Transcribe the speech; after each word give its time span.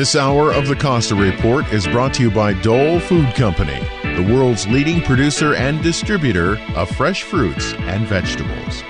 This 0.00 0.16
hour 0.16 0.50
of 0.50 0.66
the 0.66 0.76
Costa 0.76 1.14
Report 1.14 1.70
is 1.74 1.86
brought 1.86 2.14
to 2.14 2.22
you 2.22 2.30
by 2.30 2.54
Dole 2.54 3.00
Food 3.00 3.34
Company, 3.34 3.78
the 4.02 4.26
world's 4.34 4.66
leading 4.66 5.02
producer 5.02 5.54
and 5.54 5.82
distributor 5.82 6.56
of 6.74 6.88
fresh 6.88 7.22
fruits 7.22 7.74
and 7.80 8.06
vegetables. 8.06 8.82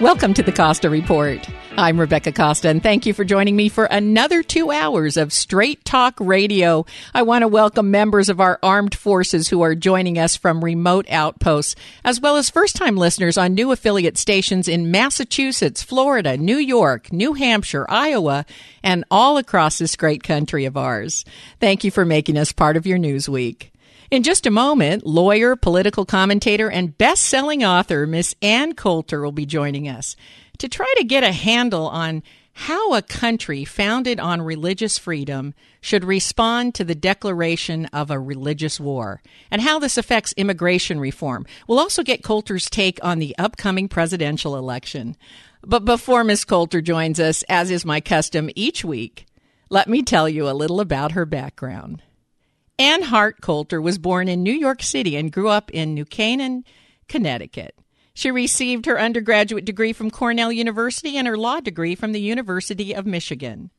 Welcome 0.00 0.32
to 0.32 0.42
the 0.42 0.50
Costa 0.50 0.88
Report. 0.88 1.46
I'm 1.78 2.00
Rebecca 2.00 2.32
Costa, 2.32 2.70
and 2.70 2.82
thank 2.82 3.06
you 3.06 3.14
for 3.14 3.22
joining 3.22 3.54
me 3.54 3.68
for 3.68 3.84
another 3.84 4.42
two 4.42 4.72
hours 4.72 5.16
of 5.16 5.32
straight 5.32 5.84
talk 5.84 6.14
radio. 6.18 6.84
I 7.14 7.22
want 7.22 7.42
to 7.42 7.46
welcome 7.46 7.92
members 7.92 8.28
of 8.28 8.40
our 8.40 8.58
armed 8.64 8.96
forces 8.96 9.46
who 9.46 9.62
are 9.62 9.76
joining 9.76 10.18
us 10.18 10.34
from 10.34 10.64
remote 10.64 11.08
outposts, 11.08 11.76
as 12.04 12.20
well 12.20 12.36
as 12.36 12.50
first 12.50 12.74
time 12.74 12.96
listeners 12.96 13.38
on 13.38 13.54
new 13.54 13.70
affiliate 13.70 14.18
stations 14.18 14.66
in 14.66 14.90
Massachusetts, 14.90 15.80
Florida, 15.80 16.36
New 16.36 16.56
York, 16.56 17.12
New 17.12 17.34
Hampshire, 17.34 17.86
Iowa, 17.88 18.44
and 18.82 19.04
all 19.08 19.36
across 19.36 19.78
this 19.78 19.94
great 19.94 20.24
country 20.24 20.64
of 20.64 20.76
ours. 20.76 21.24
Thank 21.60 21.84
you 21.84 21.92
for 21.92 22.04
making 22.04 22.36
us 22.36 22.50
part 22.50 22.76
of 22.76 22.88
your 22.88 22.98
news 22.98 23.28
week. 23.28 23.72
In 24.10 24.24
just 24.24 24.46
a 24.46 24.50
moment, 24.50 25.06
lawyer, 25.06 25.54
political 25.54 26.06
commentator, 26.06 26.68
and 26.68 26.98
best 26.98 27.22
selling 27.22 27.62
author 27.62 28.04
Miss 28.04 28.34
Ann 28.42 28.74
Coulter 28.74 29.22
will 29.22 29.32
be 29.32 29.46
joining 29.46 29.86
us 29.86 30.16
to 30.58 30.68
try 30.68 30.92
to 30.98 31.04
get 31.04 31.24
a 31.24 31.32
handle 31.32 31.88
on 31.88 32.22
how 32.52 32.92
a 32.92 33.02
country 33.02 33.64
founded 33.64 34.18
on 34.18 34.42
religious 34.42 34.98
freedom 34.98 35.54
should 35.80 36.04
respond 36.04 36.74
to 36.74 36.84
the 36.84 36.94
declaration 36.94 37.86
of 37.86 38.10
a 38.10 38.18
religious 38.18 38.80
war 38.80 39.22
and 39.48 39.62
how 39.62 39.78
this 39.78 39.96
affects 39.96 40.34
immigration 40.36 40.98
reform. 40.98 41.46
We'll 41.68 41.78
also 41.78 42.02
get 42.02 42.24
Coulter's 42.24 42.68
take 42.68 42.98
on 43.00 43.20
the 43.20 43.36
upcoming 43.38 43.88
presidential 43.88 44.56
election. 44.56 45.16
But 45.62 45.84
before 45.84 46.24
Miss 46.24 46.44
Coulter 46.44 46.80
joins 46.80 47.20
us, 47.20 47.44
as 47.48 47.70
is 47.70 47.84
my 47.84 48.00
custom 48.00 48.50
each 48.56 48.84
week, 48.84 49.26
let 49.70 49.88
me 49.88 50.02
tell 50.02 50.28
you 50.28 50.48
a 50.48 50.50
little 50.50 50.80
about 50.80 51.12
her 51.12 51.26
background. 51.26 52.02
Ann 52.76 53.02
Hart 53.02 53.40
Coulter 53.40 53.80
was 53.80 53.98
born 53.98 54.28
in 54.28 54.42
New 54.42 54.52
York 54.52 54.82
City 54.82 55.14
and 55.14 55.32
grew 55.32 55.48
up 55.48 55.70
in 55.70 55.94
New 55.94 56.04
Canaan, 56.04 56.64
Connecticut. 57.06 57.76
She 58.18 58.32
received 58.32 58.86
her 58.86 58.98
undergraduate 58.98 59.64
degree 59.64 59.92
from 59.92 60.10
Cornell 60.10 60.50
University 60.50 61.16
and 61.16 61.28
her 61.28 61.36
law 61.36 61.60
degree 61.60 61.94
from 61.94 62.10
the 62.10 62.20
University 62.20 62.92
of 62.92 63.06
Michigan. 63.06 63.70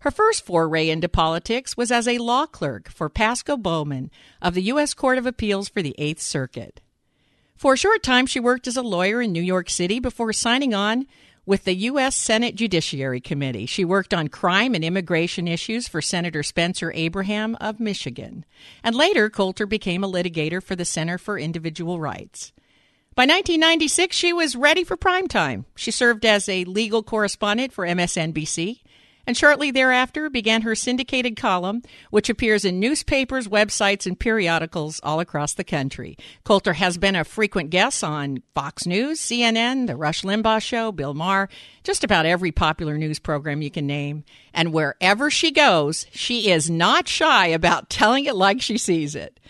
Her 0.00 0.10
first 0.10 0.44
foray 0.44 0.90
into 0.90 1.08
politics 1.08 1.74
was 1.74 1.90
as 1.90 2.06
a 2.06 2.18
law 2.18 2.44
clerk 2.44 2.90
for 2.90 3.08
Pasco 3.08 3.56
Bowman 3.56 4.10
of 4.42 4.52
the 4.52 4.60
U.S. 4.64 4.92
Court 4.92 5.16
of 5.16 5.24
Appeals 5.24 5.70
for 5.70 5.80
the 5.80 5.94
Eighth 5.96 6.20
Circuit. 6.20 6.82
For 7.56 7.72
a 7.72 7.78
short 7.78 8.02
time, 8.02 8.26
she 8.26 8.38
worked 8.38 8.66
as 8.66 8.76
a 8.76 8.82
lawyer 8.82 9.22
in 9.22 9.32
New 9.32 9.40
York 9.40 9.70
City 9.70 10.00
before 10.00 10.34
signing 10.34 10.74
on 10.74 11.06
with 11.46 11.64
the 11.64 11.74
U.S. 11.74 12.14
Senate 12.14 12.56
Judiciary 12.56 13.22
Committee. 13.22 13.64
She 13.64 13.86
worked 13.86 14.12
on 14.12 14.28
crime 14.28 14.74
and 14.74 14.84
immigration 14.84 15.48
issues 15.48 15.88
for 15.88 16.02
Senator 16.02 16.42
Spencer 16.42 16.92
Abraham 16.94 17.56
of 17.58 17.80
Michigan. 17.80 18.44
And 18.84 18.94
later, 18.94 19.30
Coulter 19.30 19.64
became 19.64 20.04
a 20.04 20.12
litigator 20.12 20.62
for 20.62 20.76
the 20.76 20.84
Center 20.84 21.16
for 21.16 21.38
Individual 21.38 21.98
Rights. 21.98 22.52
By 23.18 23.24
1996, 23.24 24.16
she 24.16 24.32
was 24.32 24.54
ready 24.54 24.84
for 24.84 24.96
prime 24.96 25.26
time. 25.26 25.66
She 25.74 25.90
served 25.90 26.24
as 26.24 26.48
a 26.48 26.62
legal 26.62 27.02
correspondent 27.02 27.72
for 27.72 27.84
MSNBC 27.84 28.78
and 29.26 29.36
shortly 29.36 29.72
thereafter 29.72 30.30
began 30.30 30.62
her 30.62 30.76
syndicated 30.76 31.36
column, 31.36 31.82
which 32.10 32.30
appears 32.30 32.64
in 32.64 32.78
newspapers, 32.78 33.48
websites, 33.48 34.06
and 34.06 34.20
periodicals 34.20 35.00
all 35.02 35.18
across 35.18 35.52
the 35.52 35.64
country. 35.64 36.16
Coulter 36.44 36.74
has 36.74 36.96
been 36.96 37.16
a 37.16 37.24
frequent 37.24 37.70
guest 37.70 38.04
on 38.04 38.40
Fox 38.54 38.86
News, 38.86 39.18
CNN, 39.18 39.88
The 39.88 39.96
Rush 39.96 40.22
Limbaugh 40.22 40.62
Show, 40.62 40.92
Bill 40.92 41.12
Maher, 41.12 41.48
just 41.82 42.04
about 42.04 42.24
every 42.24 42.52
popular 42.52 42.96
news 42.96 43.18
program 43.18 43.62
you 43.62 43.70
can 43.72 43.88
name. 43.88 44.22
And 44.54 44.72
wherever 44.72 45.28
she 45.28 45.50
goes, 45.50 46.06
she 46.12 46.52
is 46.52 46.70
not 46.70 47.08
shy 47.08 47.48
about 47.48 47.90
telling 47.90 48.26
it 48.26 48.36
like 48.36 48.62
she 48.62 48.78
sees 48.78 49.16
it. 49.16 49.40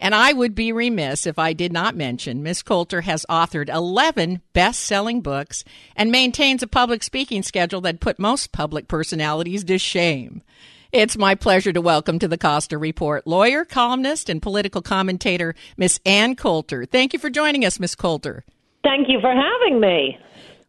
And 0.00 0.14
I 0.14 0.32
would 0.32 0.54
be 0.54 0.72
remiss 0.72 1.26
if 1.26 1.38
I 1.38 1.52
did 1.52 1.72
not 1.72 1.96
mention 1.96 2.42
Miss 2.42 2.62
Coulter 2.62 3.00
has 3.00 3.26
authored 3.28 3.68
11 3.68 4.42
best 4.52 4.80
selling 4.80 5.20
books 5.20 5.64
and 5.96 6.12
maintains 6.12 6.62
a 6.62 6.68
public 6.68 7.02
speaking 7.02 7.42
schedule 7.42 7.80
that 7.80 8.00
put 8.00 8.18
most 8.18 8.52
public 8.52 8.86
personalities 8.86 9.64
to 9.64 9.78
shame. 9.78 10.42
It's 10.92 11.18
my 11.18 11.34
pleasure 11.34 11.72
to 11.72 11.80
welcome 11.80 12.18
to 12.20 12.28
the 12.28 12.38
Costa 12.38 12.78
Report 12.78 13.26
lawyer, 13.26 13.64
columnist, 13.64 14.30
and 14.30 14.40
political 14.40 14.82
commentator, 14.82 15.54
Miss 15.76 16.00
Ann 16.06 16.36
Coulter. 16.36 16.86
Thank 16.86 17.12
you 17.12 17.18
for 17.18 17.28
joining 17.28 17.64
us, 17.64 17.80
Miss 17.80 17.94
Coulter. 17.94 18.44
Thank 18.84 19.08
you 19.08 19.20
for 19.20 19.34
having 19.34 19.80
me. 19.80 20.16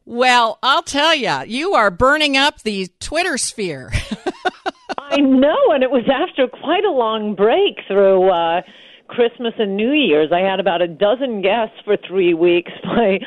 Well, 0.06 0.57
I'll 0.63 0.81
tell 0.81 1.13
you, 1.13 1.44
you 1.45 1.73
are 1.75 1.91
burning 1.91 2.35
up 2.35 2.63
the 2.63 2.89
Twitter 3.00 3.38
sphere. 3.38 3.91
I 4.97 5.18
know, 5.18 5.72
and 5.72 5.84
it 5.84 5.91
was 5.91 6.03
after 6.12 6.47
quite 6.47 6.84
a 6.84 6.91
long 6.91 7.35
break 7.35 7.79
through. 7.88 8.29
Uh, 8.29 8.62
Christmas 9.09 9.53
and 9.57 9.75
New 9.75 9.91
Year's. 9.91 10.31
I 10.31 10.39
had 10.39 10.59
about 10.59 10.81
a 10.81 10.87
dozen 10.87 11.41
guests 11.41 11.75
for 11.83 11.97
three 11.97 12.33
weeks. 12.33 12.71
My 12.83 13.19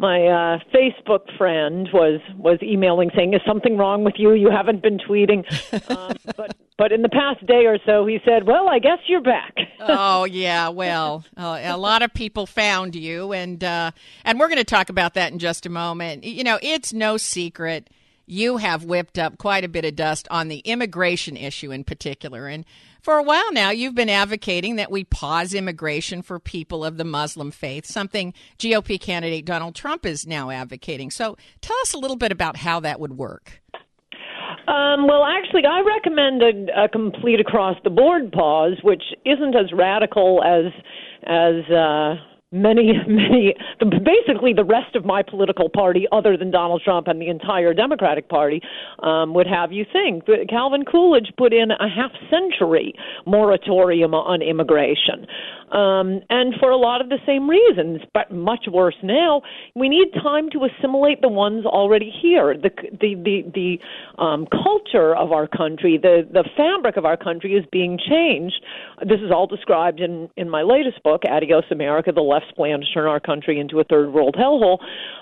my 0.00 0.26
uh, 0.26 0.58
Facebook 0.74 1.36
friend 1.36 1.86
was 1.92 2.20
was 2.38 2.58
emailing 2.62 3.10
saying, 3.14 3.34
"Is 3.34 3.42
something 3.46 3.76
wrong 3.76 4.02
with 4.02 4.14
you? 4.16 4.32
You 4.32 4.50
haven't 4.50 4.82
been 4.82 4.98
tweeting." 4.98 5.44
Um, 5.90 6.16
but 6.36 6.56
but 6.78 6.92
in 6.92 7.02
the 7.02 7.08
past 7.08 7.44
day 7.46 7.66
or 7.66 7.78
so, 7.84 8.06
he 8.06 8.18
said, 8.24 8.46
"Well, 8.46 8.68
I 8.68 8.78
guess 8.78 8.98
you're 9.06 9.20
back." 9.20 9.54
oh 9.80 10.24
yeah, 10.24 10.68
well, 10.68 11.24
uh, 11.36 11.60
a 11.62 11.76
lot 11.76 12.02
of 12.02 12.14
people 12.14 12.46
found 12.46 12.94
you, 12.94 13.32
and 13.32 13.62
uh, 13.62 13.90
and 14.24 14.38
we're 14.38 14.48
going 14.48 14.58
to 14.58 14.64
talk 14.64 14.88
about 14.88 15.14
that 15.14 15.32
in 15.32 15.38
just 15.38 15.66
a 15.66 15.68
moment. 15.68 16.24
You 16.24 16.44
know, 16.44 16.58
it's 16.62 16.92
no 16.92 17.16
secret 17.16 17.90
you 18.26 18.58
have 18.58 18.84
whipped 18.84 19.18
up 19.18 19.38
quite 19.38 19.64
a 19.64 19.68
bit 19.68 19.84
of 19.84 19.96
dust 19.96 20.28
on 20.30 20.48
the 20.48 20.58
immigration 20.60 21.36
issue 21.36 21.72
in 21.72 21.82
particular, 21.82 22.46
and 22.46 22.64
for 23.02 23.14
a 23.18 23.22
while 23.22 23.52
now, 23.52 23.70
you've 23.70 23.94
been 23.94 24.08
advocating 24.08 24.76
that 24.76 24.90
we 24.90 25.04
pause 25.04 25.54
immigration 25.54 26.22
for 26.22 26.38
people 26.38 26.84
of 26.84 26.96
the 26.96 27.04
Muslim 27.04 27.50
faith, 27.50 27.86
something 27.86 28.34
GOP 28.58 29.00
candidate 29.00 29.44
Donald 29.44 29.74
Trump 29.74 30.04
is 30.04 30.26
now 30.26 30.50
advocating. 30.50 31.10
So 31.10 31.36
tell 31.60 31.76
us 31.82 31.94
a 31.94 31.98
little 31.98 32.16
bit 32.16 32.32
about 32.32 32.58
how 32.58 32.80
that 32.80 33.00
would 33.00 33.16
work. 33.16 33.60
Um, 34.68 35.08
well, 35.08 35.24
actually, 35.24 35.62
I 35.66 35.80
recommend 35.80 36.42
a, 36.42 36.84
a 36.84 36.88
complete 36.88 37.40
across 37.40 37.76
the 37.82 37.90
board 37.90 38.30
pause, 38.30 38.78
which 38.82 39.02
isn't 39.24 39.56
as 39.56 39.72
radical 39.72 40.42
as 40.44 40.72
as 41.24 41.68
uh, 41.70 42.14
many, 42.52 42.92
many, 43.08 43.54
the, 43.78 43.86
basically 43.86 44.52
the 44.52 44.64
rest 44.64 44.94
of 44.96 45.04
my 45.04 45.22
political 45.22 45.68
party, 45.68 46.06
other 46.12 46.36
than 46.36 46.50
Donald 46.50 46.82
Trump 46.84 47.06
and 47.08 47.20
the 47.20 47.28
entire 47.28 47.72
Democratic 47.74 48.28
Party, 48.28 48.60
um, 49.02 49.34
would 49.34 49.46
have 49.46 49.72
you 49.72 49.84
think. 49.92 50.24
Calvin 50.48 50.84
Coolidge 50.84 51.32
put 51.36 51.52
in 51.52 51.70
a 51.70 51.88
half 51.88 52.12
century 52.30 52.94
moratorium 53.26 54.14
on 54.14 54.42
immigration 54.42 55.26
um, 55.70 56.20
and 56.30 56.54
for 56.58 56.70
a 56.70 56.76
lot 56.76 57.00
of 57.00 57.08
the 57.08 57.18
same 57.26 57.48
reasons, 57.48 58.00
but 58.12 58.32
much 58.32 58.66
worse 58.70 58.96
now. 59.02 59.42
We 59.74 59.88
need 59.88 60.12
time 60.14 60.50
to 60.50 60.64
assimilate 60.64 61.20
the 61.20 61.28
ones 61.28 61.64
already 61.64 62.12
here. 62.22 62.54
The 62.54 62.70
the 63.00 63.14
the, 63.14 63.42
the 63.54 64.22
um, 64.22 64.46
culture 64.50 65.14
of 65.14 65.32
our 65.32 65.46
country, 65.46 65.98
the 66.00 66.26
the 66.30 66.48
fabric 66.56 66.96
of 66.96 67.04
our 67.04 67.16
country 67.16 67.54
is 67.54 67.64
being 67.70 67.98
changed. 67.98 68.64
This 69.00 69.20
is 69.20 69.30
all 69.30 69.46
described 69.46 70.00
in 70.00 70.28
in 70.36 70.48
my 70.48 70.62
latest 70.62 71.02
book, 71.02 71.22
Adios 71.28 71.64
America: 71.70 72.10
The 72.12 72.20
Left's 72.20 72.52
Plan 72.52 72.80
to 72.80 72.86
Turn 72.92 73.06
Our 73.06 73.20
Country 73.20 73.60
into 73.60 73.78
a 73.80 73.84
Third 73.84 74.12
World 74.12 74.36
Hellhole. 74.38 74.78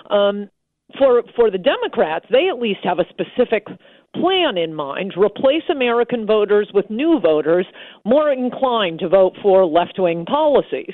Um, 0.09 0.49
for 0.97 1.23
for 1.35 1.51
the 1.51 1.57
Democrats, 1.57 2.25
they 2.31 2.49
at 2.49 2.59
least 2.59 2.79
have 2.83 2.99
a 2.99 3.05
specific 3.09 3.67
plan 4.13 4.57
in 4.57 4.73
mind 4.73 5.13
replace 5.17 5.63
American 5.69 6.25
voters 6.25 6.69
with 6.73 6.89
new 6.89 7.19
voters 7.19 7.67
more 8.05 8.31
inclined 8.31 8.99
to 8.99 9.09
vote 9.09 9.33
for 9.41 9.65
left 9.65 9.95
wing 9.97 10.25
policies. 10.25 10.93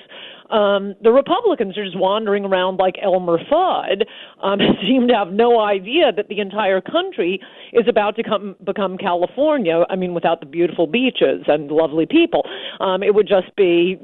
Um, 0.51 0.95
the 1.01 1.11
Republicans 1.11 1.77
are 1.77 1.85
just 1.85 1.97
wandering 1.97 2.45
around 2.45 2.77
like 2.77 2.95
Elmer 3.01 3.37
Fudd, 3.51 4.03
um, 4.43 4.59
seem 4.87 5.07
to 5.07 5.13
have 5.13 5.31
no 5.31 5.59
idea 5.59 6.11
that 6.15 6.27
the 6.27 6.39
entire 6.39 6.81
country 6.81 7.39
is 7.73 7.87
about 7.87 8.15
to 8.17 8.23
come, 8.23 8.55
become 8.63 8.97
California. 8.97 9.83
I 9.89 9.95
mean, 9.95 10.13
without 10.13 10.39
the 10.39 10.45
beautiful 10.45 10.87
beaches 10.87 11.43
and 11.47 11.71
lovely 11.71 12.05
people, 12.05 12.43
um, 12.79 13.03
it 13.03 13.13
would 13.13 13.27
just 13.27 13.55
be, 13.55 13.97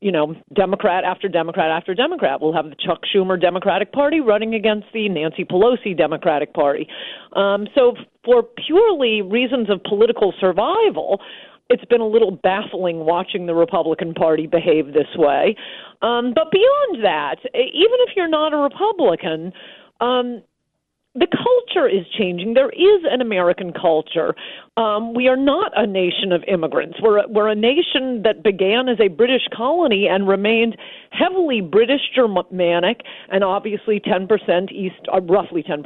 you 0.00 0.12
know, 0.12 0.34
Democrat 0.54 1.04
after 1.04 1.28
Democrat 1.28 1.70
after 1.70 1.94
Democrat. 1.94 2.40
We'll 2.40 2.54
have 2.54 2.66
the 2.66 2.76
Chuck 2.76 3.00
Schumer 3.14 3.40
Democratic 3.40 3.92
Party 3.92 4.20
running 4.20 4.54
against 4.54 4.86
the 4.92 5.08
Nancy 5.08 5.44
Pelosi 5.44 5.96
Democratic 5.96 6.54
Party. 6.54 6.88
Um, 7.34 7.66
so, 7.74 7.94
for 8.24 8.42
purely 8.66 9.22
reasons 9.22 9.70
of 9.70 9.82
political 9.84 10.34
survival, 10.38 11.20
it's 11.70 11.84
been 11.84 12.00
a 12.00 12.06
little 12.06 12.30
baffling 12.30 13.00
watching 13.00 13.46
the 13.46 13.54
Republican 13.54 14.14
Party 14.14 14.46
behave 14.46 14.92
this 14.92 15.08
way. 15.16 15.54
Um, 16.02 16.32
but 16.34 16.50
beyond 16.50 17.04
that, 17.04 17.36
even 17.54 17.98
if 18.06 18.16
you're 18.16 18.28
not 18.28 18.54
a 18.54 18.56
Republican, 18.56 19.52
um, 20.00 20.42
the 21.18 21.26
culture 21.26 21.88
is 21.88 22.06
changing. 22.16 22.54
There 22.54 22.70
is 22.70 23.02
an 23.10 23.20
American 23.20 23.72
culture. 23.72 24.34
Um, 24.76 25.14
we 25.14 25.26
are 25.26 25.36
not 25.36 25.72
a 25.76 25.86
nation 25.86 26.30
of 26.32 26.44
immigrants. 26.46 26.98
We're 27.02 27.18
a, 27.18 27.28
we're 27.28 27.48
a 27.48 27.54
nation 27.54 28.22
that 28.22 28.44
began 28.44 28.88
as 28.88 28.98
a 29.00 29.08
British 29.08 29.42
colony 29.54 30.06
and 30.08 30.28
remained 30.28 30.76
heavily 31.10 31.60
British 31.60 32.02
Germanic 32.14 33.00
and 33.30 33.42
obviously 33.42 34.00
10% 34.00 34.70
East, 34.70 34.94
uh, 35.12 35.20
roughly 35.22 35.62
10% 35.64 35.82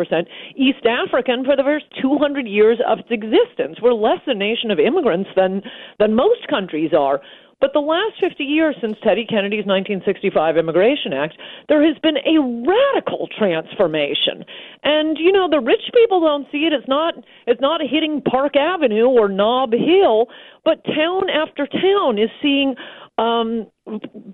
East 0.56 0.84
African 0.84 1.44
for 1.44 1.56
the 1.56 1.62
first 1.62 1.86
200 2.00 2.46
years 2.46 2.78
of 2.86 2.98
its 2.98 3.08
existence. 3.10 3.78
We're 3.80 3.94
less 3.94 4.20
a 4.26 4.34
nation 4.34 4.70
of 4.70 4.78
immigrants 4.78 5.30
than 5.34 5.62
than 5.98 6.14
most 6.14 6.46
countries 6.48 6.92
are. 6.96 7.20
But 7.62 7.74
the 7.74 7.78
last 7.78 8.18
50 8.18 8.42
years 8.42 8.74
since 8.80 8.98
Teddy 9.04 9.24
Kennedy's 9.24 9.64
1965 9.64 10.56
Immigration 10.56 11.12
Act, 11.12 11.38
there 11.68 11.86
has 11.86 11.96
been 12.02 12.16
a 12.18 12.42
radical 12.66 13.28
transformation. 13.38 14.44
And 14.82 15.16
you 15.16 15.30
know, 15.30 15.48
the 15.48 15.60
rich 15.60 15.86
people 15.94 16.20
don't 16.20 16.48
see 16.50 16.66
it. 16.66 16.72
It's 16.72 16.88
not 16.88 17.14
it's 17.46 17.60
not 17.60 17.80
hitting 17.80 18.20
Park 18.20 18.56
Avenue 18.56 19.06
or 19.06 19.28
Nob 19.28 19.72
Hill, 19.72 20.26
but 20.64 20.84
town 20.84 21.30
after 21.30 21.68
town 21.68 22.18
is 22.18 22.30
seeing 22.42 22.74
um, 23.22 23.66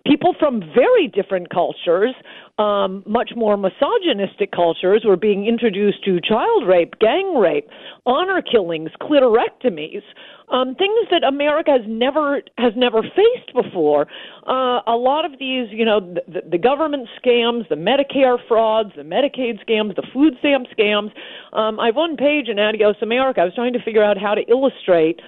people 0.06 0.34
from 0.38 0.60
very 0.60 1.08
different 1.08 1.50
cultures, 1.50 2.14
um, 2.58 3.02
much 3.06 3.32
more 3.36 3.56
misogynistic 3.56 4.50
cultures, 4.52 5.04
were 5.06 5.16
being 5.16 5.46
introduced 5.46 6.04
to 6.04 6.20
child 6.20 6.66
rape, 6.66 6.94
gang 7.00 7.34
rape, 7.34 7.68
honor 8.06 8.40
killings, 8.40 8.90
clitorectomies, 9.00 10.02
um, 10.50 10.74
things 10.74 11.06
that 11.10 11.22
America 11.26 11.72
has 11.72 11.82
never 11.86 12.40
has 12.56 12.72
never 12.76 13.02
faced 13.02 13.52
before. 13.54 14.06
Uh, 14.46 14.80
a 14.86 14.96
lot 14.96 15.24
of 15.26 15.32
these, 15.32 15.68
you 15.70 15.84
know, 15.84 16.00
the, 16.00 16.40
the 16.50 16.58
government 16.58 17.08
scams, 17.22 17.68
the 17.68 17.76
Medicare 17.76 18.38
frauds, 18.48 18.90
the 18.96 19.02
Medicaid 19.02 19.58
scams, 19.68 19.94
the 19.96 20.06
food 20.12 20.34
stamp 20.38 20.66
scams. 20.78 21.10
Um, 21.52 21.78
I 21.78 21.86
have 21.86 21.96
one 21.96 22.16
page 22.16 22.48
in 22.48 22.58
Adios 22.58 22.96
America. 23.02 23.42
I 23.42 23.44
was 23.44 23.54
trying 23.54 23.74
to 23.74 23.82
figure 23.82 24.02
out 24.02 24.16
how 24.16 24.34
to 24.34 24.42
illustrate 24.48 25.20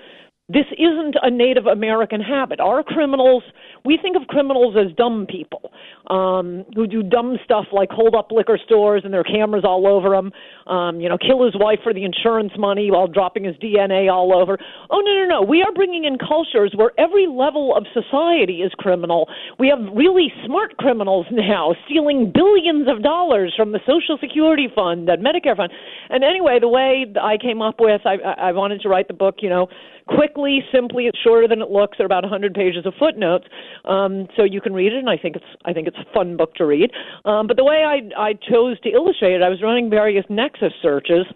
this 0.53 0.67
isn't 0.73 1.15
a 1.23 1.31
Native 1.31 1.67
American 1.67 2.21
habit. 2.21 2.59
Our 2.59 2.83
criminals, 2.83 3.45
we 3.85 3.99
think 4.03 4.17
of 4.17 4.27
criminals 4.27 4.75
as 4.77 4.95
dumb 4.97 5.27
people 5.29 5.71
um, 6.09 6.65
who 6.75 6.89
do 6.89 7.05
dumb 7.05 7.37
stuff 7.45 7.67
like 7.73 7.91
hold 7.91 8.17
up 8.17 8.33
liquor 8.33 8.59
stores 8.65 9.03
and 9.05 9.15
their 9.15 9.23
cameras 9.23 9.65
all 9.65 9.87
over 9.87 10.11
them, 10.11 10.33
um, 10.67 11.01
you 11.01 11.09
know, 11.09 11.17
kill 11.17 11.45
his 11.45 11.55
wife 11.55 11.79
for 11.85 11.95
the 11.95 12.05
insurance 12.05 12.53
money 12.59 12.91
while 12.91 13.07
dropping 13.07 13.45
his 13.45 13.55
DNA 13.57 14.13
all 14.13 14.35
over. 14.35 14.59
Oh, 14.91 15.01
no, 15.01 15.13
no, 15.23 15.41
no. 15.41 15.43
We 15.47 15.63
are 15.63 15.73
bringing 15.73 16.05
in 16.05 16.19
cultures 16.19 16.73
where 16.75 16.91
every 16.99 17.29
level 17.29 17.77
of 17.77 17.87
society 17.95 18.63
is 18.63 18.73
criminal. 18.77 19.29
We 19.59 19.69
have 19.69 19.79
really 19.95 20.33
smart 20.45 20.77
criminals 20.79 21.27
now 21.31 21.75
stealing 21.87 22.33
billions 22.35 22.89
of 22.89 23.05
dollars 23.05 23.55
from 23.57 23.71
the 23.71 23.81
Social 23.87 24.19
Security 24.21 24.67
Fund 24.75 25.09
and 25.09 25.25
Medicare 25.25 25.57
Fund. 25.57 25.73
And 26.09 26.25
anyway, 26.25 26.59
the 26.61 26.69
way 26.69 27.07
I 27.23 27.37
came 27.37 27.63
up 27.63 27.77
with, 27.79 28.01
I, 28.05 28.17
I 28.17 28.53
wanted 28.53 28.81
to 28.81 28.89
write 28.89 29.07
the 29.07 29.15
book, 29.15 29.37
you 29.43 29.49
know, 29.49 29.69
quickly, 30.17 30.61
simply. 30.73 31.07
It's 31.07 31.19
shorter 31.19 31.49
than 31.49 31.63
it 31.63 31.71
looks. 31.71 31.99
There 31.99 32.05
are 32.05 32.07
about 32.07 32.25
100 32.25 32.55
pages 32.55 32.87
of 32.87 32.95
footnotes, 32.99 33.47
um, 33.85 34.27
so 34.37 34.45
you 34.45 34.61
can 34.61 34.73
read 34.73 34.93
it. 34.93 34.99
And 34.99 35.11
I 35.11 35.17
think 35.17 35.37
it's 35.37 35.45
I 35.65 35.73
think 35.73 35.89
it's 35.89 35.97
a 35.99 36.13
fun 36.13 36.37
book 36.37 36.55
to 36.57 36.67
read. 36.67 36.91
Um, 37.25 37.47
but 37.47 37.57
the 37.57 37.65
way 37.65 37.85
I 37.85 38.01
I 38.21 38.33
chose 38.35 38.81
to 38.81 38.91
illustrate 38.91 39.35
it, 39.35 39.43
I 39.43 39.49
was 39.49 39.63
running 39.63 39.91
various 39.91 40.25
Nexis 40.27 40.73
searches, 40.83 41.27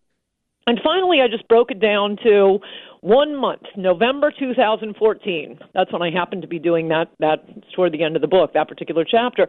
and 0.67 0.81
finally 0.83 1.21
I 1.21 1.29
just 1.29 1.47
broke 1.49 1.71
it 1.71 1.81
down 1.81 2.17
to 2.25 2.59
one 3.05 3.37
month, 3.37 3.61
November 3.77 4.33
2014. 4.37 5.59
That's 5.75 5.93
when 5.93 6.01
I 6.01 6.11
happened 6.11 6.41
to 6.41 6.49
be 6.49 6.59
doing 6.59 6.89
that. 6.89 7.09
That's 7.21 7.43
toward 7.77 7.93
the 7.93 8.03
end 8.03 8.17
of 8.17 8.23
the 8.23 8.29
book, 8.29 8.55
that 8.55 8.67
particular 8.67 9.05
chapter. 9.05 9.43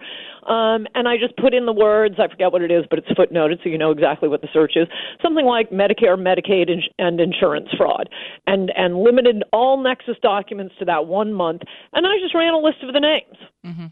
Um, 0.46 0.86
and 0.94 1.08
I 1.08 1.16
just 1.16 1.38
put 1.38 1.54
in 1.54 1.66
the 1.66 1.72
words. 1.72 2.16
I 2.20 2.28
forget 2.28 2.52
what 2.52 2.62
it 2.62 2.70
is, 2.70 2.84
but 2.90 3.00
it's 3.00 3.08
footnoted, 3.18 3.64
so 3.64 3.70
you 3.70 3.78
know 3.78 3.92
exactly 3.92 4.28
what 4.28 4.42
the 4.42 4.50
search 4.52 4.74
is. 4.76 4.90
Something 5.24 5.46
like 5.46 5.70
Medicare, 5.70 6.20
Medicaid, 6.20 6.70
and 7.00 7.22
insurance 7.22 7.70
fraud, 7.78 8.10
and 8.46 8.74
and 8.76 8.98
limited 8.98 9.42
all 9.54 9.82
Nexis 9.82 10.20
documents 10.22 10.76
to 10.80 10.86
that 10.86 11.08
one 11.08 11.34
month. 11.34 11.62
And 11.94 12.06
I 12.06 12.20
just 12.22 12.36
ran 12.36 12.54
a 12.54 12.60
list 12.60 12.84
of 12.84 12.94
the 12.94 13.00
names. 13.00 13.38
Mm-hmm. 13.66 13.86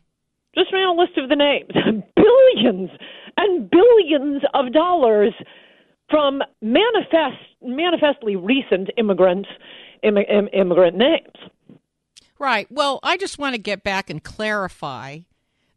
Just 0.55 0.73
ran 0.73 0.89
a 0.89 0.93
list 0.93 1.17
of 1.17 1.29
the 1.29 1.37
names. 1.37 1.71
billions 2.17 2.89
and 3.37 3.69
billions 3.69 4.43
of 4.53 4.73
dollars 4.73 5.33
from 6.09 6.41
manifest, 6.61 7.41
manifestly 7.61 8.35
recent 8.35 8.89
immigrants, 8.97 9.49
Im, 10.03 10.17
Im, 10.17 10.49
immigrant 10.53 10.97
names. 10.97 11.79
Right. 12.39 12.67
Well, 12.69 12.99
I 13.03 13.17
just 13.17 13.39
want 13.39 13.55
to 13.55 13.61
get 13.61 13.83
back 13.83 14.09
and 14.09 14.23
clarify 14.23 15.19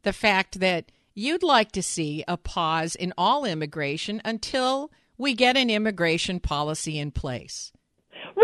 the 0.03 0.13
fact 0.13 0.61
that 0.61 0.91
you'd 1.15 1.43
like 1.43 1.73
to 1.73 1.83
see 1.83 2.25
a 2.27 2.37
pause 2.37 2.95
in 2.95 3.13
all 3.17 3.45
immigration 3.45 4.21
until 4.25 4.91
we 5.19 5.35
get 5.35 5.57
an 5.57 5.71
immigration 5.71 6.41
policy 6.41 6.99
in 6.99 7.11
place. 7.11 7.73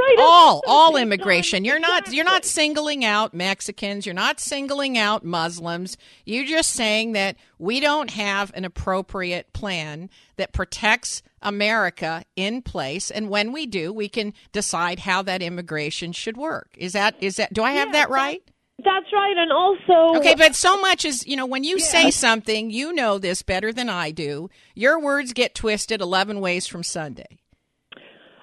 Right. 0.03 0.17
All 0.19 0.63
oh 0.67 0.71
all 0.71 0.97
immigration. 0.97 1.65
You're 1.65 1.79
not 1.79 2.13
you're 2.13 2.25
not 2.25 2.45
singling 2.45 3.05
out 3.05 3.35
Mexicans, 3.35 4.05
you're 4.05 4.15
not 4.15 4.41
singling 4.41 4.99
out 4.99 5.25
Muslims. 5.25 5.97
You're 6.25 6.45
just 6.45 6.71
saying 6.71 7.13
that 7.13 7.37
we 7.59 7.81
don't 7.81 8.11
have 8.11 8.51
an 8.55 8.65
appropriate 8.65 9.53
plan 9.53 10.11
that 10.37 10.53
protects 10.53 11.23
America 11.41 12.25
in 12.37 12.63
place 12.63 13.11
and 13.11 13.29
when 13.29 13.53
we 13.53 13.67
do, 13.67 13.93
we 13.93 14.09
can 14.09 14.35
decide 14.53 15.01
how 15.01 15.23
that 15.23 15.43
immigration 15.43 16.13
should 16.13 16.37
work. 16.37 16.71
Is 16.77 16.93
that 16.93 17.15
is 17.21 17.37
that 17.37 17.53
do 17.53 17.63
I 17.63 17.73
have 17.73 17.89
yeah, 17.89 17.93
that 17.93 18.11
right? 18.11 18.43
That's 18.85 19.13
right, 19.13 19.37
and 19.37 19.53
also 19.53 20.19
okay. 20.19 20.35
But 20.35 20.57
so 20.57 20.81
much 20.81 21.05
is 21.05 21.27
you 21.27 21.37
know 21.37 21.47
when 21.47 21.63
you 21.63 21.77
yeah. 21.79 21.85
say 21.85 22.11
something, 22.11 22.71
you 22.71 22.93
know 22.93 23.19
this 23.19 23.43
better 23.43 23.73
than 23.73 23.89
I 23.89 24.11
do. 24.11 24.51
Your 24.75 25.01
words 25.01 25.33
get 25.33 25.55
twisted 25.55 26.01
eleven 26.01 26.41
ways 26.41 26.67
from 26.67 26.83
Sunday. 26.83 27.39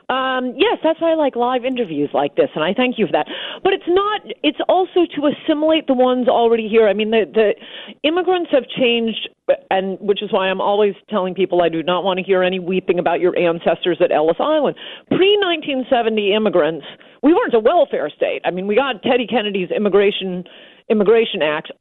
Um, 0.10 0.56
yes, 0.58 0.80
that's 0.84 1.00
why 1.00 1.12
I 1.12 1.16
like 1.16 1.36
live 1.36 1.66
interviews 1.66 2.10
like 2.14 2.36
this, 2.36 2.50
and 2.56 2.64
I 2.64 2.74
thank 2.74 2.98
you 2.98 3.06
for 3.06 3.12
that. 3.12 3.28
But 3.64 3.74
it's 3.74 3.88
not. 3.88 4.22
It's 4.42 4.58
also 4.68 5.06
to 5.16 5.30
assimilate 5.30 5.86
the 5.86 5.94
ones 5.94 6.28
already 6.28 6.68
here. 6.68 6.88
I 6.88 6.94
mean, 6.94 7.12
the 7.12 7.26
the 7.32 7.54
immigrants 8.02 8.50
have 8.52 8.64
changed, 8.68 9.30
and 9.70 10.00
which 10.00 10.24
is 10.24 10.32
why 10.32 10.50
I'm 10.50 10.62
always 10.62 10.96
telling 11.10 11.36
people 11.36 11.62
I 11.62 11.70
do 11.70 11.84
not 11.84 12.04
want 12.04 12.18
to 12.18 12.26
hear 12.26 12.42
any 12.42 12.58
weeping 12.58 12.98
about 12.98 13.20
your 13.20 13.38
ancestors 13.38 14.00
at 14.02 14.12
Ellis 14.12 14.38
Island. 14.40 14.76
Pre 15.10 15.38
1970 15.38 16.34
immigrants, 16.34 16.88
we 17.22 17.32
weren't 17.32 17.54
a 17.54 17.60
welfare 17.60 18.10
state. 18.10 18.42
I 18.46 18.50
mean, 18.50 18.66
we 18.66 18.76
got 18.76 19.04
Teddy 19.04 19.28
Kennedy's 19.28 19.70
immigration 19.70 20.44
immigration 20.90 21.44
act 21.44 21.72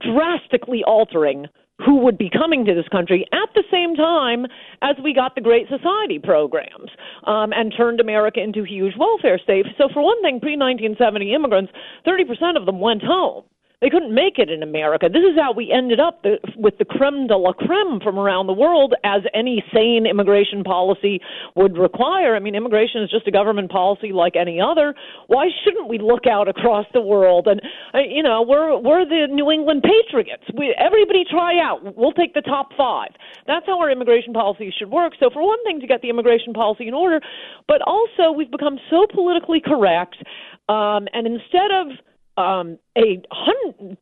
drastically 0.00 0.82
altering 0.84 1.46
who 1.84 1.96
would 1.98 2.16
be 2.16 2.30
coming 2.30 2.64
to 2.64 2.74
this 2.74 2.88
country 2.88 3.26
at 3.32 3.48
the 3.54 3.64
same 3.70 3.94
time 3.94 4.46
as 4.82 4.96
we 5.02 5.12
got 5.12 5.34
the 5.34 5.40
Great 5.40 5.68
Society 5.68 6.18
programs 6.18 6.90
um, 7.24 7.52
and 7.52 7.72
turned 7.76 8.00
America 8.00 8.40
into 8.40 8.62
a 8.62 8.66
huge 8.66 8.94
welfare 8.98 9.38
state. 9.38 9.66
So, 9.76 9.88
for 9.92 10.02
one 10.02 10.20
thing, 10.22 10.40
pre 10.40 10.56
1970 10.56 11.34
immigrants, 11.34 11.72
30% 12.06 12.56
of 12.56 12.66
them 12.66 12.80
went 12.80 13.02
home. 13.02 13.44
They 13.82 13.90
couldn't 13.90 14.14
make 14.14 14.38
it 14.38 14.48
in 14.48 14.62
America. 14.62 15.08
This 15.12 15.20
is 15.20 15.38
how 15.38 15.52
we 15.52 15.70
ended 15.70 16.00
up 16.00 16.22
the, 16.22 16.38
with 16.56 16.78
the 16.78 16.86
creme 16.86 17.26
de 17.26 17.36
la 17.36 17.52
creme 17.52 18.00
from 18.00 18.18
around 18.18 18.46
the 18.46 18.54
world, 18.54 18.94
as 19.04 19.20
any 19.34 19.62
sane 19.72 20.06
immigration 20.08 20.64
policy 20.64 21.20
would 21.56 21.76
require. 21.76 22.34
I 22.34 22.40
mean, 22.40 22.54
immigration 22.54 23.02
is 23.02 23.10
just 23.10 23.28
a 23.28 23.30
government 23.30 23.70
policy 23.70 24.12
like 24.12 24.34
any 24.34 24.58
other. 24.62 24.94
Why 25.26 25.48
shouldn't 25.62 25.90
we 25.90 25.98
look 25.98 26.26
out 26.26 26.48
across 26.48 26.86
the 26.94 27.02
world? 27.02 27.48
And 27.48 27.60
uh, 27.92 27.98
you 28.08 28.22
know, 28.22 28.40
we're 28.40 28.78
we're 28.78 29.04
the 29.04 29.26
New 29.30 29.50
England 29.50 29.84
Patriots. 29.84 30.44
We, 30.56 30.74
everybody 30.78 31.24
try 31.28 31.60
out. 31.60 31.96
We'll 31.96 32.12
take 32.12 32.32
the 32.32 32.40
top 32.40 32.70
five. 32.78 33.10
That's 33.46 33.66
how 33.66 33.78
our 33.78 33.90
immigration 33.90 34.32
policy 34.32 34.72
should 34.76 34.90
work. 34.90 35.12
So, 35.20 35.28
for 35.28 35.44
one 35.44 35.62
thing, 35.64 35.80
to 35.80 35.86
get 35.86 36.00
the 36.00 36.08
immigration 36.08 36.54
policy 36.54 36.88
in 36.88 36.94
order, 36.94 37.20
but 37.68 37.82
also 37.82 38.32
we've 38.34 38.50
become 38.50 38.78
so 38.88 39.06
politically 39.12 39.60
correct, 39.60 40.16
um, 40.70 41.08
and 41.12 41.26
instead 41.26 41.70
of 41.70 41.86
um, 42.38 42.78
a 42.96 43.20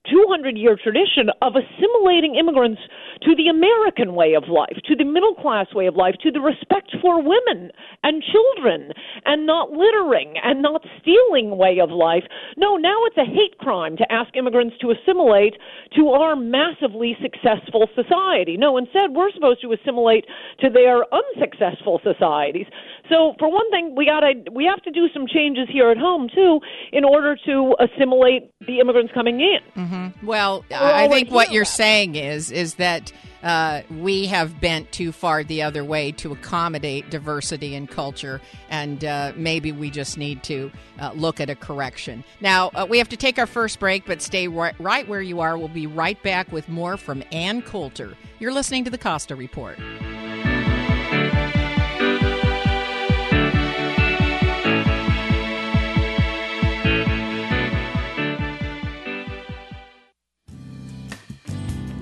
200 0.09 0.57
year 0.57 0.79
tradition 0.81 1.29
of 1.43 1.55
assimilating 1.57 2.37
immigrants 2.37 2.81
to 3.23 3.35
the 3.35 3.49
American 3.49 4.15
way 4.15 4.35
of 4.35 4.45
life, 4.49 4.79
to 4.87 4.95
the 4.95 5.05
middle 5.05 5.35
class 5.35 5.67
way 5.75 5.87
of 5.87 5.97
life, 5.97 6.15
to 6.23 6.31
the 6.31 6.41
respect 6.41 6.95
for 7.03 7.19
women 7.19 7.71
and 8.03 8.23
children, 8.23 8.93
and 9.25 9.47
not 9.47 9.71
littering 9.71 10.35
and 10.43 10.63
not 10.63 10.85
stealing 11.01 11.57
way 11.57 11.79
of 11.83 11.91
life. 11.91 12.23
No, 12.57 12.77
now 12.77 13.05
it's 13.07 13.19
a 13.19 13.25
hate 13.25 13.59
crime 13.59 13.97
to 13.97 14.13
ask 14.13 14.37
immigrants 14.37 14.77
to 14.81 14.93
assimilate 14.93 15.55
to 15.97 16.09
our 16.11 16.37
massively 16.37 17.17
successful 17.21 17.89
society. 17.95 18.57
No, 18.57 18.77
instead, 18.77 19.11
we're 19.11 19.33
supposed 19.33 19.63
to 19.63 19.73
assimilate 19.73 20.25
to 20.61 20.71
their 20.71 21.03
unsuccessful 21.11 22.01
societies. 22.05 22.67
So, 23.11 23.35
for 23.39 23.51
one 23.51 23.69
thing, 23.71 23.95
we 23.97 24.07
got 24.07 24.21
to 24.21 24.33
we 24.53 24.65
have 24.65 24.83
to 24.83 24.91
do 24.91 25.09
some 25.13 25.27
changes 25.27 25.69
here 25.71 25.91
at 25.91 25.99
home 25.99 26.29
too 26.33 26.61
in 26.93 27.05
order 27.05 27.37
to 27.47 27.75
assimilate 27.81 28.51
the 28.67 28.81
immigrants 28.85 29.13
coming 29.13 29.41
in. 29.41 29.61
Mm-hmm. 29.77 30.27
Well, 30.27 30.65
I 30.71 31.09
think 31.09 31.31
what 31.31 31.53
you're 31.53 31.65
saying 31.65 32.17
is 32.17 32.51
is 32.51 32.75
that 32.77 33.13
uh, 33.43 33.83
we 33.91 34.27
have 34.27 34.59
bent 34.61 34.91
too 34.91 35.13
far 35.13 35.45
the 35.45 35.63
other 35.63 35.85
way 35.85 36.11
to 36.13 36.33
accommodate 36.33 37.11
diversity 37.11 37.75
and 37.75 37.89
culture, 37.89 38.41
and 38.71 39.05
uh, 39.05 39.33
maybe 39.37 39.71
we 39.71 39.91
just 39.91 40.17
need 40.17 40.43
to 40.45 40.73
uh, 40.99 41.13
look 41.15 41.41
at 41.41 41.51
a 41.51 41.55
correction. 41.55 42.25
Now, 42.41 42.71
uh, 42.75 42.87
we 42.89 42.97
have 42.99 43.09
to 43.11 43.19
take 43.19 43.39
our 43.39 43.47
first 43.47 43.79
break, 43.79 44.07
but 44.07 44.23
stay 44.23 44.49
right, 44.49 44.75
right 44.81 45.07
where 45.07 45.21
you 45.21 45.41
are. 45.41 45.59
We'll 45.59 45.69
be 45.69 45.87
right 45.87 46.21
back 46.23 46.51
with 46.53 46.69
more 46.71 46.97
from 46.97 47.23
Ann 47.33 47.61
Coulter. 47.61 48.17
You're 48.39 48.53
listening 48.53 48.85
to 48.85 48.91
the 48.91 48.99
Costa 48.99 49.37
Report. 49.37 49.79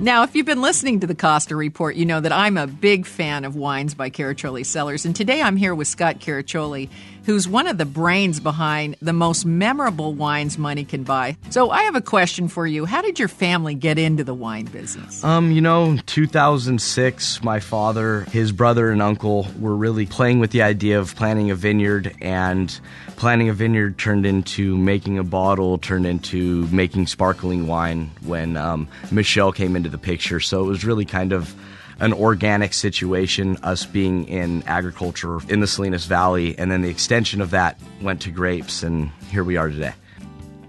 Now, 0.02 0.24
if 0.24 0.34
you've 0.34 0.46
been 0.46 0.62
listening 0.62 0.98
to 0.98 1.06
the 1.06 1.14
Costa 1.14 1.54
Report, 1.54 1.94
you 1.94 2.04
know 2.06 2.18
that 2.18 2.32
I'm 2.32 2.58
a 2.58 2.66
big 2.66 3.06
fan 3.06 3.44
of 3.44 3.54
wines 3.54 3.94
by 3.94 4.10
Caraccioli 4.10 4.66
Cellars. 4.66 5.06
And 5.06 5.14
today 5.14 5.40
I'm 5.40 5.56
here 5.56 5.76
with 5.76 5.86
Scott 5.86 6.18
Caraccioli, 6.18 6.88
who's 7.24 7.48
one 7.48 7.66
of 7.66 7.78
the 7.78 7.84
brains 7.84 8.40
behind 8.40 8.96
the 9.00 9.12
most 9.12 9.44
memorable 9.44 10.12
wines 10.12 10.58
money 10.58 10.84
can 10.84 11.02
buy. 11.02 11.36
So 11.50 11.70
I 11.70 11.82
have 11.82 11.94
a 11.94 12.00
question 12.00 12.48
for 12.48 12.66
you. 12.66 12.84
How 12.84 13.02
did 13.02 13.18
your 13.18 13.28
family 13.28 13.74
get 13.74 13.98
into 13.98 14.24
the 14.24 14.34
wine 14.34 14.66
business? 14.66 15.22
Um, 15.22 15.52
you 15.52 15.60
know, 15.60 15.98
2006, 16.06 17.42
my 17.42 17.60
father, 17.60 18.22
his 18.30 18.52
brother, 18.52 18.90
and 18.90 19.02
uncle 19.02 19.46
were 19.58 19.76
really 19.76 20.06
playing 20.06 20.38
with 20.38 20.50
the 20.50 20.62
idea 20.62 20.98
of 20.98 21.14
planting 21.16 21.50
a 21.50 21.54
vineyard, 21.54 22.14
and 22.20 22.80
planting 23.16 23.48
a 23.48 23.52
vineyard 23.52 23.98
turned 23.98 24.26
into 24.26 24.76
making 24.76 25.18
a 25.18 25.24
bottle, 25.24 25.78
turned 25.78 26.06
into 26.06 26.66
making 26.68 27.06
sparkling 27.06 27.66
wine 27.66 28.10
when 28.24 28.56
um, 28.56 28.88
Michel 29.10 29.52
came 29.52 29.76
into 29.76 29.88
the 29.88 29.98
picture. 29.98 30.40
So 30.40 30.64
it 30.64 30.66
was 30.66 30.84
really 30.84 31.04
kind 31.04 31.32
of 31.32 31.54
an 32.02 32.12
organic 32.12 32.74
situation, 32.74 33.56
us 33.62 33.86
being 33.86 34.26
in 34.26 34.64
agriculture 34.64 35.38
in 35.48 35.60
the 35.60 35.68
Salinas 35.68 36.04
Valley, 36.04 36.58
and 36.58 36.70
then 36.70 36.82
the 36.82 36.90
extension 36.90 37.40
of 37.40 37.48
that 37.50 37.80
went 38.00 38.20
to 38.22 38.30
grapes, 38.30 38.82
and 38.82 39.10
here 39.30 39.44
we 39.44 39.56
are 39.56 39.70
today. 39.70 39.94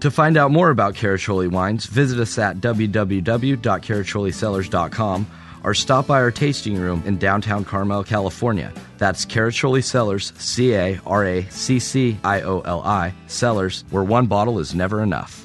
To 0.00 0.10
find 0.12 0.36
out 0.36 0.52
more 0.52 0.70
about 0.70 0.94
Caraccioli 0.94 1.50
wines, 1.50 1.86
visit 1.86 2.20
us 2.20 2.38
at 2.38 2.58
www.caracciolicellars.com 2.58 5.26
or 5.64 5.74
stop 5.74 6.06
by 6.06 6.20
our 6.20 6.30
tasting 6.30 6.76
room 6.76 7.02
in 7.04 7.18
downtown 7.18 7.64
Carmel, 7.64 8.04
California. 8.04 8.72
That's 8.98 9.26
Caraccioli 9.26 9.82
Cellars, 9.82 10.32
C 10.38 10.74
A 10.74 11.00
R 11.04 11.24
A 11.24 11.42
C 11.48 11.80
C 11.80 12.16
I 12.22 12.42
O 12.42 12.60
L 12.60 12.82
I, 12.82 13.12
Cellars, 13.26 13.82
where 13.90 14.04
one 14.04 14.26
bottle 14.26 14.60
is 14.60 14.72
never 14.74 15.02
enough. 15.02 15.43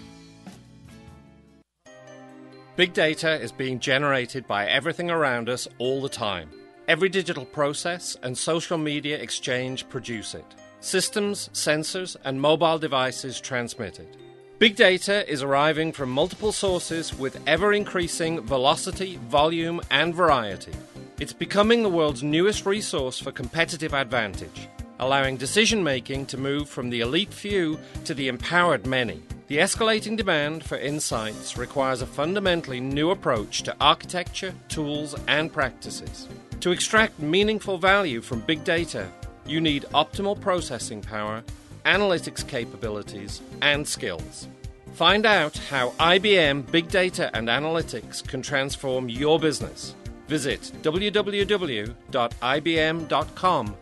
Big 2.80 2.94
data 2.94 3.34
is 3.42 3.52
being 3.52 3.78
generated 3.78 4.48
by 4.48 4.66
everything 4.66 5.12
around 5.12 5.50
us 5.50 5.68
all 5.80 6.02
the 6.02 6.08
time. 6.08 6.50
Every 6.88 7.10
digital 7.10 7.44
process 7.44 8.16
and 8.24 8.38
social 8.38 8.78
media 8.78 9.18
exchange 9.18 9.90
produce 9.90 10.34
it. 10.34 10.46
Systems, 10.80 11.50
sensors, 11.52 12.16
and 12.24 12.40
mobile 12.40 12.80
devices 12.80 13.42
transmit 13.42 14.00
it. 14.00 14.16
Big 14.60 14.78
data 14.78 15.30
is 15.30 15.44
arriving 15.44 15.92
from 15.92 16.10
multiple 16.10 16.54
sources 16.54 17.14
with 17.14 17.42
ever 17.48 17.74
increasing 17.74 18.40
velocity, 18.40 19.18
volume, 19.28 19.82
and 19.92 20.16
variety. 20.16 20.72
It's 21.20 21.34
becoming 21.34 21.84
the 21.84 21.90
world's 21.90 22.24
newest 22.24 22.66
resource 22.66 23.20
for 23.20 23.34
competitive 23.34 23.94
advantage, 23.94 24.70
allowing 25.00 25.36
decision 25.36 25.84
making 25.84 26.28
to 26.28 26.38
move 26.38 26.70
from 26.70 26.90
the 26.90 27.02
elite 27.02 27.34
few 27.34 27.78
to 28.06 28.14
the 28.14 28.30
empowered 28.30 28.88
many. 28.88 29.22
The 29.50 29.58
escalating 29.58 30.16
demand 30.16 30.64
for 30.64 30.78
insights 30.78 31.58
requires 31.58 32.04
a 32.04 32.06
fundamentally 32.06 32.80
new 32.80 33.10
approach 33.10 33.64
to 33.64 33.76
architecture, 33.82 34.54
tools, 34.68 35.16
and 35.28 35.52
practices. 35.52 36.28
To 36.60 36.70
extract 36.70 37.18
meaningful 37.18 37.80
value 37.80 38.22
from 38.22 38.42
big 38.42 38.64
data, 38.64 39.12
you 39.48 39.60
need 39.60 39.86
optimal 39.96 40.40
processing 40.40 41.02
power, 41.02 41.44
analytics 41.84 42.48
capabilities, 42.48 43.42
and 43.64 43.88
skills. 43.88 44.48
Find 44.94 45.26
out 45.26 45.58
how 45.58 45.94
IBM 46.00 46.70
Big 46.70 46.88
Data 46.90 47.36
and 47.36 47.48
Analytics 47.48 48.28
can 48.28 48.44
transform 48.44 49.10
your 49.10 49.40
business. 49.40 49.96
Visit 50.30 50.72
www.ibm.com 50.84 51.96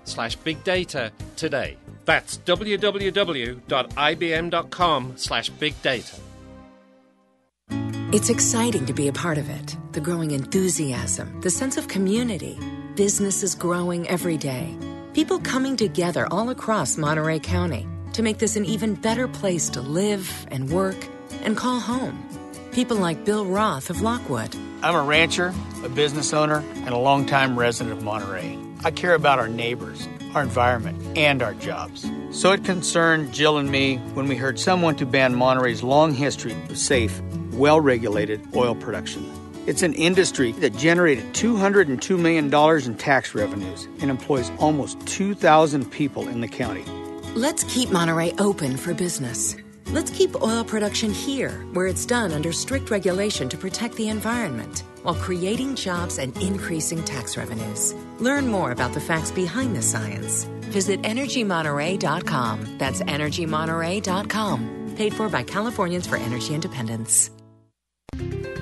slash 0.06 0.38
bigdata 0.40 1.12
today. 1.36 1.78
That's 2.06 2.38
www.ibm.com 2.38 3.64
slash 5.18 5.50
big 5.50 5.82
data. 5.82 6.16
It's 8.14 8.30
exciting 8.30 8.86
to 8.86 8.94
be 8.94 9.10
a 9.10 9.14
part 9.14 9.38
of 9.38 9.50
it. 9.50 9.76
The 9.92 10.00
growing 10.00 10.32
enthusiasm, 10.32 11.42
the 11.42 11.50
sense 11.50 11.76
of 11.76 11.90
community. 11.90 12.58
Business 12.96 13.44
is 13.44 13.54
growing 13.54 14.08
every 14.08 14.38
day. 14.38 14.74
People 15.14 15.40
coming 15.40 15.76
together 15.76 16.26
all 16.32 16.50
across 16.52 16.96
Monterey 16.98 17.40
County 17.40 17.86
to 18.14 18.24
make 18.24 18.38
this 18.38 18.56
an 18.56 18.64
even 18.64 18.96
better 18.96 19.28
place 19.28 19.68
to 19.72 19.82
live 19.82 20.48
and 20.50 20.70
work 20.70 20.96
and 21.44 21.58
call 21.58 21.82
home. 21.82 22.18
People 22.78 22.98
like 22.98 23.26
Bill 23.26 23.44
Roth 23.44 23.90
of 23.90 24.02
Lockwood. 24.02 24.56
I'm 24.84 24.94
a 24.94 25.02
rancher, 25.02 25.52
a 25.84 25.90
business 25.90 26.32
owner, 26.32 26.64
and 26.86 26.90
a 26.90 26.98
longtime 26.98 27.58
resident 27.58 27.98
of 27.98 28.04
Monterey. 28.04 28.56
I 28.86 28.92
care 28.92 29.16
about 29.16 29.40
our 29.40 29.48
neighbors 29.50 30.08
our 30.38 30.44
environment, 30.44 31.18
and 31.18 31.42
our 31.42 31.54
jobs. 31.56 32.10
So 32.32 32.52
it 32.52 32.64
concerned 32.64 33.34
Jill 33.34 33.58
and 33.58 33.72
me 33.72 33.98
when 34.14 34.28
we 34.28 34.36
heard 34.36 34.60
someone 34.60 34.96
to 34.98 35.06
ban 35.06 35.34
Monterey's 35.36 35.82
long 35.84 36.14
history 36.14 36.54
of 36.70 36.78
safe, 36.78 37.22
well 37.54 37.80
regulated 37.82 38.42
oil 38.56 38.76
production. 38.76 39.32
It's 39.66 39.82
an 39.82 39.94
industry 39.96 40.52
that 40.54 40.78
generated 40.78 41.26
$202 41.34 42.20
million 42.20 42.54
in 42.86 42.98
tax 42.98 43.36
revenues 43.36 43.86
and 44.00 44.10
employs 44.10 44.52
almost 44.60 45.00
2,000 45.08 45.92
people 45.92 46.28
in 46.28 46.42
the 46.42 46.48
county. 46.48 46.86
Let's 47.36 47.64
keep 47.64 47.90
Monterey 47.92 48.34
open 48.38 48.78
for 48.78 48.94
business. 48.94 49.56
Let's 49.90 50.12
keep 50.12 50.42
oil 50.42 50.66
production 50.66 51.14
here, 51.14 51.64
where 51.72 51.88
it's 51.88 52.06
done 52.06 52.34
under 52.34 52.52
strict 52.52 52.92
regulation 52.92 53.48
to 53.48 53.58
protect 53.58 53.96
the 53.96 54.10
environment 54.10 54.84
while 55.04 55.16
creating 55.16 55.76
jobs 55.76 56.18
and 56.18 56.36
increasing 56.42 57.06
tax 57.06 57.38
revenues. 57.38 57.96
Learn 58.20 58.50
more 58.50 58.72
about 58.72 58.94
the 58.94 59.00
facts 59.00 59.32
behind 59.32 59.78
the 59.78 59.82
science. 59.82 60.44
Visit 60.72 61.02
EnergyMonterey.com. 61.04 62.78
That's 62.78 63.02
EnergyMonterey.com. 63.02 64.94
Paid 64.98 65.14
for 65.14 65.30
by 65.30 65.44
Californians 65.44 66.06
for 66.06 66.18
Energy 66.18 66.54
Independence. 66.54 67.32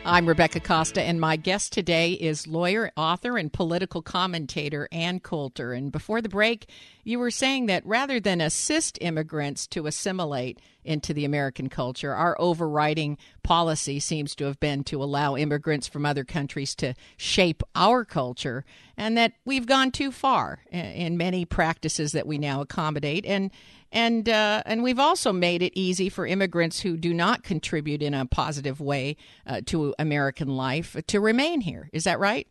I'm 0.05 0.29
Rebecca 0.29 0.61
Costa, 0.61 1.03
and 1.03 1.21
my 1.21 1.35
guest 1.35 1.73
today 1.73 2.13
is 2.13 2.47
lawyer, 2.47 2.93
author, 2.97 3.37
and 3.37 3.53
political 3.53 4.01
commentator 4.01 4.89
Ann 4.93 5.19
Coulter. 5.19 5.73
And 5.73 5.91
before 5.91 6.23
the 6.23 6.29
break, 6.29 6.71
you 7.03 7.19
were 7.19 7.33
saying 7.33 7.67
that 7.67 7.85
rather 7.85 8.21
than 8.21 8.41
assist 8.41 8.97
immigrants 9.01 9.67
to 9.67 9.89
assimilate 9.89 10.61
into 10.85 11.13
the 11.13 11.25
American 11.25 11.69
culture, 11.69 12.15
our 12.15 12.41
overriding 12.41 13.19
policy 13.43 13.99
seems 13.99 14.37
to 14.37 14.45
have 14.45 14.61
been 14.61 14.85
to 14.85 15.03
allow 15.03 15.37
immigrants 15.37 15.89
from 15.89 16.07
other 16.07 16.23
countries 16.23 16.77
to 16.77 16.95
shape 17.17 17.61
our 17.75 18.05
culture, 18.05 18.65
and 18.97 19.19
that 19.19 19.33
we've 19.45 19.67
gone 19.67 19.91
too 19.91 20.13
far 20.13 20.61
in 20.71 21.17
many 21.17 21.45
practices 21.45 22.13
that 22.13 22.29
we 22.29 22.39
now 22.39 22.61
accommodate. 22.61 23.27
And 23.27 23.51
and 23.93 24.29
uh, 24.29 24.63
and 24.67 24.83
we've 24.83 24.99
also 24.99 25.33
made 25.33 25.63
it 25.63 25.73
easy 25.75 26.09
for 26.09 26.27
immigrants 26.27 26.81
who 26.81 26.97
do 26.97 27.13
not 27.13 27.43
contribute 27.43 28.03
in 28.03 28.15
a 28.15 28.27
positive 28.27 28.81
way 28.81 29.17
uh, 29.47 29.61
to 29.67 29.95
American 29.99 30.49
life 30.49 30.97
to 31.07 31.21
remain 31.21 31.61
here. 31.61 31.91
Is 31.93 32.05
that 32.05 32.19
right? 32.19 32.47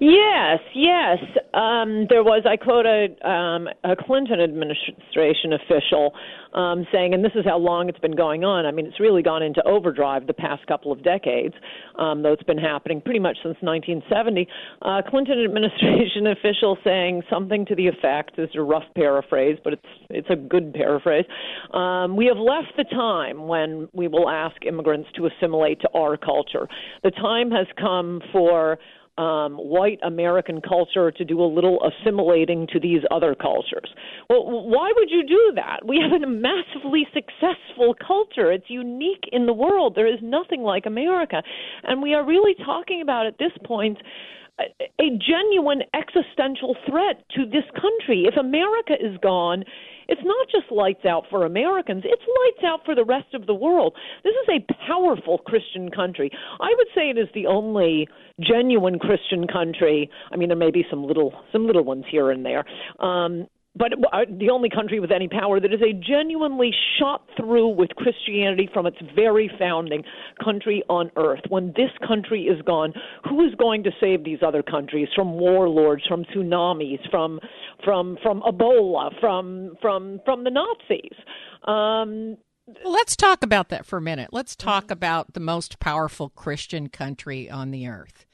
Yes, 0.00 0.60
yes. 0.74 1.18
Um, 1.52 2.06
there 2.08 2.22
was, 2.22 2.44
I 2.48 2.56
quote 2.56 2.86
a, 2.86 3.28
um, 3.28 3.68
a 3.84 3.96
Clinton 3.96 4.40
administration 4.40 5.52
official 5.52 6.12
um, 6.54 6.86
saying, 6.92 7.14
and 7.14 7.24
this 7.24 7.32
is 7.34 7.44
how 7.44 7.58
long 7.58 7.88
it's 7.88 7.98
been 7.98 8.16
going 8.16 8.44
on. 8.44 8.66
I 8.66 8.72
mean, 8.72 8.86
it's 8.86 8.98
really 9.00 9.22
gone 9.22 9.42
into 9.42 9.62
overdrive 9.66 10.26
the 10.26 10.34
past 10.34 10.66
couple 10.66 10.90
of 10.92 11.02
decades, 11.04 11.54
um, 11.98 12.22
though 12.22 12.32
it's 12.32 12.42
been 12.42 12.58
happening 12.58 13.00
pretty 13.00 13.20
much 13.20 13.36
since 13.42 13.56
1970. 13.60 14.46
Uh, 14.82 15.02
Clinton 15.08 15.44
administration 15.44 16.26
official 16.38 16.76
saying 16.84 17.22
something 17.30 17.64
to 17.66 17.74
the 17.74 17.86
effect, 17.86 18.36
this 18.36 18.50
is 18.50 18.56
a 18.56 18.62
rough 18.62 18.84
paraphrase, 18.96 19.58
but 19.62 19.74
it's 19.74 19.86
it's 20.10 20.28
a 20.30 20.36
good 20.36 20.74
paraphrase. 20.74 21.24
Um, 21.72 22.16
we 22.16 22.26
have 22.26 22.36
left 22.36 22.72
the 22.76 22.84
time 22.84 23.46
when 23.46 23.88
we 23.92 24.08
will 24.08 24.28
ask 24.28 24.56
immigrants 24.66 25.08
to 25.16 25.26
assimilate 25.26 25.80
to 25.82 25.88
our 25.94 26.16
culture. 26.16 26.68
The 27.02 27.10
time 27.12 27.50
has 27.50 27.66
come 27.78 28.20
for 28.32 28.78
um, 29.20 29.56
white 29.56 29.98
American 30.02 30.62
culture 30.62 31.10
to 31.10 31.24
do 31.26 31.42
a 31.42 31.44
little 31.44 31.78
assimilating 31.84 32.66
to 32.72 32.80
these 32.80 33.02
other 33.10 33.34
cultures. 33.34 33.90
Well, 34.30 34.44
why 34.46 34.90
would 34.96 35.10
you 35.10 35.26
do 35.26 35.52
that? 35.56 35.80
We 35.86 36.00
have 36.00 36.22
a 36.22 36.26
massively 36.26 37.06
successful 37.12 37.94
culture. 37.94 38.50
It's 38.50 38.70
unique 38.70 39.24
in 39.30 39.44
the 39.44 39.52
world. 39.52 39.94
There 39.94 40.06
is 40.06 40.20
nothing 40.22 40.62
like 40.62 40.86
America. 40.86 41.42
And 41.82 42.00
we 42.00 42.14
are 42.14 42.24
really 42.24 42.54
talking 42.64 43.02
about 43.02 43.26
at 43.26 43.36
this 43.38 43.52
point 43.64 43.98
a 45.00 45.10
genuine 45.18 45.82
existential 45.94 46.76
threat 46.88 47.24
to 47.36 47.44
this 47.46 47.64
country. 47.74 48.24
If 48.26 48.36
America 48.36 48.94
is 49.00 49.16
gone, 49.22 49.64
it's 50.08 50.20
not 50.24 50.48
just 50.50 50.72
lights 50.72 51.04
out 51.04 51.24
for 51.30 51.46
Americans, 51.46 52.02
it's 52.04 52.22
lights 52.22 52.64
out 52.64 52.80
for 52.84 52.94
the 52.94 53.04
rest 53.04 53.32
of 53.32 53.46
the 53.46 53.54
world. 53.54 53.94
This 54.24 54.34
is 54.42 54.60
a 54.60 54.86
powerful 54.86 55.38
Christian 55.38 55.90
country. 55.90 56.30
I 56.60 56.74
would 56.76 56.88
say 56.94 57.10
it 57.10 57.18
is 57.18 57.28
the 57.32 57.46
only 57.46 58.08
genuine 58.40 58.98
Christian 58.98 59.46
country. 59.46 60.10
I 60.32 60.36
mean, 60.36 60.48
there 60.48 60.58
may 60.58 60.72
be 60.72 60.84
some 60.90 61.04
little 61.04 61.32
some 61.52 61.66
little 61.66 61.84
ones 61.84 62.04
here 62.10 62.30
and 62.30 62.44
there. 62.44 62.64
Um, 62.98 63.46
but 63.76 63.92
uh, 64.12 64.24
the 64.28 64.50
only 64.50 64.68
country 64.68 64.98
with 64.98 65.12
any 65.12 65.28
power 65.28 65.60
that 65.60 65.72
is 65.72 65.80
a 65.80 65.92
genuinely 65.92 66.72
shot 66.98 67.26
through 67.36 67.68
with 67.68 67.90
Christianity 67.90 68.68
from 68.72 68.86
its 68.86 68.96
very 69.14 69.50
founding 69.58 70.02
country 70.42 70.82
on 70.88 71.10
earth. 71.16 71.40
When 71.48 71.72
this 71.76 71.90
country 72.06 72.44
is 72.44 72.60
gone, 72.62 72.92
who 73.28 73.46
is 73.46 73.54
going 73.54 73.84
to 73.84 73.90
save 74.00 74.24
these 74.24 74.40
other 74.44 74.62
countries 74.62 75.08
from 75.14 75.34
warlords, 75.34 76.02
from 76.08 76.24
tsunamis, 76.24 76.98
from 77.10 77.38
from 77.84 78.18
from 78.22 78.42
Ebola, 78.42 79.18
from 79.20 79.76
from 79.80 80.20
from 80.24 80.42
the 80.42 80.50
Nazis? 80.50 81.16
Um, 81.64 82.38
let's 82.84 83.14
talk 83.14 83.44
about 83.44 83.68
that 83.68 83.86
for 83.86 83.98
a 83.98 84.02
minute. 84.02 84.30
Let's 84.32 84.56
talk 84.56 84.90
about 84.90 85.34
the 85.34 85.40
most 85.40 85.78
powerful 85.78 86.30
Christian 86.30 86.88
country 86.88 87.48
on 87.48 87.70
the 87.70 87.86
earth. 87.86 88.26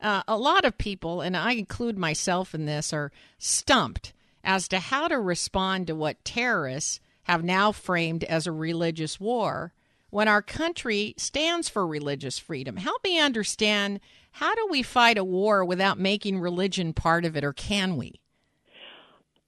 Uh, 0.00 0.22
a 0.26 0.36
lot 0.36 0.64
of 0.64 0.78
people, 0.78 1.20
and 1.20 1.36
I 1.36 1.52
include 1.52 1.98
myself 1.98 2.54
in 2.54 2.64
this, 2.64 2.92
are 2.92 3.12
stumped 3.38 4.14
as 4.44 4.68
to 4.68 4.78
how 4.78 5.08
to 5.08 5.18
respond 5.18 5.86
to 5.86 5.94
what 5.94 6.24
terrorists 6.24 7.00
have 7.24 7.44
now 7.44 7.72
framed 7.72 8.24
as 8.24 8.46
a 8.46 8.52
religious 8.52 9.20
war 9.20 9.72
when 10.10 10.28
our 10.28 10.42
country 10.42 11.14
stands 11.16 11.68
for 11.68 11.86
religious 11.86 12.38
freedom. 12.38 12.76
Help 12.76 13.02
me 13.04 13.18
understand 13.18 14.00
how 14.32 14.54
do 14.54 14.66
we 14.70 14.82
fight 14.82 15.18
a 15.18 15.24
war 15.24 15.64
without 15.64 15.98
making 15.98 16.40
religion 16.40 16.92
part 16.92 17.24
of 17.24 17.36
it, 17.36 17.44
or 17.44 17.52
can 17.52 17.96
we? 17.96 18.20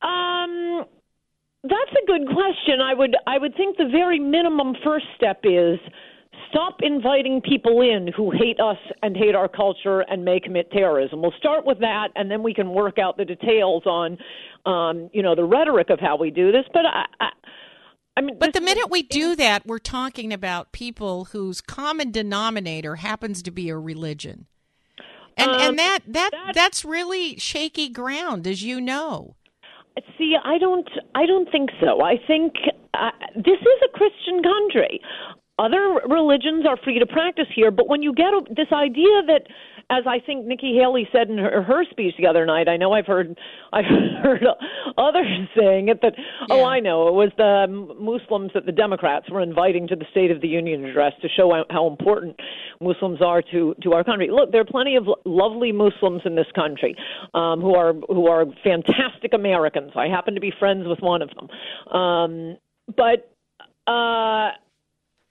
Um, 0.02 0.84
that's 1.62 1.92
a 1.92 2.06
good 2.06 2.26
question. 2.26 2.80
I 2.80 2.94
would 2.94 3.16
I 3.26 3.38
would 3.38 3.54
think 3.56 3.76
the 3.76 3.88
very 3.90 4.18
minimum 4.18 4.74
first 4.84 5.06
step 5.16 5.40
is 5.44 5.78
stop 6.50 6.78
inviting 6.82 7.40
people 7.40 7.80
in 7.80 8.08
who 8.14 8.30
hate 8.30 8.60
us 8.60 8.76
and 9.02 9.16
hate 9.16 9.34
our 9.34 9.48
culture 9.48 10.00
and 10.00 10.24
may 10.24 10.38
commit 10.40 10.70
terrorism. 10.70 11.22
We'll 11.22 11.32
start 11.38 11.64
with 11.64 11.78
that, 11.80 12.08
and 12.16 12.30
then 12.30 12.42
we 12.42 12.52
can 12.52 12.70
work 12.70 12.98
out 12.98 13.16
the 13.16 13.24
details 13.24 13.84
on, 13.86 14.18
um, 14.66 15.10
you 15.12 15.22
know, 15.22 15.34
the 15.34 15.44
rhetoric 15.44 15.90
of 15.90 16.00
how 16.00 16.16
we 16.16 16.30
do 16.30 16.52
this. 16.52 16.64
But 16.72 16.86
I, 16.86 17.06
I 17.20 17.28
I 18.16 18.20
mean, 18.20 18.36
but 18.38 18.52
the 18.52 18.60
minute 18.60 18.90
we 18.90 19.02
do 19.02 19.34
that, 19.36 19.66
we're 19.66 19.78
talking 19.78 20.32
about 20.32 20.72
people 20.72 21.26
whose 21.26 21.60
common 21.60 22.10
denominator 22.10 22.96
happens 22.96 23.42
to 23.42 23.50
be 23.50 23.70
a 23.70 23.78
religion, 23.78 24.46
and 25.36 25.50
um, 25.50 25.60
and 25.60 25.78
that 25.78 26.00
that 26.08 26.30
that's, 26.32 26.54
that's 26.54 26.84
really 26.84 27.38
shaky 27.38 27.88
ground, 27.88 28.46
as 28.46 28.62
you 28.62 28.80
know. 28.80 29.36
See, 30.16 30.36
I 30.42 30.56
don't, 30.58 30.88
I 31.14 31.26
don't 31.26 31.50
think 31.50 31.70
so. 31.78 32.00
I 32.02 32.16
think 32.26 32.54
uh, 32.94 33.10
this 33.34 33.60
is 33.60 33.82
a 33.84 33.88
Christian 33.96 34.42
country 34.42 35.00
other 35.58 36.00
religions 36.08 36.64
are 36.66 36.76
free 36.82 36.98
to 36.98 37.06
practice 37.06 37.46
here, 37.54 37.70
but 37.70 37.88
when 37.88 38.02
you 38.02 38.14
get 38.14 38.32
this 38.56 38.72
idea 38.72 39.22
that 39.26 39.42
as 39.90 40.04
I 40.06 40.18
think 40.24 40.46
Nikki 40.46 40.74
Haley 40.74 41.06
said 41.12 41.28
in 41.28 41.36
her, 41.36 41.62
her 41.62 41.84
speech 41.90 42.14
the 42.18 42.26
other 42.26 42.46
night, 42.46 42.68
I 42.68 42.76
know 42.76 42.92
I've 42.92 43.06
heard 43.06 43.38
I've 43.72 43.84
heard 43.84 44.44
others 44.96 45.48
saying 45.56 45.88
it 45.88 46.00
that 46.00 46.14
oh, 46.50 46.56
yeah. 46.56 46.62
oh 46.62 46.64
I 46.64 46.80
know 46.80 47.08
it 47.08 47.14
was 47.14 47.30
the 47.36 47.66
Muslims 48.00 48.52
that 48.54 48.64
the 48.64 48.72
Democrats 48.72 49.30
were 49.30 49.42
inviting 49.42 49.86
to 49.88 49.96
the 49.96 50.06
State 50.10 50.30
of 50.30 50.40
the 50.40 50.48
Union 50.48 50.84
address 50.84 51.12
to 51.20 51.28
show 51.28 51.64
how 51.70 51.86
important 51.86 52.36
Muslims 52.80 53.20
are 53.20 53.42
to 53.52 53.74
to 53.82 53.92
our 53.92 54.04
country. 54.04 54.30
Look, 54.30 54.52
there 54.52 54.62
are 54.62 54.66
plenty 54.66 54.96
of 54.96 55.06
lovely 55.24 55.72
Muslims 55.72 56.22
in 56.24 56.34
this 56.34 56.50
country 56.54 56.96
um, 57.34 57.60
who 57.60 57.74
are 57.74 57.92
who 58.08 58.26
are 58.28 58.46
fantastic 58.64 59.34
Americans. 59.34 59.92
I 59.96 60.08
happen 60.08 60.34
to 60.34 60.40
be 60.40 60.52
friends 60.58 60.86
with 60.86 61.00
one 61.00 61.22
of 61.22 61.30
them, 61.30 61.94
um, 61.94 62.56
but. 62.96 63.28
Uh, 63.84 64.52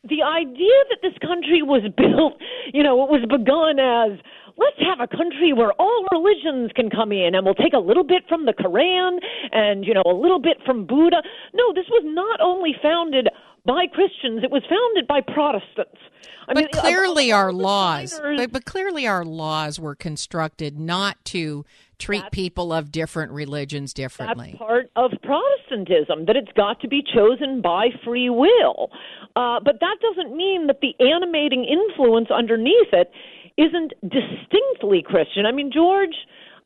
the 0.03 0.23
idea 0.23 0.77
that 0.89 0.99
this 1.01 1.13
country 1.21 1.61
was 1.61 1.83
built, 1.97 2.41
you 2.73 2.83
know, 2.83 3.03
it 3.03 3.09
was 3.09 3.21
begun 3.29 3.77
as 3.77 4.17
let's 4.57 4.81
have 4.81 4.99
a 4.99 5.07
country 5.07 5.53
where 5.53 5.71
all 5.79 6.05
religions 6.11 6.71
can 6.75 6.89
come 6.89 7.11
in 7.11 7.35
and 7.35 7.45
we'll 7.45 7.55
take 7.55 7.73
a 7.73 7.79
little 7.79 8.03
bit 8.03 8.23
from 8.27 8.45
the 8.45 8.53
Quran 8.53 9.17
and, 9.51 9.85
you 9.85 9.93
know, 9.93 10.03
a 10.05 10.13
little 10.13 10.39
bit 10.39 10.57
from 10.65 10.85
Buddha. 10.85 11.21
No, 11.53 11.73
this 11.73 11.85
was 11.89 12.03
not 12.05 12.41
only 12.41 12.75
founded 12.81 13.29
by 13.65 13.85
Christians, 13.87 14.43
it 14.43 14.51
was 14.51 14.63
founded 14.69 15.07
by 15.07 15.21
Protestants. 15.21 15.99
I 16.47 16.53
but 16.53 16.63
mean, 16.63 16.69
clearly 16.73 17.31
our 17.31 17.53
laws, 17.53 18.19
but, 18.19 18.51
but 18.51 18.65
clearly 18.65 19.07
our 19.07 19.23
laws 19.23 19.79
were 19.79 19.95
constructed 19.95 20.79
not 20.79 21.23
to 21.25 21.65
treat 21.99 22.23
people 22.31 22.73
of 22.73 22.91
different 22.91 23.31
religions 23.31 23.93
differently. 23.93 24.47
That's 24.49 24.57
part 24.57 24.91
of 24.95 25.11
Protestantism, 25.21 26.25
that 26.25 26.35
it's 26.35 26.51
got 26.53 26.79
to 26.81 26.87
be 26.87 27.03
chosen 27.03 27.61
by 27.61 27.89
free 28.03 28.29
will. 28.29 28.89
Uh, 29.35 29.59
but 29.63 29.79
that 29.79 29.97
doesn't 30.01 30.35
mean 30.35 30.67
that 30.67 30.81
the 30.81 30.95
animating 30.99 31.63
influence 31.63 32.29
underneath 32.31 32.91
it 32.91 33.11
isn't 33.57 33.93
distinctly 34.01 35.03
Christian. 35.05 35.45
I 35.45 35.51
mean, 35.51 35.71
George 35.71 36.15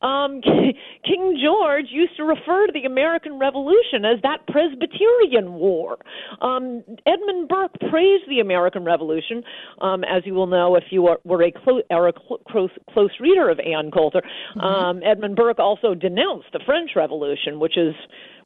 um, 0.01 0.41
King 1.05 1.39
George 1.43 1.85
used 1.89 2.15
to 2.17 2.23
refer 2.23 2.67
to 2.67 2.73
the 2.73 2.85
American 2.85 3.39
Revolution 3.39 4.05
as 4.05 4.21
that 4.23 4.45
Presbyterian 4.47 5.53
War. 5.53 5.97
Um, 6.41 6.83
Edmund 7.05 7.47
Burke 7.49 7.73
praised 7.89 8.23
the 8.27 8.39
American 8.39 8.83
Revolution, 8.83 9.43
um, 9.81 10.03
as 10.03 10.23
you 10.25 10.33
will 10.33 10.47
know 10.47 10.75
if 10.75 10.85
you 10.89 11.07
are, 11.07 11.19
were 11.23 11.43
a, 11.43 11.51
clo- 11.51 11.81
are 11.89 12.07
a 12.07 12.13
cl- 12.13 12.41
close, 12.47 12.71
close 12.91 13.11
reader 13.19 13.49
of 13.49 13.59
Ann 13.59 13.91
Coulter. 13.91 14.21
Mm-hmm. 14.21 14.59
Um, 14.59 15.01
Edmund 15.03 15.35
Burke 15.35 15.59
also 15.59 15.93
denounced 15.93 16.47
the 16.53 16.59
French 16.65 16.91
Revolution, 16.95 17.59
which 17.59 17.77
is 17.77 17.93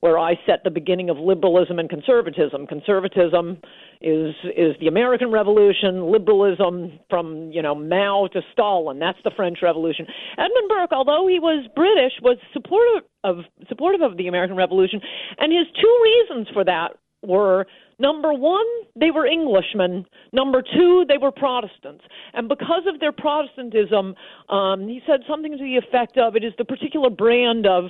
where 0.01 0.17
I 0.17 0.35
set 0.45 0.63
the 0.63 0.69
beginning 0.69 1.09
of 1.09 1.17
liberalism 1.17 1.79
and 1.79 1.89
conservatism. 1.89 2.67
Conservatism 2.67 3.57
is 4.01 4.33
is 4.55 4.75
the 4.79 4.87
American 4.87 5.31
Revolution, 5.31 6.11
liberalism 6.11 6.99
from 7.09 7.51
you 7.51 7.61
know 7.61 7.75
Mao 7.75 8.27
to 8.33 8.41
Stalin. 8.53 8.99
That's 8.99 9.19
the 9.23 9.31
French 9.35 9.59
Revolution. 9.61 10.05
Edmund 10.37 10.69
Burke, 10.69 10.91
although 10.91 11.27
he 11.27 11.39
was 11.39 11.67
British, 11.75 12.13
was 12.21 12.37
supportive 12.53 13.09
of 13.23 13.37
supportive 13.67 14.01
of 14.01 14.17
the 14.17 14.27
American 14.27 14.55
Revolution, 14.55 15.01
and 15.37 15.51
his 15.51 15.67
two 15.81 15.99
reasons 16.03 16.47
for 16.53 16.63
that 16.63 16.93
were 17.21 17.65
number 17.99 18.33
one, 18.33 18.65
they 18.95 19.11
were 19.11 19.27
Englishmen. 19.27 20.05
Number 20.33 20.61
two, 20.61 21.05
they 21.07 21.17
were 21.17 21.31
Protestants. 21.31 22.03
And 22.33 22.47
because 22.47 22.83
of 22.91 22.99
their 22.99 23.11
Protestantism, 23.11 24.15
um, 24.49 24.87
he 24.87 25.01
said 25.05 25.21
something 25.27 25.51
to 25.57 25.63
the 25.63 25.77
effect 25.77 26.17
of 26.17 26.35
it 26.35 26.43
is 26.43 26.53
the 26.57 26.65
particular 26.65 27.09
brand 27.09 27.67
of 27.67 27.85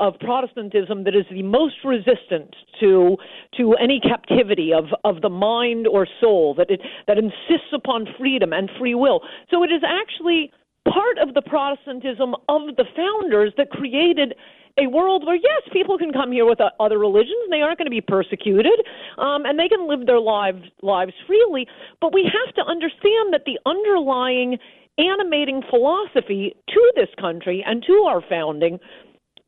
of 0.00 0.14
Protestantism 0.20 1.04
that 1.04 1.14
is 1.14 1.24
the 1.30 1.42
most 1.42 1.76
resistant 1.84 2.56
to 2.80 3.16
to 3.56 3.74
any 3.74 4.00
captivity 4.00 4.72
of, 4.72 4.86
of 5.04 5.22
the 5.22 5.28
mind 5.28 5.86
or 5.86 6.06
soul, 6.20 6.54
that 6.54 6.70
it 6.70 6.80
that 7.06 7.18
insists 7.18 7.72
upon 7.72 8.06
freedom 8.18 8.52
and 8.52 8.70
free 8.78 8.94
will. 8.94 9.20
So 9.50 9.62
it 9.62 9.70
is 9.70 9.82
actually 9.86 10.50
part 10.90 11.18
of 11.18 11.34
the 11.34 11.42
Protestantism 11.42 12.34
of 12.48 12.62
the 12.76 12.84
founders 12.96 13.52
that 13.56 13.70
created 13.70 14.34
a 14.78 14.86
world 14.86 15.24
where 15.26 15.36
yes, 15.36 15.62
people 15.72 15.98
can 15.98 16.12
come 16.12 16.32
here 16.32 16.46
with 16.46 16.60
uh, 16.60 16.70
other 16.80 16.98
religions 16.98 17.36
and 17.44 17.52
they 17.52 17.60
aren't 17.60 17.78
going 17.78 17.86
to 17.86 17.90
be 17.90 18.00
persecuted, 18.00 18.78
um, 19.18 19.44
and 19.44 19.58
they 19.58 19.68
can 19.68 19.88
live 19.88 20.06
their 20.06 20.20
lives 20.20 20.62
lives 20.82 21.12
freely. 21.26 21.66
But 22.00 22.14
we 22.14 22.24
have 22.24 22.54
to 22.54 22.62
understand 22.62 23.32
that 23.32 23.44
the 23.44 23.58
underlying 23.66 24.58
animating 24.98 25.62
philosophy 25.70 26.54
to 26.68 26.92
this 26.96 27.08
country 27.18 27.64
and 27.66 27.82
to 27.86 27.92
our 28.06 28.22
founding 28.28 28.78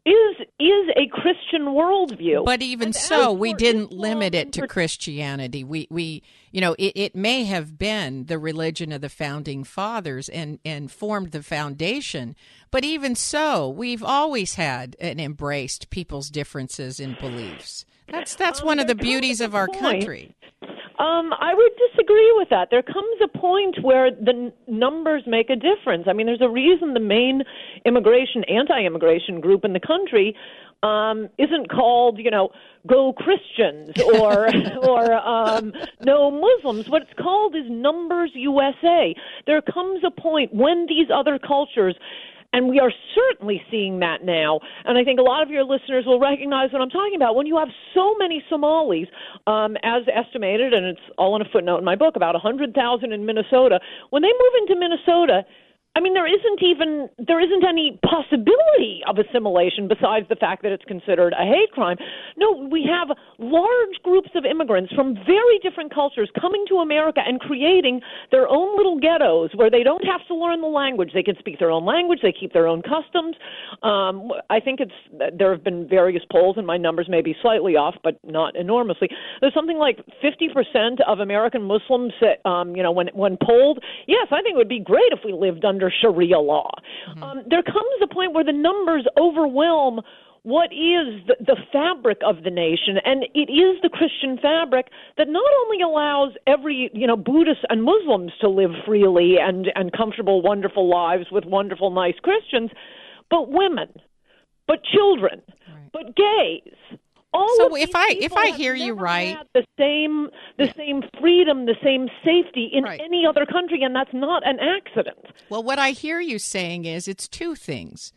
is 0.07 0.37
is 0.59 0.91
a 0.97 1.09
Christian 1.11 1.63
worldview. 1.67 2.45
But 2.45 2.63
even 2.63 2.89
and 2.89 2.97
so, 2.97 3.33
we 3.33 3.55
didn't 3.55 3.91
limit 3.91 4.35
it 4.35 4.53
to 4.53 4.67
Christianity. 4.67 5.65
We 5.65 5.87
we 5.91 6.23
you 6.51 6.61
know 6.61 6.75
it, 6.79 6.93
it 6.95 7.17
may 7.17 7.45
have 7.45 7.79
been 7.79 8.27
the 8.27 8.39
religion 8.39 8.93
of 8.93 9.01
the 9.01 9.09
founding 9.09 9.65
fathers 9.65 10.29
and 10.29 10.59
and 10.65 10.91
formed 10.91 11.33
the 11.33 11.43
foundation. 11.43 12.37
But 12.71 12.85
even 12.85 13.15
so, 13.15 13.69
we've 13.69 14.03
always 14.03 14.55
had 14.55 14.97
and 15.01 15.21
embraced 15.21 15.91
people's 15.91 16.29
differences 16.29 17.01
in 17.01 17.17
beliefs. 17.19 17.87
That's 18.09 18.35
that's 18.37 18.61
um, 18.61 18.67
one 18.67 18.81
of 18.81 18.87
the 18.87 18.95
beauties 18.95 19.41
of 19.41 19.55
our 19.55 19.69
point. 19.69 19.81
country. 19.81 20.35
Um, 20.99 21.33
I 21.33 21.55
would 21.55 21.73
disagree 21.91 22.33
with 22.37 22.51
that. 22.51 22.69
There 22.71 22.83
comes 22.83 23.17
a 23.23 23.27
point 23.27 23.79
where 23.83 24.13
the 24.13 24.31
n- 24.31 24.53
numbers 24.69 25.25
make 25.27 25.51
a 25.51 25.57
difference. 25.57 26.05
I 26.07 26.13
mean, 26.13 26.27
there's 26.27 26.41
a 26.41 26.49
reason 26.49 26.95
the 26.95 27.01
main 27.01 27.43
immigration, 27.85 28.45
anti-immigration 28.45 29.41
group 29.41 29.65
in 29.65 29.73
the 29.73 29.81
country 29.81 30.37
um, 30.85 31.31
isn't 31.39 31.71
called, 31.71 32.19
you 32.19 32.31
know, 32.31 32.51
"Go 32.87 33.13
Christians" 33.13 33.91
or 34.21 34.49
or 34.85 35.15
um, 35.15 35.73
"No 36.05 36.31
Muslims." 36.31 36.89
What 36.89 37.03
it's 37.03 37.19
called 37.19 37.57
is 37.57 37.65
Numbers 37.69 38.31
USA. 38.35 39.15
There 39.47 39.63
comes 39.63 40.05
a 40.05 40.11
point 40.11 40.55
when 40.55 40.87
these 40.87 41.09
other 41.13 41.39
cultures 41.39 41.97
and 42.55 42.69
we 42.69 42.79
are 42.79 42.93
certainly 43.17 43.61
seeing 43.69 43.99
that 43.99 44.25
now. 44.25 44.61
And 44.85 44.97
I 44.97 45.03
think 45.03 45.19
a 45.19 45.23
lot 45.23 45.43
of 45.43 45.51
your 45.51 45.65
listeners 45.65 46.05
will 46.07 46.21
recognize 46.21 46.73
what 46.73 46.81
I'm 46.81 46.89
talking 46.89 47.17
about. 47.17 47.35
When 47.35 47.47
you 47.47 47.59
have 47.59 47.67
so 47.93 48.15
many 48.17 48.45
Somalis, 48.49 49.09
um, 49.49 49.77
as 49.83 50.03
estimated, 50.07 50.73
and 50.73 50.87
it's 50.87 51.01
all 51.19 51.35
in 51.35 51.43
a 51.43 51.49
footnote 51.53 51.79
in 51.79 51.85
my 51.85 51.97
book, 51.97 52.15
about 52.15 52.35
100,000 52.35 53.13
in 53.13 53.27
Minnesota, 53.27 53.81
when 54.11 54.23
they 54.23 54.29
move 54.29 54.55
into 54.63 54.79
Minnesota, 54.79 55.43
I 55.97 56.01
mean, 56.01 56.13
there 56.13 56.27
isn't 56.27 56.61
even 56.61 57.09
there 57.25 57.39
isn't 57.41 57.63
any 57.63 58.01
possibility 58.03 59.03
of 59.07 59.17
assimilation 59.19 59.87
besides 59.87 60.27
the 60.29 60.35
fact 60.35 60.65
that 60.65 60.73
it's 60.73 60.85
considered 60.85 61.33
a 61.39 61.47
hate 61.47 61.71
crime. 61.71 61.97
No, 62.37 62.67
we 62.69 62.83
have 62.91 63.17
large 63.39 63.95
groups 64.03 64.31
of 64.35 64.45
immigrants 64.45 64.93
from 64.93 65.15
very 65.15 65.59
different 65.63 65.95
cultures 65.95 66.29
coming 66.41 66.65
to 66.69 66.79
America 66.79 67.21
and 67.25 67.39
creating 67.39 68.01
their 68.33 68.49
own 68.49 68.77
little 68.77 68.99
ghettos 68.99 69.51
where 69.55 69.71
they 69.71 69.85
don't 69.85 70.05
have 70.05 70.27
to 70.27 70.35
learn 70.35 70.61
the 70.61 70.67
language. 70.67 71.13
They 71.15 71.23
can 71.23 71.37
speak 71.39 71.61
their 71.61 71.71
own 71.71 71.85
language. 71.85 72.19
They 72.23 72.33
keep 72.33 72.53
their 72.53 72.67
own 72.67 72.83
customs. 72.83 73.37
Um, 73.85 74.33
I 74.51 74.59
think 74.59 74.81
it's 74.81 74.99
there 75.39 75.53
have 75.53 75.63
been 75.63 75.87
various 75.87 76.25
polls, 76.31 76.57
and 76.59 76.67
my 76.67 76.77
numbers 76.77 77.07
may 77.09 77.23
be 77.23 77.37
slightly 77.41 77.77
off, 77.77 77.95
but 78.03 78.19
not 78.25 78.57
enormously. 78.57 79.09
There's 79.41 79.55
something 79.55 79.79
like 79.79 80.05
50% 80.19 80.99
of 81.07 81.21
American 81.21 81.63
Muslims, 81.63 82.13
um, 82.45 82.75
you 82.75 82.83
know, 82.83 82.91
when 82.91 83.09
when 83.15 83.39
polled, 83.41 83.79
yes, 84.09 84.27
I 84.33 84.43
think 84.43 84.55
it 84.55 84.59
would 84.59 84.69
be 84.69 84.81
great 84.81 85.13
if 85.13 85.21
we 85.25 85.33
lived 85.33 85.65
under 85.65 85.84
under 85.85 85.95
Sharia 86.01 86.39
law. 86.39 86.71
Mm-hmm. 87.09 87.23
Um, 87.23 87.43
there 87.49 87.63
comes 87.63 88.01
a 88.03 88.13
point 88.13 88.33
where 88.33 88.45
the 88.45 88.53
numbers 88.53 89.07
overwhelm 89.19 90.01
what 90.43 90.67
is 90.73 91.25
the, 91.27 91.37
the 91.41 91.57
fabric 91.73 92.19
of 92.25 92.45
the 92.45 92.51
nation, 92.51 92.99
and 93.03 93.25
it 93.35 93.51
is 93.51 93.81
the 93.83 93.89
Christian 93.89 94.37
fabric 94.37 94.89
that 95.17 95.27
not 95.27 95.51
only 95.63 95.83
allows 95.83 96.33
every 96.47 96.91
you 96.93 97.07
know 97.07 97.17
Buddhists 97.17 97.65
and 97.71 97.83
Muslims 97.83 98.33
to 98.43 98.49
live 98.51 98.71
freely 98.85 99.37
and 99.41 99.69
and 99.75 99.91
comfortable, 99.93 100.43
wonderful 100.43 100.87
lives 100.89 101.29
with 101.33 101.45
wonderful, 101.47 101.91
nice 101.91 102.17
Christians, 102.23 102.71
but 103.31 103.51
women, 103.51 103.89
but 104.67 104.81
children, 104.85 105.41
right. 105.49 105.91
but 105.95 106.15
gays, 106.15 106.99
all 107.35 107.57
so 107.57 107.77
if 107.77 107.91
I 107.95 108.17
if 108.21 108.33
I 108.37 108.51
hear 108.51 108.75
you 108.75 108.95
right, 108.95 109.37
the 109.53 109.65
same 109.79 110.29
the 110.57 110.73
same 110.77 111.03
freedom, 111.21 111.67
the 111.67 111.77
same 111.83 112.09
safety 112.25 112.71
in 112.73 112.85
right. 112.85 113.01
any 113.05 113.27
other 113.27 113.45
country, 113.45 113.83
and 113.83 113.95
that's 113.95 114.15
not 114.15 114.47
an 114.47 114.59
accident. 114.61 115.19
Well, 115.51 115.63
what 115.63 115.79
I 115.79 115.91
hear 115.91 116.21
you 116.21 116.39
saying 116.39 116.85
is 116.85 117.09
it's 117.09 117.29
two 117.29 117.55
things. 117.55 118.13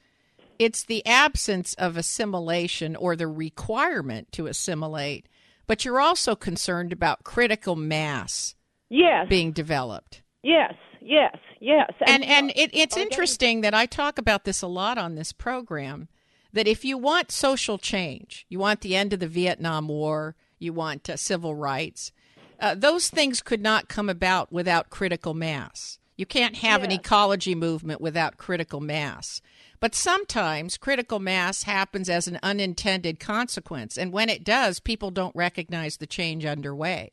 It's 0.60 0.84
the 0.84 1.06
absence 1.06 1.74
of 1.76 1.98
assimilation 1.98 2.96
or 2.96 3.16
the 3.16 3.28
requirement 3.28 4.32
to 4.34 4.48
assimilate, 4.48 5.28
but 5.66 5.84
you're 5.84 6.00
also 6.00 6.36
concerned 6.36 6.94
about 6.94 7.24
critical 7.24 7.76
mass 7.76 8.56
yes. 8.90 9.28
being 9.28 9.52
developed. 9.52 10.22
Yes, 10.44 10.74
yes, 11.02 11.36
yes. 11.60 11.92
And 12.06 12.24
and, 12.24 12.32
and 12.32 12.52
it, 12.56 12.70
it's 12.74 12.98
interesting 12.98 13.62
that 13.62 13.74
I 13.74 13.88
talk 13.88 14.18
about 14.18 14.46
this 14.46 14.62
a 14.62 14.68
lot 14.68 14.98
on 14.98 15.16
this 15.16 15.32
program 15.32 16.08
that 16.54 16.68
if 16.68 16.86
you 16.86 16.98
want 16.98 17.32
social 17.32 17.78
change, 17.78 18.46
you 18.50 18.60
want 18.60 18.82
the 18.82 18.96
end 18.96 19.14
of 19.14 19.20
the 19.20 19.28
Vietnam 19.28 19.88
War, 19.88 20.36
you 20.60 20.74
want 20.74 21.10
uh, 21.10 21.18
civil 21.18 21.56
rights, 21.56 22.12
uh, 22.60 22.76
those 22.76 23.10
things 23.10 23.42
could 23.42 23.62
not 23.62 23.88
come 23.88 24.10
about 24.10 24.52
without 24.52 24.90
critical 24.90 25.34
mass. 25.34 26.00
You 26.16 26.26
can't 26.26 26.58
have 26.58 26.84
an 26.84 26.92
ecology 26.92 27.54
movement 27.54 28.02
without 28.02 28.38
critical 28.38 28.82
mass. 28.82 29.40
But 29.80 29.94
sometimes 29.94 30.76
critical 30.76 31.20
mass 31.20 31.64
happens 31.64 32.10
as 32.10 32.28
an 32.28 32.40
unintended 32.42 33.20
consequence. 33.20 33.98
And 33.98 34.12
when 34.12 34.28
it 34.28 34.44
does, 34.44 34.80
people 34.80 35.12
don't 35.12 35.36
recognize 35.36 35.98
the 35.98 36.08
change 36.08 36.44
underway. 36.44 37.12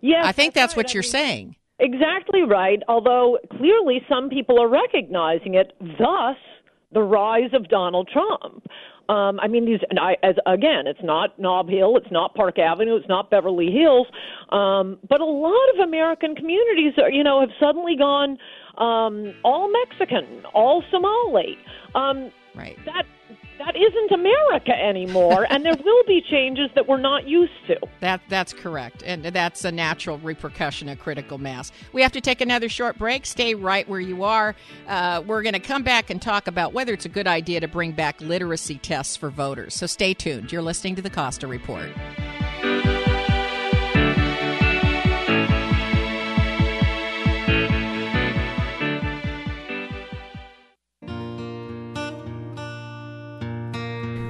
Yes, 0.00 0.24
I 0.24 0.32
think 0.32 0.54
that's, 0.54 0.72
that's 0.72 0.76
what 0.76 0.90
I 0.90 0.92
you're 0.94 1.02
mean, 1.02 1.10
saying. 1.10 1.56
Exactly 1.78 2.42
right. 2.42 2.82
Although 2.88 3.38
clearly 3.58 4.00
some 4.08 4.30
people 4.30 4.58
are 4.60 4.68
recognizing 4.68 5.54
it, 5.54 5.72
thus 5.80 6.36
the 6.94 7.02
rise 7.02 7.50
of 7.52 7.68
Donald 7.68 8.08
Trump. 8.12 8.64
Um, 9.08 9.38
I 9.38 9.48
mean, 9.48 9.66
these, 9.66 9.80
and 9.90 9.98
I, 9.98 10.16
as 10.22 10.36
again, 10.46 10.86
it's 10.86 11.02
not 11.02 11.38
Nob 11.38 11.68
Hill, 11.68 11.98
it's 11.98 12.10
not 12.10 12.34
Park 12.34 12.58
Avenue, 12.58 12.96
it's 12.96 13.08
not 13.08 13.28
Beverly 13.28 13.70
Hills, 13.70 14.06
um, 14.50 14.98
but 15.08 15.20
a 15.20 15.26
lot 15.26 15.68
of 15.74 15.86
American 15.86 16.34
communities, 16.34 16.94
are, 16.96 17.10
you 17.10 17.22
know, 17.22 17.40
have 17.40 17.50
suddenly 17.60 17.96
gone 17.98 18.38
um, 18.78 19.34
all 19.44 19.70
Mexican, 19.70 20.44
all 20.54 20.82
Somali. 20.90 21.58
Um, 21.94 22.32
right. 22.54 22.76
That 22.86 23.04
that 23.58 23.76
isn't 23.76 24.12
America 24.12 24.72
anymore, 24.72 25.46
and 25.48 25.64
there 25.64 25.76
will 25.84 26.04
be 26.06 26.22
changes 26.30 26.70
that 26.74 26.88
we're 26.88 27.00
not 27.00 27.26
used 27.28 27.52
to. 27.68 27.76
That 28.00 28.20
that's 28.28 28.52
correct, 28.52 29.02
and 29.04 29.24
that's 29.24 29.64
a 29.64 29.72
natural 29.72 30.18
repercussion 30.18 30.88
of 30.88 30.98
critical 30.98 31.38
mass. 31.38 31.72
We 31.92 32.02
have 32.02 32.12
to 32.12 32.20
take 32.20 32.40
another 32.40 32.68
short 32.68 32.98
break. 32.98 33.26
Stay 33.26 33.54
right 33.54 33.88
where 33.88 34.00
you 34.00 34.24
are. 34.24 34.54
Uh, 34.88 35.22
we're 35.26 35.42
going 35.42 35.54
to 35.54 35.60
come 35.60 35.82
back 35.82 36.10
and 36.10 36.20
talk 36.20 36.46
about 36.46 36.72
whether 36.72 36.92
it's 36.92 37.04
a 37.04 37.10
good 37.10 37.26
idea 37.26 37.60
to 37.60 37.68
bring 37.68 37.92
back 37.92 38.20
literacy 38.20 38.78
tests 38.78 39.16
for 39.16 39.30
voters. 39.30 39.74
So 39.74 39.86
stay 39.86 40.14
tuned. 40.14 40.52
You're 40.52 40.62
listening 40.62 40.96
to 40.96 41.02
the 41.02 41.10
Costa 41.10 41.46
Report. 41.46 41.90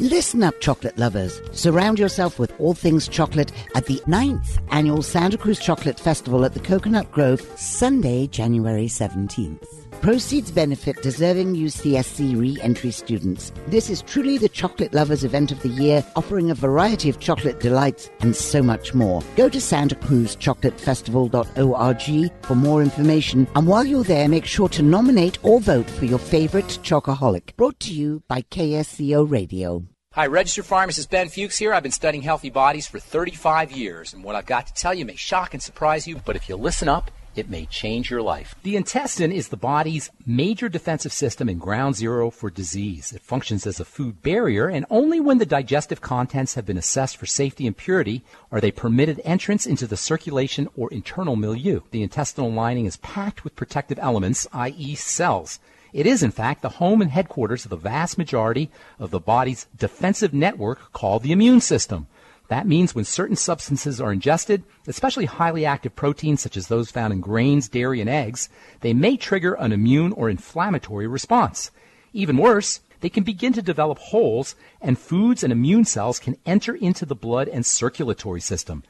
Listen 0.00 0.42
up, 0.42 0.58
chocolate 0.60 0.96
lovers. 0.96 1.42
Surround 1.52 1.98
yourself 1.98 2.38
with 2.38 2.58
all 2.58 2.72
things 2.72 3.06
chocolate 3.06 3.52
at 3.74 3.84
the 3.84 3.96
9th 4.06 4.58
annual 4.70 5.02
Santa 5.02 5.36
Cruz 5.36 5.58
Chocolate 5.58 6.00
Festival 6.00 6.46
at 6.46 6.54
the 6.54 6.60
Coconut 6.60 7.12
Grove, 7.12 7.42
Sunday, 7.58 8.26
January 8.26 8.86
17th. 8.86 9.79
Proceeds 10.00 10.50
benefit 10.50 11.00
deserving 11.02 11.54
UCSC 11.56 12.34
re-entry 12.34 12.90
students. 12.90 13.52
This 13.66 13.90
is 13.90 14.00
truly 14.00 14.38
the 14.38 14.48
chocolate 14.48 14.94
lovers 14.94 15.24
event 15.24 15.52
of 15.52 15.60
the 15.60 15.68
year, 15.68 16.02
offering 16.16 16.50
a 16.50 16.54
variety 16.54 17.10
of 17.10 17.20
chocolate 17.20 17.60
delights 17.60 18.08
and 18.20 18.34
so 18.34 18.62
much 18.62 18.94
more. 18.94 19.22
Go 19.36 19.50
to 19.50 19.58
santacruzchocolatefestival.org 19.58 22.46
for 22.46 22.54
more 22.54 22.82
information, 22.82 23.46
and 23.54 23.66
while 23.66 23.84
you're 23.84 24.02
there, 24.02 24.26
make 24.26 24.46
sure 24.46 24.70
to 24.70 24.82
nominate 24.82 25.38
or 25.42 25.60
vote 25.60 25.90
for 25.90 26.06
your 26.06 26.18
favorite 26.18 26.78
chocoholic. 26.82 27.54
Brought 27.56 27.78
to 27.80 27.92
you 27.92 28.22
by 28.26 28.40
KSCO 28.40 29.30
Radio. 29.30 29.84
Hi, 30.14 30.26
registered 30.26 30.64
pharmacist 30.64 31.10
Ben 31.10 31.28
Fuchs 31.28 31.58
here. 31.58 31.74
I've 31.74 31.82
been 31.82 31.92
studying 31.92 32.22
healthy 32.22 32.48
bodies 32.48 32.86
for 32.86 32.98
35 32.98 33.70
years, 33.70 34.14
and 34.14 34.24
what 34.24 34.34
I've 34.34 34.46
got 34.46 34.66
to 34.68 34.72
tell 34.72 34.94
you 34.94 35.04
may 35.04 35.16
shock 35.16 35.52
and 35.52 35.62
surprise 35.62 36.08
you, 36.08 36.22
but 36.24 36.36
if 36.36 36.48
you 36.48 36.56
listen 36.56 36.88
up, 36.88 37.10
it 37.36 37.48
may 37.48 37.66
change 37.66 38.10
your 38.10 38.22
life. 38.22 38.54
The 38.62 38.76
intestine 38.76 39.32
is 39.32 39.48
the 39.48 39.56
body's 39.56 40.10
major 40.26 40.68
defensive 40.68 41.12
system 41.12 41.48
and 41.48 41.60
ground 41.60 41.96
zero 41.96 42.30
for 42.30 42.50
disease. 42.50 43.12
It 43.12 43.22
functions 43.22 43.66
as 43.66 43.80
a 43.80 43.84
food 43.84 44.22
barrier, 44.22 44.68
and 44.68 44.86
only 44.90 45.20
when 45.20 45.38
the 45.38 45.46
digestive 45.46 46.00
contents 46.00 46.54
have 46.54 46.66
been 46.66 46.78
assessed 46.78 47.16
for 47.16 47.26
safety 47.26 47.66
and 47.66 47.76
purity 47.76 48.22
are 48.50 48.60
they 48.60 48.70
permitted 48.70 49.20
entrance 49.24 49.66
into 49.66 49.86
the 49.86 49.96
circulation 49.96 50.68
or 50.76 50.90
internal 50.92 51.36
milieu. 51.36 51.80
The 51.90 52.02
intestinal 52.02 52.52
lining 52.52 52.86
is 52.86 52.96
packed 52.98 53.44
with 53.44 53.56
protective 53.56 53.98
elements, 53.98 54.46
i.e., 54.52 54.94
cells. 54.94 55.60
It 55.92 56.06
is, 56.06 56.22
in 56.22 56.30
fact, 56.30 56.62
the 56.62 56.68
home 56.68 57.02
and 57.02 57.10
headquarters 57.10 57.64
of 57.64 57.70
the 57.70 57.76
vast 57.76 58.16
majority 58.16 58.70
of 58.98 59.10
the 59.10 59.18
body's 59.18 59.66
defensive 59.76 60.32
network 60.32 60.92
called 60.92 61.22
the 61.22 61.32
immune 61.32 61.60
system. 61.60 62.06
That 62.50 62.66
means 62.66 62.96
when 62.96 63.04
certain 63.04 63.36
substances 63.36 64.00
are 64.00 64.12
ingested, 64.12 64.64
especially 64.88 65.26
highly 65.26 65.64
active 65.64 65.94
proteins 65.94 66.40
such 66.40 66.56
as 66.56 66.66
those 66.66 66.90
found 66.90 67.12
in 67.12 67.20
grains, 67.20 67.68
dairy, 67.68 68.00
and 68.00 68.10
eggs, 68.10 68.48
they 68.80 68.92
may 68.92 69.16
trigger 69.16 69.54
an 69.54 69.70
immune 69.70 70.10
or 70.14 70.28
inflammatory 70.28 71.06
response. 71.06 71.70
Even 72.12 72.36
worse, 72.36 72.80
they 73.02 73.08
can 73.08 73.22
begin 73.22 73.52
to 73.52 73.62
develop 73.62 73.98
holes, 73.98 74.56
and 74.80 74.98
foods 74.98 75.44
and 75.44 75.52
immune 75.52 75.84
cells 75.84 76.18
can 76.18 76.36
enter 76.44 76.74
into 76.74 77.06
the 77.06 77.14
blood 77.14 77.46
and 77.46 77.64
circulatory 77.64 78.40
system. 78.40 78.82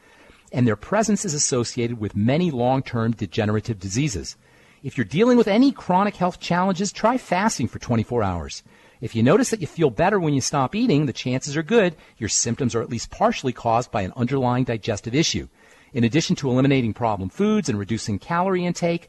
And 0.51 0.67
their 0.67 0.75
presence 0.75 1.27
is 1.27 1.35
associated 1.35 2.01
with 2.01 2.17
many 2.17 2.51
long 2.51 2.83
term 2.83 3.13
degenerative 3.13 3.79
diseases. 3.79 4.37
If 4.83 4.97
you're 4.97 5.05
dealing 5.05 5.37
with 5.37 5.49
any 5.49 5.71
chronic 5.71 6.17
health 6.17 6.41
challenges, 6.41 6.93
try 6.93 7.19
fasting 7.19 7.69
for 7.69 7.79
24 7.79 8.23
hours. 8.23 8.63
If 9.01 9.15
you 9.15 9.23
notice 9.23 9.49
that 9.51 9.61
you 9.61 9.67
feel 9.67 9.89
better 9.89 10.21
when 10.21 10.35
you 10.35 10.43
stop 10.43 10.75
eating, 10.75 11.07
the 11.07 11.13
chances 11.13 11.57
are 11.57 11.63
good 11.63 11.97
your 12.19 12.29
symptoms 12.29 12.75
are 12.75 12.83
at 12.83 12.91
least 12.91 13.11
partially 13.11 13.53
caused 13.53 13.91
by 13.91 14.03
an 14.03 14.13
underlying 14.15 14.65
digestive 14.65 15.15
issue. 15.15 15.49
In 15.95 16.05
addition 16.05 16.37
to 16.37 16.51
eliminating 16.51 16.93
problem 16.93 17.31
foods 17.31 17.69
and 17.69 17.79
reducing 17.79 18.19
calorie 18.19 18.65
intake, 18.65 19.09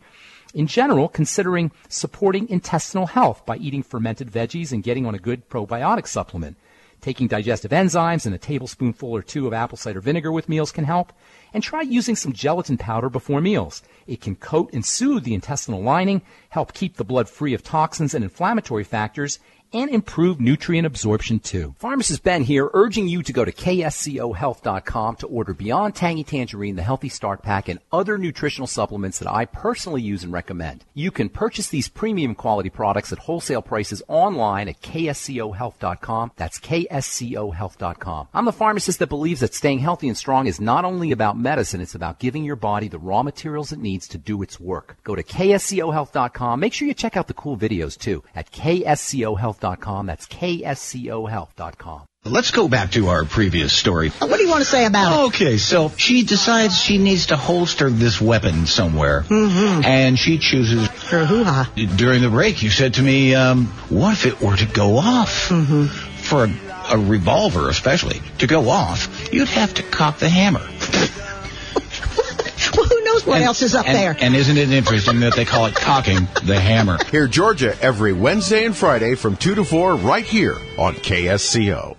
in 0.54 0.68
general, 0.68 1.08
considering 1.08 1.72
supporting 1.90 2.50
intestinal 2.50 3.08
health 3.08 3.46
by 3.46 3.58
eating 3.58 3.84
fermented 3.84 4.32
veggies 4.32 4.72
and 4.72 4.84
getting 4.84 5.06
on 5.06 5.16
a 5.16 5.20
good 5.20 5.50
probiotic 5.50 6.08
supplement. 6.08 6.58
Taking 7.02 7.28
digestive 7.28 7.72
enzymes 7.72 8.26
and 8.26 8.36
a 8.36 8.38
tablespoonful 8.38 9.10
or 9.10 9.24
two 9.24 9.48
of 9.48 9.54
apple 9.54 9.78
cider 9.78 10.02
vinegar 10.02 10.32
with 10.32 10.48
meals 10.48 10.72
can 10.72 10.84
help. 10.84 11.12
And 11.54 11.64
try 11.64 11.82
using 11.82 12.16
some 12.16 12.32
gelatin 12.32 12.78
powder 12.78 13.10
before 13.10 13.42
meals. 13.42 13.82
It 14.08 14.22
can 14.22 14.36
coat 14.36 14.70
and 14.72 14.86
soothe 14.86 15.24
the 15.24 15.34
intestinal 15.34 15.82
lining, 15.82 16.22
help 16.50 16.74
keep 16.74 16.98
the 16.98 17.04
blood 17.04 17.28
free 17.28 17.54
of 17.54 17.64
toxins 17.64 18.14
and 18.14 18.24
inflammatory 18.24 18.84
factors, 18.84 19.40
and 19.74 19.90
improve 19.90 20.42
nutrient 20.42 20.86
absorption 20.86 21.40
too. 21.40 21.76
Pharmacist 21.80 22.24
Ben 22.24 22.44
here, 22.44 22.70
urging 22.74 23.08
you 23.08 23.24
to 23.24 23.34
go 23.34 23.46
to 23.46 23.52
kscohealth.com 23.52 25.16
to 25.18 25.28
order 25.28 25.54
Beyond 25.54 25.96
Tangy 25.96 26.24
Tangerine, 26.24 26.76
the 26.76 26.84
Healthy 26.84 27.10
Start 27.10 27.42
Pack, 27.42 27.70
and 27.70 27.80
other 27.92 28.18
nutritional 28.18 28.68
supplements 28.68 29.20
that 29.20 29.32
I 29.32 29.46
personally 29.46 30.02
use 30.02 30.24
and 30.24 30.34
recommend. 30.34 30.84
You 30.94 31.12
can 31.12 31.30
purchase 31.30 31.70
these 31.70 31.90
premium 31.90 32.36
quality 32.36 32.70
products 32.70 33.14
at 33.14 33.20
wholesale 33.20 33.62
prices 33.62 34.04
online 34.08 34.68
at 34.68 34.82
kscohealth.com. 34.82 36.32
That's 36.36 36.60
kscohealth.com. 36.60 38.28
I'm 38.34 38.46
the 38.46 38.52
pharmacist 38.52 39.00
that 39.00 39.08
believes 39.08 39.40
that 39.40 39.54
staying 39.54 39.80
healthy 39.80 40.08
and 40.08 40.18
strong 40.18 40.48
is 40.48 40.60
not 40.60 40.86
only 40.86 41.12
about 41.12 41.38
medicine, 41.38 41.82
it's 41.82 41.96
about 41.96 42.20
giving 42.20 42.44
your 42.44 42.56
body 42.56 42.88
the 42.88 43.00
raw 43.00 43.24
materials 43.24 43.72
it 43.72 43.80
needs 43.80 44.08
to 44.10 44.18
do 44.18 44.42
its 44.42 44.60
work. 44.60 44.98
Go 45.04 45.16
to 45.16 45.24
kscohealth.com. 45.24 46.60
Make 46.60 46.74
sure 46.74 46.88
you 46.88 46.94
check 46.94 47.16
out 47.16 47.28
the 47.28 47.34
cool 47.34 47.58
videos 47.58 47.98
too 47.98 48.24
at 48.36 48.52
kscohealth.com. 48.52 49.61
That's 49.62 50.28
kscohealth.com. 50.28 52.02
Let's 52.24 52.52
go 52.52 52.68
back 52.68 52.92
to 52.92 53.08
our 53.08 53.26
previous 53.26 53.74
story. 53.74 54.10
What 54.10 54.38
do 54.38 54.44
you 54.44 54.50
want 54.50 54.62
to 54.62 54.70
say 54.70 54.86
about 54.86 55.12
it? 55.12 55.28
Okay, 55.30 55.58
so 55.58 55.92
she 55.98 56.22
decides 56.24 56.80
she 56.80 57.00
needs 57.00 57.28
to 57.28 57.36
holster 57.36 57.90
this 57.90 58.22
weapon 58.22 58.68
somewhere, 58.68 59.24
Mhm. 59.28 59.84
and 59.84 60.20
she 60.20 60.38
chooses. 60.38 60.88
Her 61.10 61.26
hoo-ha. 61.26 61.72
During 61.96 62.22
the 62.22 62.30
break, 62.30 62.62
you 62.62 62.70
said 62.70 62.94
to 62.96 63.02
me, 63.02 63.34
um, 63.34 63.66
"What 63.90 64.14
if 64.14 64.26
it 64.28 64.40
were 64.40 64.56
to 64.56 64.66
go 64.68 64.98
off 65.00 65.50
Mm-hmm. 65.50 65.86
for 66.22 66.44
a, 66.46 66.52
a 66.92 66.98
revolver, 67.00 67.70
especially 67.70 68.22
to 68.38 68.46
go 68.46 68.70
off? 68.70 69.10
You'd 69.34 69.48
have 69.50 69.74
to 69.76 69.84
cock 69.84 70.20
the 70.20 70.30
hammer." 70.30 70.62
Well, 73.12 73.20
who 73.20 73.26
knows 73.26 73.28
what 73.28 73.38
And- 73.38 73.46
else 73.46 73.62
is 73.62 73.76
up 73.76 73.88
and- 73.88 73.96
there? 73.96 74.16
And 74.20 74.36
isn't 74.36 74.58
it 74.58 74.72
interesting 74.72 75.20
that 75.22 75.36
they 75.36 75.44
call 75.46 75.66
it 75.66 75.76
cocking 75.76 76.28
the 76.44 76.60
hammer? 76.60 76.98
Hear 77.12 77.28
Georgia 77.28 77.76
every 77.82 78.14
Wednesday 78.14 78.66
and 78.66 78.76
Friday 78.76 79.16
from 79.16 79.36
2 79.36 79.56
to 79.56 79.66
4 79.66 79.96
right 79.96 80.24
here 80.26 80.58
on 80.78 80.96
KSCO. 80.96 81.98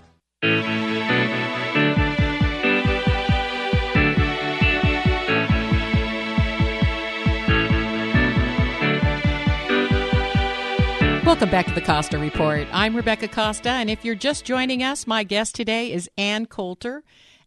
Welcome 11.25 11.49
back 11.49 11.65
to 11.67 11.73
the 11.73 11.81
Costa 11.81 12.19
Report. 12.19 12.67
I'm 12.71 12.95
Rebecca 12.95 13.27
Costa, 13.27 13.69
and 13.69 13.89
if 13.89 14.03
you're 14.05 14.13
just 14.13 14.45
joining 14.45 14.83
us, 14.83 15.07
my 15.07 15.23
guest 15.23 15.55
today 15.55 15.91
is 15.91 16.09
Ann 16.17 16.45
Coulter. 16.45 17.01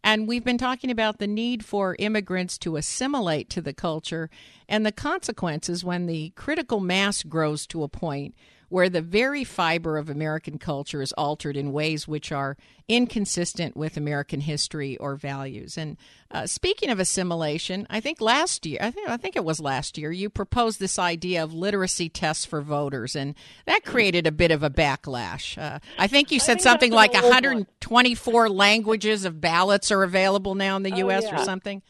And 0.07 0.25
we've 0.25 0.45
been 0.45 0.57
talking 0.57 0.89
about 0.89 1.17
the 1.17 1.27
need 1.27 1.65
for 1.65 1.97
immigrants 1.99 2.57
to 2.59 2.77
assimilate 2.77 3.49
to 3.49 3.61
the 3.61 3.73
culture 3.73 4.29
and 4.69 4.85
the 4.85 4.91
consequences 4.93 5.83
when 5.83 6.05
the 6.05 6.29
critical 6.29 6.79
mass 6.79 7.23
grows 7.23 7.67
to 7.67 7.83
a 7.83 7.89
point 7.89 8.33
where 8.69 8.89
the 8.89 9.01
very 9.01 9.43
fiber 9.43 9.97
of 9.97 10.09
American 10.09 10.57
culture 10.57 11.01
is 11.01 11.13
altered 11.13 11.55
in 11.55 11.71
ways 11.71 12.07
which 12.07 12.31
are 12.31 12.57
inconsistent 12.89 13.75
with 13.75 13.97
American 13.97 14.41
history 14.41 14.97
or 14.97 15.15
values. 15.15 15.77
And 15.77 15.97
uh, 16.31 16.47
speaking 16.47 16.89
of 16.89 16.99
assimilation, 16.99 17.85
I 17.89 17.99
think 17.99 18.21
last 18.21 18.65
year, 18.65 18.79
I 18.81 18.91
think 18.91 19.09
I 19.09 19.17
think 19.17 19.35
it 19.35 19.43
was 19.45 19.59
last 19.59 19.97
year, 19.97 20.11
you 20.11 20.29
proposed 20.29 20.79
this 20.79 20.97
idea 20.99 21.43
of 21.43 21.53
literacy 21.53 22.09
tests 22.09 22.45
for 22.45 22.61
voters, 22.61 23.15
and 23.15 23.35
that 23.65 23.83
created 23.85 24.25
a 24.27 24.31
bit 24.31 24.51
of 24.51 24.63
a 24.63 24.69
backlash. 24.69 25.57
Uh, 25.57 25.79
I 25.97 26.07
think 26.07 26.31
you 26.31 26.39
said 26.39 26.55
think 26.55 26.61
something 26.61 26.91
like 26.91 27.13
an 27.13 27.23
old 27.23 27.33
one. 27.33 27.43
124 27.43 28.49
languages 28.49 29.25
of 29.25 29.39
ballots 29.41 29.91
are 29.91 30.03
available 30.03 30.55
now 30.55 30.75
in 30.77 30.83
the 30.83 30.93
Oh, 30.93 30.97
U.S. 30.97 31.31
or 31.31 31.37
something. 31.39 31.81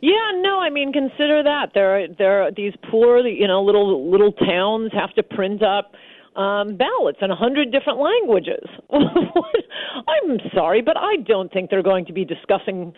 Yeah, 0.00 0.30
no, 0.40 0.60
I 0.60 0.70
mean 0.70 0.92
consider 0.92 1.42
that 1.42 1.70
there 1.74 1.96
are 1.96 2.06
there 2.18 2.42
are 2.42 2.50
these 2.52 2.72
poor 2.90 3.26
you 3.26 3.46
know 3.48 3.62
little 3.62 4.10
little 4.10 4.32
towns 4.32 4.92
have 4.92 5.14
to 5.14 5.22
print 5.22 5.62
up 5.62 5.92
um, 6.36 6.76
ballots 6.76 7.18
in 7.20 7.30
a 7.30 7.36
hundred 7.36 7.72
different 7.72 7.98
languages. 7.98 8.64
I'm 8.92 10.38
sorry, 10.54 10.82
but 10.82 10.96
I 10.96 11.16
don't 11.26 11.52
think 11.52 11.70
they're 11.70 11.82
going 11.82 12.06
to 12.06 12.12
be 12.12 12.24
discussing 12.24 12.92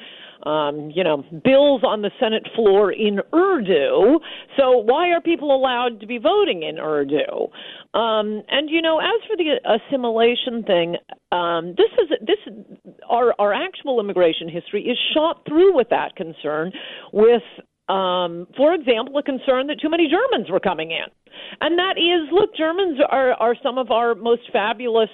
um, 0.44 0.90
you 0.94 1.04
know 1.04 1.24
bills 1.44 1.82
on 1.84 2.02
the 2.02 2.10
Senate 2.20 2.46
floor 2.54 2.92
in 2.92 3.20
Urdu. 3.34 4.20
So 4.56 4.78
why 4.78 5.10
are 5.10 5.20
people 5.20 5.54
allowed 5.54 6.00
to 6.00 6.06
be 6.06 6.18
voting 6.18 6.62
in 6.62 6.78
Urdu? 6.78 7.48
Um, 7.94 8.42
and 8.48 8.70
you 8.70 8.82
know, 8.82 9.00
as 9.00 9.20
for 9.26 9.36
the 9.36 9.60
assimilation 9.64 10.62
thing, 10.64 10.96
um, 11.32 11.74
this 11.76 11.90
is 12.02 12.08
this 12.20 12.38
our 13.08 13.34
our 13.38 13.52
actual 13.52 14.00
immigration 14.00 14.48
history 14.48 14.84
is 14.84 14.98
shot 15.14 15.42
through 15.46 15.74
with 15.74 15.88
that 15.90 16.16
concern, 16.16 16.72
with 17.12 17.42
um, 17.88 18.46
for 18.56 18.72
example, 18.72 19.18
a 19.18 19.22
concern 19.22 19.66
that 19.66 19.80
too 19.82 19.90
many 19.90 20.08
Germans 20.08 20.48
were 20.50 20.60
coming 20.60 20.92
in. 20.92 21.06
and 21.60 21.78
that 21.78 21.98
is 21.98 22.30
look, 22.32 22.54
Germans 22.56 23.00
are 23.10 23.32
are 23.32 23.56
some 23.62 23.78
of 23.78 23.90
our 23.90 24.14
most 24.14 24.42
fabulous 24.52 25.10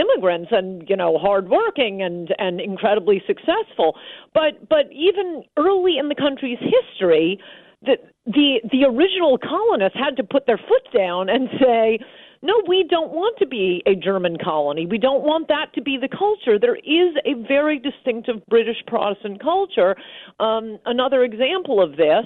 immigrants 0.00 0.48
and 0.50 0.88
you 0.88 0.96
know 0.96 1.18
hardworking 1.18 2.02
and 2.02 2.34
and 2.38 2.60
incredibly 2.60 3.22
successful 3.26 3.94
but 4.32 4.68
but 4.68 4.86
even 4.92 5.44
early 5.58 5.98
in 5.98 6.08
the 6.08 6.14
country's 6.14 6.58
history 6.58 7.38
the 7.82 7.96
the 8.26 8.60
the 8.72 8.84
original 8.84 9.36
colonists 9.38 9.98
had 9.98 10.16
to 10.16 10.24
put 10.24 10.46
their 10.46 10.58
foot 10.58 10.86
down 10.96 11.28
and 11.28 11.48
say 11.60 11.98
no, 12.42 12.54
we 12.66 12.86
don't 12.88 13.12
want 13.12 13.36
to 13.38 13.46
be 13.46 13.82
a 13.86 13.94
German 13.94 14.38
colony. 14.42 14.86
We 14.86 14.96
don't 14.96 15.22
want 15.22 15.48
that 15.48 15.74
to 15.74 15.82
be 15.82 15.98
the 16.00 16.08
culture. 16.08 16.58
There 16.58 16.76
is 16.76 17.14
a 17.26 17.34
very 17.46 17.78
distinctive 17.78 18.36
British 18.48 18.78
Protestant 18.86 19.42
culture. 19.42 19.94
Um, 20.38 20.78
another 20.86 21.22
example 21.22 21.82
of 21.82 21.96
this 21.96 22.24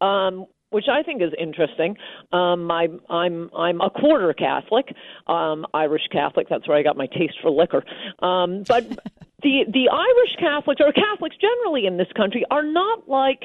um, 0.00 0.46
which 0.70 0.86
I 0.90 1.02
think 1.02 1.22
is 1.22 1.32
interesting. 1.38 1.96
Um, 2.32 2.70
I, 2.70 2.88
I'm 3.08 3.50
I'm 3.56 3.80
a 3.80 3.90
quarter 3.90 4.32
Catholic, 4.32 4.94
um, 5.26 5.66
Irish 5.74 6.06
Catholic. 6.12 6.48
That's 6.48 6.68
where 6.68 6.76
I 6.76 6.82
got 6.82 6.96
my 6.96 7.06
taste 7.06 7.38
for 7.42 7.50
liquor. 7.50 7.84
Um, 8.20 8.64
but 8.66 8.84
the 9.42 9.64
the 9.72 9.88
Irish 9.90 10.36
Catholics 10.38 10.80
or 10.84 10.92
Catholics 10.92 11.36
generally 11.40 11.86
in 11.86 11.96
this 11.96 12.08
country 12.16 12.44
are 12.50 12.64
not 12.64 13.08
like 13.08 13.42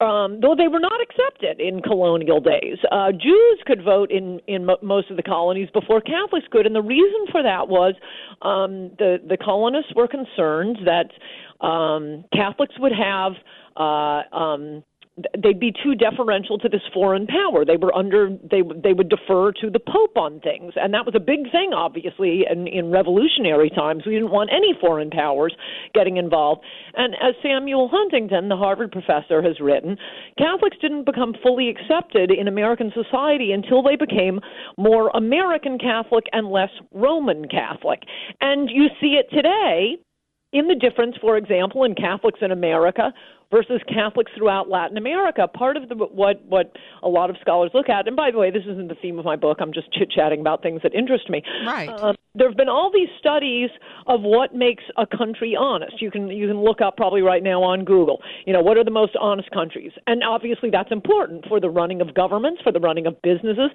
um, 0.00 0.40
though 0.40 0.54
they 0.56 0.68
were 0.68 0.80
not 0.80 1.00
accepted 1.00 1.60
in 1.60 1.80
colonial 1.80 2.40
days. 2.40 2.78
Uh, 2.90 3.12
Jews 3.12 3.62
could 3.66 3.82
vote 3.82 4.10
in 4.10 4.40
in 4.46 4.66
mo- 4.66 4.78
most 4.82 5.10
of 5.10 5.16
the 5.16 5.22
colonies 5.22 5.68
before 5.72 6.00
Catholics 6.00 6.46
could, 6.50 6.66
and 6.66 6.74
the 6.74 6.82
reason 6.82 7.26
for 7.30 7.42
that 7.42 7.68
was 7.68 7.94
um, 8.42 8.90
the 8.98 9.18
the 9.26 9.36
colonists 9.36 9.92
were 9.94 10.08
concerned 10.08 10.78
that 10.84 11.10
um, 11.64 12.24
Catholics 12.32 12.74
would 12.78 12.92
have 12.92 13.32
uh, 13.76 14.22
um, 14.36 14.84
they'd 15.38 15.60
be 15.60 15.72
too 15.72 15.94
deferential 15.94 16.58
to 16.58 16.68
this 16.68 16.82
foreign 16.92 17.26
power. 17.26 17.64
They 17.64 17.76
were 17.76 17.94
under 17.94 18.30
they 18.50 18.62
they 18.82 18.92
would 18.92 19.08
defer 19.08 19.52
to 19.52 19.70
the 19.70 19.78
Pope 19.78 20.16
on 20.16 20.40
things, 20.40 20.72
and 20.76 20.92
that 20.92 21.06
was 21.06 21.14
a 21.14 21.20
big 21.20 21.50
thing, 21.52 21.72
obviously, 21.72 22.44
in, 22.50 22.66
in 22.66 22.90
revolutionary 22.90 23.70
times. 23.70 24.02
We 24.06 24.14
didn't 24.14 24.32
want 24.32 24.50
any 24.52 24.74
foreign 24.80 25.10
powers 25.10 25.54
getting 25.94 26.16
involved. 26.16 26.62
And 26.94 27.14
as 27.14 27.34
Samuel 27.42 27.88
Huntington, 27.92 28.48
the 28.48 28.56
Harvard 28.56 28.90
professor, 28.90 29.40
has 29.40 29.60
written, 29.60 29.96
Catholics 30.36 30.76
didn't 30.80 31.06
become 31.06 31.34
fully 31.42 31.68
accepted 31.68 32.30
in 32.32 32.48
American 32.48 32.92
society 32.92 33.52
until 33.52 33.82
they 33.82 33.96
became 33.96 34.40
more 34.76 35.10
American 35.14 35.78
Catholic 35.78 36.24
and 36.32 36.50
less 36.50 36.70
Roman 36.92 37.46
Catholic. 37.48 38.00
And 38.40 38.68
you 38.68 38.88
see 39.00 39.18
it 39.20 39.30
today 39.34 39.98
in 40.54 40.68
the 40.68 40.74
difference, 40.76 41.16
for 41.20 41.36
example, 41.36 41.82
in 41.84 41.94
Catholics 41.94 42.38
in 42.40 42.52
America 42.52 43.12
versus 43.50 43.80
Catholics 43.88 44.30
throughout 44.36 44.70
Latin 44.70 44.96
America. 44.96 45.46
Part 45.48 45.76
of 45.76 45.88
the, 45.88 45.96
what 45.96 46.44
what 46.46 46.72
a 47.02 47.08
lot 47.08 47.28
of 47.28 47.36
scholars 47.40 47.72
look 47.74 47.88
at, 47.88 48.06
and 48.06 48.16
by 48.16 48.30
the 48.30 48.38
way, 48.38 48.50
this 48.50 48.62
isn't 48.62 48.88
the 48.88 48.94
theme 48.94 49.18
of 49.18 49.24
my 49.24 49.36
book. 49.36 49.58
I'm 49.60 49.72
just 49.72 49.92
chit 49.92 50.10
chatting 50.10 50.40
about 50.40 50.62
things 50.62 50.80
that 50.82 50.94
interest 50.94 51.28
me. 51.28 51.42
Right. 51.66 51.88
Um, 51.88 52.14
there 52.36 52.48
have 52.48 52.56
been 52.56 52.68
all 52.68 52.90
these 52.92 53.08
studies 53.18 53.70
of 54.06 54.22
what 54.22 54.54
makes 54.54 54.84
a 54.96 55.06
country 55.06 55.56
honest. 55.58 56.00
You 56.00 56.10
can 56.10 56.28
you 56.28 56.46
can 56.46 56.62
look 56.62 56.80
up 56.80 56.96
probably 56.96 57.22
right 57.22 57.42
now 57.42 57.62
on 57.62 57.84
Google. 57.84 58.22
You 58.46 58.52
know 58.52 58.62
what 58.62 58.76
are 58.76 58.84
the 58.84 58.90
most 58.90 59.16
honest 59.20 59.50
countries, 59.50 59.92
and 60.06 60.22
obviously 60.22 60.70
that's 60.70 60.92
important 60.92 61.46
for 61.48 61.60
the 61.60 61.70
running 61.70 62.00
of 62.00 62.14
governments, 62.14 62.62
for 62.62 62.72
the 62.72 62.80
running 62.80 63.06
of 63.06 63.20
businesses, 63.22 63.70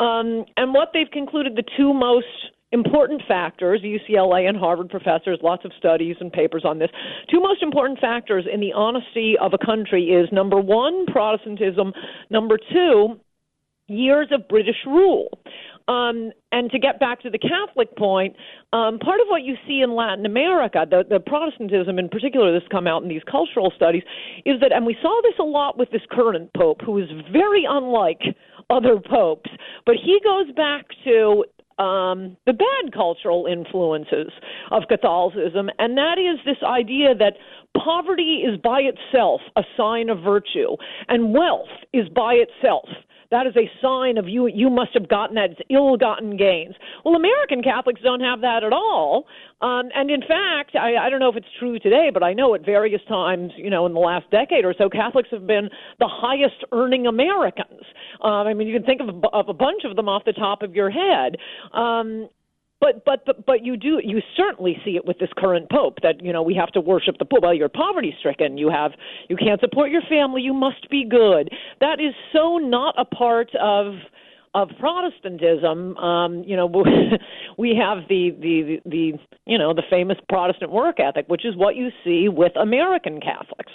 um, 0.00 0.44
and 0.56 0.72
what 0.72 0.88
they've 0.94 1.10
concluded 1.12 1.56
the 1.56 1.64
two 1.76 1.92
most 1.92 2.26
important 2.72 3.22
factors, 3.28 3.82
UCLA 3.82 4.48
and 4.48 4.56
Harvard 4.56 4.88
professors, 4.88 5.38
lots 5.42 5.64
of 5.64 5.72
studies 5.78 6.16
and 6.20 6.32
papers 6.32 6.64
on 6.64 6.78
this. 6.78 6.90
Two 7.30 7.40
most 7.40 7.62
important 7.62 8.00
factors 8.00 8.46
in 8.52 8.60
the 8.60 8.72
honesty 8.72 9.36
of 9.40 9.52
a 9.52 9.64
country 9.64 10.06
is 10.06 10.28
number 10.32 10.60
one, 10.60 11.06
Protestantism, 11.06 11.92
number 12.30 12.58
two, 12.72 13.20
years 13.88 14.28
of 14.32 14.48
British 14.48 14.76
rule. 14.86 15.38
Um, 15.88 16.30
and 16.52 16.70
to 16.70 16.78
get 16.78 17.00
back 17.00 17.20
to 17.22 17.30
the 17.30 17.38
Catholic 17.38 17.96
point, 17.96 18.36
um, 18.72 18.98
part 18.98 19.20
of 19.20 19.26
what 19.28 19.42
you 19.42 19.56
see 19.66 19.80
in 19.82 19.94
Latin 19.94 20.24
America, 20.24 20.86
the, 20.88 21.04
the 21.08 21.20
Protestantism 21.20 21.98
in 21.98 22.08
particular, 22.08 22.52
this 22.52 22.66
come 22.70 22.86
out 22.86 23.02
in 23.02 23.08
these 23.08 23.22
cultural 23.30 23.72
studies, 23.74 24.02
is 24.46 24.60
that, 24.60 24.72
and 24.72 24.86
we 24.86 24.96
saw 25.02 25.20
this 25.22 25.34
a 25.40 25.44
lot 25.44 25.76
with 25.76 25.90
this 25.90 26.02
current 26.10 26.50
pope, 26.56 26.80
who 26.82 26.98
is 26.98 27.08
very 27.32 27.64
unlike 27.68 28.20
other 28.70 28.98
popes, 28.98 29.50
but 29.84 29.96
he 29.96 30.20
goes 30.24 30.54
back 30.54 30.86
to 31.04 31.44
um, 31.78 32.36
the 32.46 32.52
bad 32.52 32.92
cultural 32.92 33.46
influences 33.46 34.32
of 34.70 34.84
Catholicism, 34.88 35.70
and 35.78 35.96
that 35.96 36.18
is 36.18 36.38
this 36.44 36.62
idea 36.62 37.14
that 37.14 37.34
poverty 37.76 38.44
is 38.46 38.58
by 38.60 38.80
itself 38.80 39.40
a 39.56 39.62
sign 39.76 40.08
of 40.08 40.22
virtue, 40.22 40.76
and 41.08 41.32
wealth 41.32 41.68
is 41.92 42.08
by 42.08 42.34
itself 42.34 42.88
that 43.32 43.48
is 43.48 43.54
a 43.56 43.66
sign 43.82 44.18
of 44.18 44.28
you 44.28 44.46
you 44.46 44.70
must 44.70 44.92
have 44.94 45.08
gotten 45.08 45.34
that 45.34 45.50
ill-gotten 45.68 46.36
gains. 46.36 46.74
Well 47.04 47.16
american 47.16 47.62
catholics 47.62 48.00
don't 48.04 48.20
have 48.20 48.40
that 48.42 48.62
at 48.62 48.72
all. 48.72 49.24
Um, 49.60 49.88
and 49.94 50.10
in 50.10 50.20
fact 50.20 50.76
I, 50.76 50.94
I 50.96 51.10
don't 51.10 51.18
know 51.18 51.30
if 51.30 51.36
it's 51.36 51.46
true 51.58 51.80
today 51.80 52.10
but 52.14 52.22
i 52.22 52.32
know 52.32 52.54
at 52.54 52.64
various 52.64 53.02
times 53.08 53.50
you 53.56 53.70
know 53.70 53.86
in 53.86 53.94
the 53.94 54.00
last 54.00 54.30
decade 54.30 54.64
or 54.64 54.74
so 54.78 54.88
catholics 54.88 55.30
have 55.32 55.46
been 55.46 55.68
the 55.98 56.08
highest 56.08 56.62
earning 56.70 57.06
americans. 57.06 57.82
Um, 58.22 58.46
i 58.46 58.54
mean 58.54 58.68
you 58.68 58.78
can 58.78 58.86
think 58.86 59.00
of, 59.00 59.08
of 59.32 59.48
a 59.48 59.54
bunch 59.54 59.82
of 59.84 59.96
them 59.96 60.08
off 60.08 60.22
the 60.24 60.32
top 60.32 60.62
of 60.62 60.74
your 60.74 60.90
head. 60.90 61.36
Um, 61.72 62.28
but, 62.82 63.04
but 63.04 63.46
but 63.46 63.64
you 63.64 63.76
do 63.76 64.00
you 64.02 64.20
certainly 64.36 64.76
see 64.84 64.96
it 64.96 65.06
with 65.06 65.18
this 65.20 65.30
current 65.38 65.70
pope 65.70 65.98
that 66.02 66.20
you 66.20 66.32
know 66.32 66.42
we 66.42 66.54
have 66.56 66.70
to 66.72 66.80
worship 66.80 67.16
the 67.18 67.24
pope. 67.24 67.42
Well, 67.42 67.54
you're 67.54 67.68
poverty 67.68 68.12
stricken. 68.18 68.58
You 68.58 68.70
have 68.70 68.90
you 69.28 69.36
can't 69.36 69.60
support 69.60 69.92
your 69.92 70.02
family. 70.08 70.42
You 70.42 70.52
must 70.52 70.90
be 70.90 71.04
good. 71.08 71.50
That 71.80 72.00
is 72.00 72.12
so 72.32 72.58
not 72.58 72.96
a 72.98 73.04
part 73.04 73.54
of 73.54 73.94
of 74.54 74.68
Protestantism, 74.78 75.96
um, 75.96 76.44
you 76.44 76.56
know, 76.56 76.66
we 77.58 77.74
have 77.74 78.06
the, 78.08 78.36
the 78.38 78.80
the 78.84 79.12
you 79.46 79.56
know 79.56 79.72
the 79.72 79.82
famous 79.88 80.18
Protestant 80.28 80.72
work 80.72 80.98
ethic, 80.98 81.26
which 81.28 81.46
is 81.46 81.56
what 81.56 81.76
you 81.76 81.90
see 82.04 82.28
with 82.28 82.52
American 82.56 83.20
Catholics. 83.20 83.72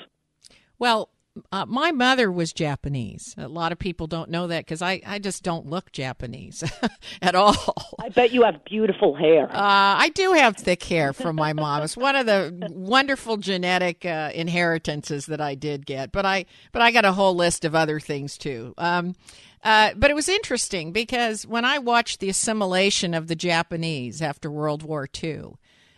Well, 0.79 1.09
uh, 1.51 1.65
my 1.65 1.91
mother 1.91 2.31
was 2.31 2.53
Japanese. 2.53 3.35
A 3.37 3.47
lot 3.47 3.71
of 3.71 3.79
people 3.79 4.07
don't 4.07 4.29
know 4.29 4.47
that 4.47 4.65
because 4.65 4.81
I, 4.81 5.01
I 5.05 5.19
just 5.19 5.43
don't 5.43 5.65
look 5.65 5.91
Japanese 5.91 6.63
at 7.21 7.35
all. 7.35 7.75
I 7.99 8.09
bet 8.09 8.31
you 8.31 8.43
have 8.43 8.63
beautiful 8.65 9.15
hair. 9.15 9.49
Uh, 9.49 9.53
I 9.97 10.09
do 10.13 10.33
have 10.33 10.55
thick 10.55 10.83
hair 10.83 11.13
from 11.13 11.35
my 11.35 11.53
mom. 11.53 11.83
It's 11.83 11.97
one 11.97 12.15
of 12.15 12.25
the 12.25 12.69
wonderful 12.71 13.37
genetic 13.37 14.05
uh, 14.05 14.31
inheritances 14.33 15.25
that 15.27 15.41
I 15.41 15.55
did 15.55 15.85
get. 15.85 16.11
But 16.11 16.25
I 16.25 16.45
but 16.71 16.81
I 16.81 16.91
got 16.91 17.05
a 17.05 17.13
whole 17.13 17.35
list 17.35 17.65
of 17.65 17.75
other 17.75 17.99
things 17.99 18.37
too. 18.37 18.73
Um, 18.77 19.15
uh, 19.63 19.91
but 19.95 20.11
it 20.11 20.15
was 20.15 20.29
interesting 20.29 20.91
because 20.91 21.45
when 21.45 21.65
I 21.65 21.79
watched 21.79 22.19
the 22.19 22.29
assimilation 22.29 23.13
of 23.13 23.27
the 23.27 23.35
Japanese 23.35 24.21
after 24.21 24.49
World 24.51 24.83
War 24.83 25.07
II, 25.21 25.53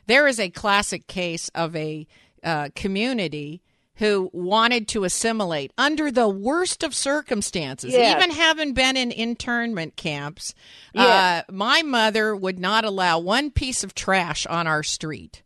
there 0.08 0.28
is 0.28 0.40
a 0.40 0.50
classic 0.50 1.08
case 1.08 1.50
of 1.50 1.76
a 1.76 2.08
uh, 2.44 2.70
community 2.76 3.62
who 4.00 4.30
wanted 4.34 4.88
to 4.88 5.04
assimilate 5.04 5.74
under 5.78 6.10
the 6.10 6.28
worst 6.28 6.84
of 6.84 6.96
circumstances, 6.96 7.92
yes. 7.92 8.16
even 8.16 8.32
having 8.36 8.74
been 8.74 8.96
in 8.96 9.12
internment 9.12 9.98
camps. 9.98 10.56
Yes. 10.94 11.44
Uh, 11.50 11.52
my 11.52 11.82
mother 11.82 12.34
would 12.34 12.60
not 12.60 12.86
allow 12.86 13.20
one 13.20 13.52
piece 13.52 13.84
of 13.84 13.94
trash 13.94 14.46
on 14.48 14.68
our 14.68 14.84
street. 14.84 15.44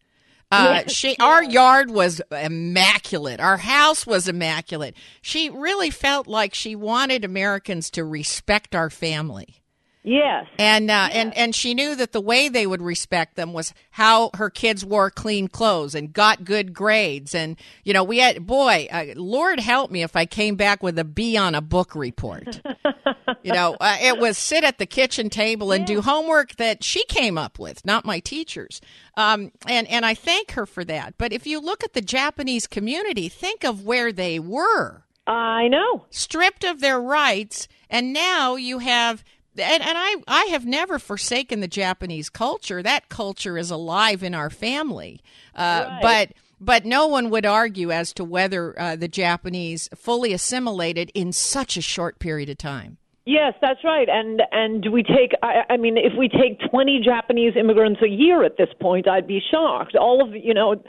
Uh, 0.51 0.83
yes. 0.85 0.91
she, 0.91 1.17
our 1.19 1.43
yard 1.43 1.89
was 1.89 2.21
immaculate. 2.31 3.39
Our 3.39 3.57
house 3.57 4.05
was 4.05 4.27
immaculate. 4.27 4.95
She 5.19 5.49
really 5.49 5.89
felt 5.89 6.27
like 6.27 6.53
she 6.53 6.75
wanted 6.75 7.25
Americans 7.25 7.89
to 7.91 8.03
respect 8.03 8.75
our 8.75 8.91
family. 8.91 9.62
Yes. 10.03 10.47
And 10.59 10.91
uh, 10.91 11.07
yes. 11.09 11.15
and 11.15 11.37
and 11.37 11.55
she 11.55 11.73
knew 11.73 11.95
that 11.95 12.11
the 12.11 12.19
way 12.19 12.49
they 12.49 12.67
would 12.67 12.81
respect 12.81 13.35
them 13.35 13.53
was 13.53 13.73
how 13.91 14.31
her 14.35 14.49
kids 14.49 14.83
wore 14.83 15.09
clean 15.09 15.47
clothes 15.47 15.95
and 15.95 16.11
got 16.11 16.43
good 16.43 16.73
grades. 16.73 17.33
And 17.33 17.57
you 17.85 17.93
know, 17.93 18.03
we 18.03 18.19
had 18.19 18.45
boy, 18.45 18.87
uh, 18.91 19.05
Lord 19.15 19.61
help 19.61 19.91
me 19.91 20.03
if 20.03 20.17
I 20.17 20.25
came 20.25 20.55
back 20.55 20.83
with 20.83 20.99
a 20.99 21.05
B 21.05 21.37
on 21.37 21.55
a 21.55 21.61
book 21.61 21.95
report. 21.95 22.61
you 23.43 23.53
know, 23.53 23.77
uh, 23.81 23.97
it 24.01 24.19
was 24.19 24.37
sit 24.37 24.65
at 24.65 24.77
the 24.77 24.85
kitchen 24.85 25.29
table 25.29 25.71
and 25.71 25.87
yeah. 25.87 25.95
do 25.95 26.01
homework 26.01 26.57
that 26.57 26.83
she 26.83 27.05
came 27.05 27.37
up 27.37 27.57
with, 27.57 27.85
not 27.85 28.03
my 28.03 28.19
teachers. 28.19 28.81
Um, 29.15 29.53
and 29.67 29.87
and 29.87 30.05
I 30.05 30.15
thank 30.15 30.51
her 30.51 30.65
for 30.65 30.83
that. 30.83 31.17
But 31.17 31.31
if 31.31 31.47
you 31.47 31.61
look 31.61 31.81
at 31.81 31.93
the 31.93 32.01
Japanese 32.01 32.67
community, 32.67 33.29
think 33.29 33.63
of 33.63 33.85
where 33.85 34.11
they 34.11 34.37
were. 34.37 35.03
I 35.25 35.69
know. 35.69 36.05
Stripped 36.09 36.65
of 36.65 36.81
their 36.81 36.99
rights, 36.99 37.69
and 37.89 38.11
now 38.11 38.55
you 38.55 38.79
have 38.79 39.23
and, 39.57 39.83
and 39.83 39.97
I, 39.97 40.15
I 40.27 40.45
have 40.45 40.65
never 40.65 40.99
forsaken 40.99 41.59
the 41.59 41.67
Japanese 41.67 42.29
culture. 42.29 42.81
That 42.81 43.09
culture 43.09 43.57
is 43.57 43.71
alive 43.71 44.23
in 44.23 44.33
our 44.33 44.49
family. 44.49 45.21
Uh, 45.55 45.85
right. 45.87 45.99
But 46.01 46.33
but 46.59 46.85
no 46.85 47.07
one 47.07 47.29
would 47.29 47.45
argue 47.45 47.91
as 47.91 48.13
to 48.13 48.23
whether 48.23 48.79
uh, 48.79 48.95
the 48.95 49.09
Japanese 49.09 49.89
fully 49.95 50.31
assimilated 50.31 51.11
in 51.13 51.33
such 51.33 51.75
a 51.75 51.81
short 51.81 52.19
period 52.19 52.49
of 52.49 52.57
time. 52.57 52.97
Yes, 53.25 53.53
that's 53.61 53.83
right. 53.83 54.07
And 54.09 54.41
and 54.51 54.91
we 54.91 55.03
take 55.03 55.31
I, 55.41 55.73
I 55.73 55.77
mean 55.77 55.97
if 55.97 56.13
we 56.17 56.27
take 56.27 56.59
20 56.69 57.01
Japanese 57.03 57.53
immigrants 57.57 58.01
a 58.01 58.09
year 58.09 58.43
at 58.43 58.57
this 58.57 58.69
point, 58.81 59.07
I'd 59.07 59.27
be 59.27 59.41
shocked. 59.51 59.95
All 59.95 60.21
of 60.25 60.35
you 60.35 60.53
know 60.53 60.81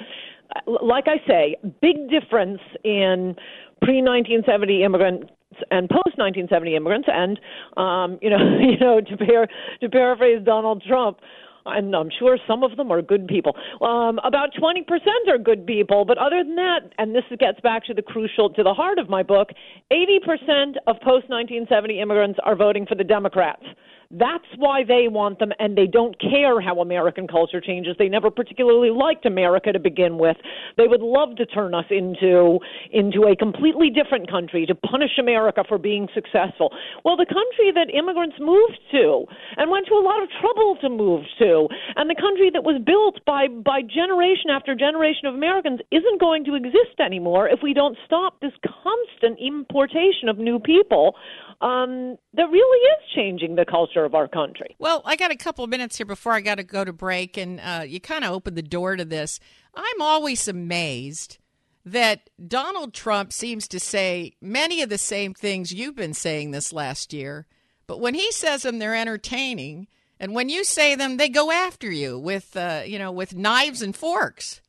like 0.66 1.04
I 1.08 1.26
say, 1.26 1.56
big 1.80 2.08
difference 2.08 2.60
in 2.84 3.36
pre 3.82 4.02
1970 4.02 4.84
immigrant 4.84 5.30
and 5.70 5.88
post 5.88 6.16
1970 6.16 6.76
immigrants, 6.76 7.08
and 7.10 7.40
um, 7.76 8.18
you 8.22 8.30
know, 8.30 8.38
you 8.60 8.78
know, 8.78 9.00
to, 9.00 9.16
par- 9.16 9.48
to 9.80 9.88
paraphrase 9.88 10.42
Donald 10.44 10.82
Trump, 10.86 11.18
and 11.66 11.94
I'm 11.94 12.10
sure 12.18 12.38
some 12.46 12.62
of 12.62 12.76
them 12.76 12.90
are 12.92 13.02
good 13.02 13.26
people. 13.26 13.56
Um, 13.80 14.18
about 14.24 14.50
20% 14.60 14.84
are 15.28 15.38
good 15.38 15.66
people, 15.66 16.04
but 16.04 16.18
other 16.18 16.42
than 16.44 16.56
that, 16.56 16.80
and 16.98 17.14
this 17.14 17.24
gets 17.38 17.60
back 17.60 17.84
to 17.86 17.94
the 17.94 18.02
crucial, 18.02 18.50
to 18.50 18.62
the 18.62 18.74
heart 18.74 18.98
of 18.98 19.08
my 19.08 19.22
book, 19.22 19.50
80% 19.92 20.76
of 20.86 20.96
post 21.00 21.28
1970 21.28 22.00
immigrants 22.00 22.38
are 22.44 22.56
voting 22.56 22.86
for 22.86 22.94
the 22.94 23.04
Democrats. 23.04 23.64
That's 24.10 24.44
why 24.56 24.84
they 24.84 25.08
want 25.08 25.38
them, 25.38 25.52
and 25.58 25.76
they 25.76 25.86
don't 25.86 26.18
care 26.20 26.60
how 26.60 26.80
American 26.80 27.26
culture 27.26 27.60
changes. 27.60 27.96
They 27.98 28.08
never 28.08 28.30
particularly 28.30 28.90
liked 28.90 29.26
America 29.26 29.72
to 29.72 29.78
begin 29.78 30.18
with. 30.18 30.36
They 30.76 30.86
would 30.86 31.00
love 31.00 31.36
to 31.36 31.46
turn 31.46 31.74
us 31.74 31.86
into 31.90 32.58
into 32.92 33.26
a 33.26 33.36
completely 33.36 33.90
different 33.90 34.30
country 34.30 34.66
to 34.66 34.74
punish 34.74 35.18
America 35.18 35.64
for 35.66 35.78
being 35.78 36.08
successful. 36.14 36.72
Well, 37.04 37.16
the 37.16 37.26
country 37.26 37.72
that 37.74 37.92
immigrants 37.92 38.36
moved 38.38 38.78
to 38.92 39.24
and 39.56 39.70
went 39.70 39.86
to 39.88 39.94
a 39.94 40.04
lot 40.04 40.22
of 40.22 40.28
trouble 40.40 40.76
to 40.80 40.88
move 40.88 41.24
to, 41.38 41.68
and 41.96 42.08
the 42.08 42.14
country 42.14 42.50
that 42.52 42.64
was 42.64 42.80
built 42.84 43.24
by 43.24 43.48
by 43.48 43.82
generation 43.82 44.50
after 44.50 44.74
generation 44.74 45.26
of 45.26 45.34
Americans 45.34 45.80
isn't 45.90 46.20
going 46.20 46.44
to 46.44 46.54
exist 46.54 47.00
anymore 47.00 47.48
if 47.48 47.60
we 47.62 47.74
don't 47.74 47.96
stop 48.04 48.40
this 48.40 48.52
constant 48.62 49.38
importation 49.40 50.28
of 50.28 50.38
new 50.38 50.58
people 50.58 51.14
um, 51.60 52.16
that 52.34 52.50
really 52.50 52.78
is 52.78 53.14
changing 53.14 53.56
the 53.56 53.64
culture 53.64 54.04
of 54.04 54.14
our 54.14 54.28
country. 54.28 54.76
Well, 54.78 55.02
I 55.04 55.16
got 55.16 55.30
a 55.30 55.36
couple 55.36 55.64
of 55.64 55.70
minutes 55.70 55.96
here 55.96 56.06
before 56.06 56.32
I 56.32 56.40
got 56.40 56.56
to 56.56 56.64
go 56.64 56.84
to 56.84 56.92
break, 56.92 57.36
and 57.36 57.60
uh, 57.60 57.84
you 57.86 58.00
kind 58.00 58.24
of 58.24 58.32
opened 58.32 58.56
the 58.56 58.62
door 58.62 58.96
to 58.96 59.04
this. 59.04 59.40
I'm 59.74 60.00
always 60.00 60.48
amazed 60.48 61.38
that 61.84 62.30
Donald 62.46 62.94
Trump 62.94 63.32
seems 63.32 63.68
to 63.68 63.78
say 63.78 64.34
many 64.40 64.82
of 64.82 64.88
the 64.88 64.98
same 64.98 65.34
things 65.34 65.72
you've 65.72 65.96
been 65.96 66.14
saying 66.14 66.50
this 66.50 66.72
last 66.72 67.12
year, 67.12 67.46
but 67.86 68.00
when 68.00 68.14
he 68.14 68.32
says 68.32 68.62
them, 68.62 68.78
they're 68.78 68.94
entertaining, 68.94 69.88
and 70.18 70.34
when 70.34 70.48
you 70.48 70.64
say 70.64 70.94
them, 70.94 71.18
they 71.18 71.28
go 71.28 71.50
after 71.50 71.90
you 71.90 72.18
with, 72.18 72.56
uh, 72.56 72.82
you 72.86 72.98
know, 72.98 73.12
with 73.12 73.34
knives 73.34 73.82
and 73.82 73.94
forks. 73.94 74.62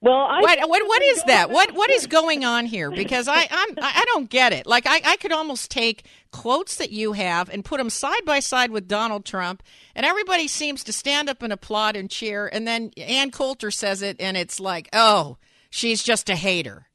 Well, 0.00 0.14
I 0.14 0.40
what 0.40 0.58
what, 0.68 0.86
what 0.86 1.02
is 1.02 1.22
that? 1.24 1.50
What 1.58 1.72
what 1.72 1.90
is 1.90 2.06
going 2.06 2.44
on 2.44 2.66
here? 2.66 2.90
Because 2.90 3.26
I 3.26 3.46
I'm 3.50 3.74
I 3.80 4.04
don't 4.12 4.30
get 4.30 4.52
it. 4.52 4.66
Like 4.66 4.86
I, 4.86 5.00
I 5.04 5.16
could 5.16 5.32
almost 5.32 5.70
take 5.70 6.04
quotes 6.30 6.76
that 6.76 6.90
you 6.90 7.14
have 7.14 7.48
and 7.48 7.64
put 7.64 7.78
them 7.78 7.90
side 7.90 8.24
by 8.24 8.40
side 8.40 8.70
with 8.70 8.86
Donald 8.86 9.24
Trump, 9.24 9.62
and 9.94 10.04
everybody 10.06 10.46
seems 10.46 10.84
to 10.84 10.92
stand 10.92 11.28
up 11.28 11.42
and 11.42 11.52
applaud 11.52 11.96
and 11.96 12.10
cheer, 12.10 12.46
and 12.46 12.66
then 12.66 12.92
Ann 12.96 13.30
Coulter 13.30 13.70
says 13.70 14.02
it, 14.02 14.16
and 14.20 14.36
it's 14.36 14.60
like, 14.60 14.88
oh, 14.92 15.38
she's 15.70 16.02
just 16.02 16.30
a 16.30 16.36
hater. 16.36 16.87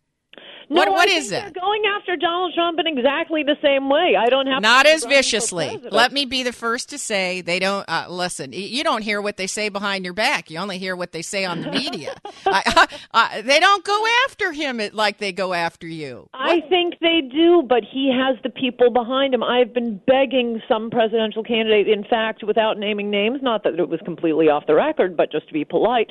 No, 0.70 0.82
what 0.82 0.91
what 0.91 1.09
I 1.09 1.20
that? 1.20 1.53
They're 1.53 1.61
going 1.61 1.84
after 1.97 2.16
Donald 2.16 2.53
Trump 2.53 2.80
in 2.80 2.88
exactly 2.88 3.43
the 3.43 3.55
same 3.61 3.89
way. 3.89 4.16
I 4.18 4.30
don't 4.30 4.47
have 4.47 4.61
Not 4.61 4.86
as 4.86 5.05
viciously. 5.05 5.80
Let 5.91 6.11
me 6.11 6.26
be 6.26 6.43
the 6.43 6.53
first 6.53 6.89
to 6.89 6.97
say 6.97 7.41
they 7.41 7.59
don't 7.59 7.88
uh, 7.88 8.05
listen. 8.09 8.53
You 8.53 8.84
don't 8.84 9.01
hear 9.01 9.22
what 9.22 9.38
they 9.38 9.47
say 9.47 9.70
behind 9.70 10.05
your 10.05 10.14
back. 10.14 10.49
You 10.49 10.59
only 10.59 10.78
hear 10.78 10.95
what 10.95 11.11
they 11.11 11.22
say 11.22 11.45
on 11.45 11.61
the 11.61 11.72
media. 11.72 12.16
I, 12.45 12.88
I, 13.14 13.41
they 13.41 13.59
don't 13.59 13.84
go 13.84 14.05
after 14.26 14.51
him 14.51 14.82
like 14.93 15.18
they 15.18 15.32
go 15.32 15.53
after 15.53 15.88
you. 15.88 16.30
I 16.34 16.61
think 16.70 16.95
they 16.99 17.22
do, 17.22 17.64
but 17.68 17.84
he 17.84 18.11
has 18.14 18.38
the 18.43 18.49
people 18.49 18.91
behind 18.91 19.34
him. 19.34 19.43
I've 19.43 19.74
been 19.74 19.99
begging 20.07 20.61
some 20.68 20.89
presidential 20.89 21.43
candidate, 21.43 21.88
in 21.88 22.03
fact, 22.03 22.43
without 22.43 22.78
naming 22.78 23.09
names, 23.09 23.39
not 23.41 23.64
that 23.64 23.80
it 23.80 23.89
was 23.89 23.99
completely 24.05 24.49
off 24.49 24.66
the 24.68 24.76
record, 24.76 25.18
but 25.18 25.32
just 25.32 25.47
to 25.47 25.53
be 25.53 25.66
polite. 25.66 26.09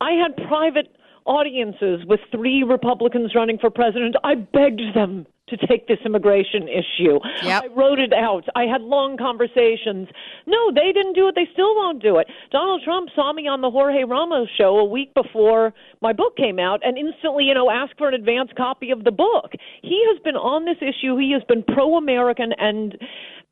I 0.00 0.12
had 0.12 0.36
private 0.48 0.88
audiences 1.30 2.04
with 2.06 2.18
three 2.32 2.64
Republicans 2.64 3.36
running 3.36 3.56
for 3.56 3.70
president. 3.70 4.16
I 4.24 4.34
begged 4.34 4.82
them 4.94 5.26
to 5.50 5.56
take 5.66 5.86
this 5.86 5.98
immigration 6.04 6.68
issue. 6.68 7.18
Yep. 7.42 7.62
I 7.62 7.66
wrote 7.74 7.98
it 7.98 8.12
out. 8.12 8.44
I 8.54 8.64
had 8.64 8.82
long 8.82 9.16
conversations. 9.16 10.08
No, 10.46 10.72
they 10.74 10.92
didn't 10.92 11.14
do 11.14 11.28
it. 11.28 11.34
They 11.34 11.48
still 11.52 11.74
won't 11.76 12.02
do 12.02 12.18
it. 12.18 12.26
Donald 12.50 12.82
Trump 12.84 13.10
saw 13.14 13.32
me 13.32 13.46
on 13.46 13.60
the 13.60 13.70
Jorge 13.70 14.04
Ramos 14.04 14.48
show 14.56 14.78
a 14.78 14.84
week 14.84 15.12
before 15.14 15.72
my 16.00 16.12
book 16.12 16.36
came 16.36 16.58
out 16.58 16.80
and 16.84 16.98
instantly, 16.98 17.44
you 17.44 17.54
know, 17.54 17.70
asked 17.70 17.94
for 17.98 18.08
an 18.08 18.14
advance 18.14 18.50
copy 18.56 18.90
of 18.90 19.04
the 19.04 19.10
book. 19.12 19.52
He 19.82 20.02
has 20.12 20.20
been 20.22 20.36
on 20.36 20.64
this 20.64 20.78
issue. 20.80 21.16
He 21.16 21.32
has 21.32 21.42
been 21.48 21.62
pro-American 21.62 22.52
and 22.58 22.96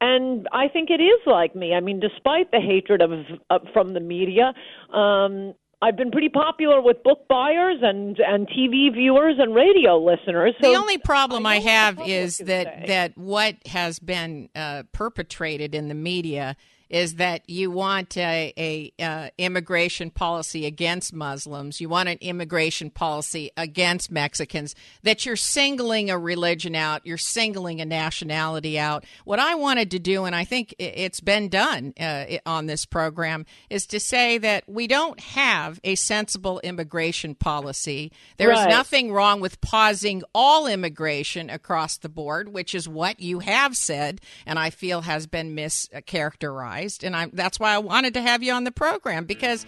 and 0.00 0.46
I 0.52 0.68
think 0.68 0.90
it 0.90 1.02
is 1.02 1.20
like 1.26 1.56
me. 1.56 1.74
I 1.74 1.80
mean, 1.80 1.98
despite 1.98 2.52
the 2.52 2.60
hatred 2.60 3.02
of 3.02 3.10
uh, 3.50 3.58
from 3.72 3.94
the 3.94 4.00
media, 4.00 4.52
um 4.94 5.54
I've 5.80 5.96
been 5.96 6.10
pretty 6.10 6.28
popular 6.28 6.80
with 6.80 7.02
book 7.04 7.28
buyers 7.28 7.78
and 7.82 8.18
and 8.18 8.48
TV 8.48 8.92
viewers 8.92 9.36
and 9.38 9.54
radio 9.54 9.96
listeners. 9.96 10.54
So 10.60 10.72
the 10.72 10.76
only 10.76 10.98
problem 10.98 11.46
I, 11.46 11.60
have 11.60 12.00
is 12.00 12.38
that 12.38 12.86
that 12.88 13.16
what 13.16 13.54
has 13.66 14.00
been 14.00 14.48
uh, 14.56 14.84
perpetrated 14.92 15.74
in 15.76 15.88
the 15.88 15.94
media 15.94 16.56
is 16.90 17.16
that 17.16 17.48
you 17.48 17.70
want 17.70 18.16
a, 18.16 18.52
a 18.56 18.92
uh, 19.02 19.28
immigration 19.36 20.10
policy 20.10 20.64
against 20.64 21.12
Muslims, 21.12 21.80
you 21.80 21.88
want 21.88 22.08
an 22.08 22.18
immigration 22.20 22.90
policy 22.90 23.50
against 23.56 24.10
Mexicans, 24.10 24.74
that 25.02 25.26
you're 25.26 25.36
singling 25.36 26.10
a 26.10 26.18
religion 26.18 26.74
out, 26.74 27.04
you're 27.04 27.18
singling 27.18 27.80
a 27.80 27.84
nationality 27.84 28.78
out. 28.78 29.04
What 29.24 29.38
I 29.38 29.54
wanted 29.54 29.90
to 29.90 29.98
do, 29.98 30.24
and 30.24 30.34
I 30.34 30.44
think 30.44 30.74
it's 30.78 31.20
been 31.20 31.48
done 31.48 31.92
uh, 32.00 32.24
on 32.46 32.66
this 32.66 32.86
program, 32.86 33.44
is 33.68 33.86
to 33.88 34.00
say 34.00 34.38
that 34.38 34.68
we 34.68 34.86
don't 34.86 35.20
have 35.20 35.80
a 35.84 35.94
sensible 35.94 36.60
immigration 36.60 37.34
policy. 37.34 38.12
There 38.36 38.50
is 38.50 38.58
Right. 38.58 38.70
nothing 38.70 39.12
wrong 39.12 39.40
with 39.40 39.60
pausing 39.60 40.22
all 40.34 40.66
immigration 40.66 41.50
across 41.50 41.96
the 41.96 42.08
board, 42.08 42.48
which 42.52 42.74
is 42.74 42.88
what 42.88 43.20
you 43.20 43.40
have 43.40 43.76
said, 43.76 44.20
and 44.46 44.58
I 44.58 44.70
feel 44.70 45.02
has 45.02 45.26
been 45.26 45.54
mischaracterized. 45.54 46.77
And 47.04 47.16
I, 47.16 47.26
that's 47.32 47.58
why 47.58 47.74
I 47.74 47.78
wanted 47.78 48.14
to 48.14 48.22
have 48.22 48.42
you 48.42 48.52
on 48.52 48.64
the 48.64 48.72
program 48.72 49.24
because, 49.24 49.66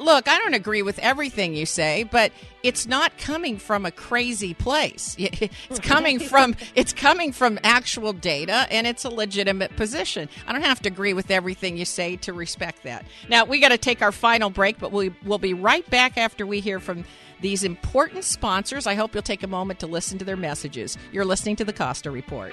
look, 0.00 0.28
I 0.28 0.38
don't 0.38 0.54
agree 0.54 0.82
with 0.82 0.98
everything 0.98 1.54
you 1.54 1.66
say, 1.66 2.04
but 2.04 2.32
it's 2.62 2.86
not 2.86 3.16
coming 3.18 3.58
from 3.58 3.86
a 3.86 3.90
crazy 3.90 4.54
place. 4.54 5.16
It's 5.70 5.80
coming 5.80 6.18
from 6.18 6.56
it's 6.74 6.92
coming 6.92 7.32
from 7.32 7.58
actual 7.62 8.12
data, 8.12 8.66
and 8.70 8.86
it's 8.86 9.04
a 9.04 9.10
legitimate 9.10 9.76
position. 9.76 10.28
I 10.46 10.52
don't 10.52 10.62
have 10.62 10.80
to 10.82 10.88
agree 10.88 11.12
with 11.12 11.30
everything 11.30 11.76
you 11.76 11.84
say 11.84 12.16
to 12.16 12.32
respect 12.32 12.84
that. 12.84 13.04
Now 13.28 13.44
we 13.44 13.60
got 13.60 13.68
to 13.68 13.78
take 13.78 14.02
our 14.02 14.12
final 14.12 14.50
break, 14.50 14.78
but 14.78 14.92
we 14.92 15.14
will 15.24 15.38
be 15.38 15.54
right 15.54 15.88
back 15.90 16.16
after 16.16 16.46
we 16.46 16.60
hear 16.60 16.80
from 16.80 17.04
these 17.40 17.64
important 17.64 18.24
sponsors. 18.24 18.86
I 18.86 18.94
hope 18.94 19.14
you'll 19.14 19.22
take 19.22 19.42
a 19.42 19.48
moment 19.48 19.80
to 19.80 19.86
listen 19.86 20.18
to 20.18 20.24
their 20.24 20.36
messages. 20.36 20.96
You're 21.12 21.24
listening 21.24 21.56
to 21.56 21.64
the 21.64 21.72
Costa 21.72 22.10
Report. 22.10 22.52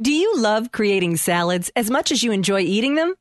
Do 0.00 0.12
you 0.12 0.36
love 0.36 0.70
creating 0.70 1.16
salads 1.16 1.72
as 1.74 1.90
much 1.90 2.12
as 2.12 2.22
you 2.22 2.30
enjoy 2.30 2.60
eating 2.60 2.94
them? 2.94 3.16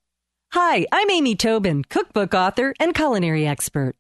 Hi, 0.51 0.85
I'm 0.91 1.09
Amy 1.09 1.33
Tobin, 1.33 1.83
cookbook 1.83 2.35
author 2.35 2.75
and 2.79 2.93
culinary 2.93 3.47
expert. 3.47 3.95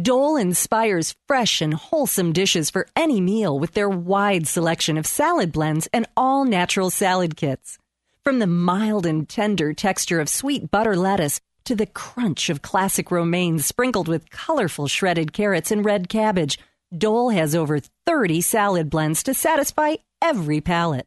Dole 0.00 0.36
inspires 0.36 1.14
fresh 1.28 1.60
and 1.60 1.74
wholesome 1.74 2.32
dishes 2.32 2.70
for 2.70 2.88
any 2.96 3.20
meal 3.20 3.58
with 3.58 3.74
their 3.74 3.90
wide 3.90 4.46
selection 4.46 4.96
of 4.96 5.06
salad 5.06 5.52
blends 5.52 5.86
and 5.92 6.06
all 6.16 6.46
natural 6.46 6.88
salad 6.88 7.36
kits. 7.36 7.76
From 8.22 8.38
the 8.38 8.46
mild 8.46 9.04
and 9.04 9.28
tender 9.28 9.74
texture 9.74 10.18
of 10.18 10.30
sweet 10.30 10.70
butter 10.70 10.96
lettuce 10.96 11.42
to 11.64 11.76
the 11.76 11.84
crunch 11.84 12.48
of 12.48 12.62
classic 12.62 13.10
romaine 13.10 13.58
sprinkled 13.58 14.08
with 14.08 14.30
colorful 14.30 14.88
shredded 14.88 15.34
carrots 15.34 15.70
and 15.70 15.84
red 15.84 16.08
cabbage, 16.08 16.58
Dole 16.96 17.28
has 17.28 17.54
over 17.54 17.80
30 18.06 18.40
salad 18.40 18.88
blends 18.88 19.22
to 19.24 19.34
satisfy 19.34 19.96
every 20.22 20.62
palate. 20.62 21.06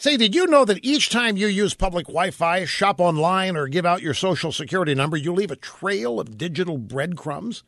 Say, 0.00 0.16
did 0.16 0.32
you 0.32 0.46
know 0.46 0.64
that 0.64 0.84
each 0.84 1.10
time 1.10 1.36
you 1.36 1.48
use 1.48 1.74
public 1.74 2.06
Wi 2.06 2.30
Fi, 2.30 2.64
shop 2.64 3.00
online, 3.00 3.56
or 3.56 3.66
give 3.66 3.84
out 3.84 4.00
your 4.00 4.14
social 4.14 4.52
security 4.52 4.94
number, 4.94 5.16
you 5.16 5.32
leave 5.32 5.50
a 5.50 5.56
trail 5.56 6.20
of 6.20 6.38
digital 6.38 6.78
breadcrumbs? 6.78 7.64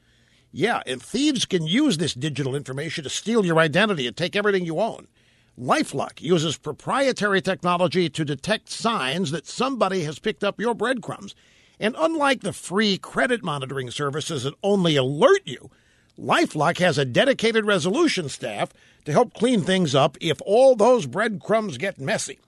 Yeah, 0.53 0.81
and 0.87 1.03
thieves 1.03 1.45
can 1.45 1.66
use 1.66 1.99
this 1.99 2.14
digital 2.14 2.55
information 2.55 3.03
to 3.03 3.11
steal 3.11 3.45
your 3.45 3.59
identity 3.59 4.07
and 4.07 4.16
take 4.16 4.37
everything 4.37 4.64
you 4.64 4.78
own. 4.78 5.09
Lifelock 5.59 6.20
uses 6.20 6.57
proprietary 6.57 7.41
technology 7.41 8.09
to 8.09 8.24
detect 8.24 8.70
signs 8.70 9.33
that 9.33 9.49
somebody 9.49 10.05
has 10.05 10.20
picked 10.20 10.45
up 10.45 10.61
your 10.61 10.74
breadcrumbs. 10.74 11.35
And 11.81 11.97
unlike 11.99 12.43
the 12.43 12.53
free 12.53 12.97
credit 12.97 13.43
monitoring 13.43 13.91
services 13.91 14.45
that 14.45 14.55
only 14.62 14.95
alert 14.95 15.43
you, 15.47 15.72
Lifelock 16.21 16.77
has 16.79 16.99
a 16.99 17.07
dedicated 17.07 17.64
resolution 17.64 18.29
staff 18.29 18.75
to 19.07 19.12
help 19.12 19.33
clean 19.33 19.62
things 19.62 19.95
up 19.95 20.18
if 20.21 20.39
all 20.45 20.77
those 20.77 21.07
breadcrumbs 21.07 21.79
get 21.79 21.99
messy. 21.99 22.39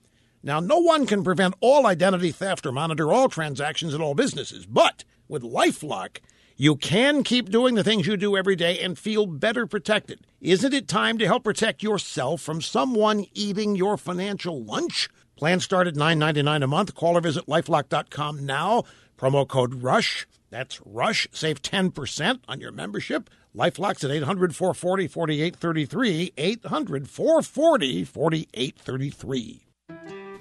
Now, 0.43 0.59
no 0.59 0.77
one 0.77 1.07
can 1.07 1.23
prevent 1.23 1.55
all 1.59 1.87
identity 1.87 2.31
theft 2.31 2.67
or 2.67 2.71
monitor 2.71 3.11
all 3.11 3.29
transactions 3.29 3.95
in 3.95 4.01
all 4.01 4.13
businesses, 4.13 4.67
but 4.67 5.03
with 5.27 5.41
Lifelock, 5.41 6.17
you 6.55 6.75
can 6.75 7.23
keep 7.23 7.49
doing 7.49 7.73
the 7.73 7.83
things 7.83 8.05
you 8.05 8.15
do 8.15 8.37
every 8.37 8.55
day 8.55 8.77
and 8.77 8.95
feel 8.95 9.25
better 9.25 9.65
protected. 9.65 10.19
Isn't 10.39 10.73
it 10.73 10.87
time 10.87 11.17
to 11.17 11.25
help 11.25 11.43
protect 11.43 11.81
yourself 11.81 12.41
from 12.41 12.61
someone 12.61 13.25
eating 13.33 13.75
your 13.75 13.97
financial 13.97 14.63
lunch? 14.63 15.09
Plans 15.35 15.63
start 15.63 15.87
at 15.87 15.95
$9.99 15.95 16.63
a 16.63 16.67
month. 16.67 16.93
Call 16.93 17.17
or 17.17 17.21
visit 17.21 17.47
lifelock.com 17.47 18.45
now. 18.45 18.83
Promo 19.17 19.47
code 19.47 19.81
RUSH. 19.81 20.27
That's 20.51 20.79
RUSH. 20.85 21.27
Save 21.31 21.63
10% 21.63 22.41
on 22.47 22.59
your 22.59 22.71
membership. 22.71 23.31
Lifelock's 23.55 24.03
at 24.03 24.11
800 24.11 24.55
440 24.55 25.07
4833. 25.07 26.33
800 26.37 27.09
440 27.09 28.03
4833. 28.03 29.59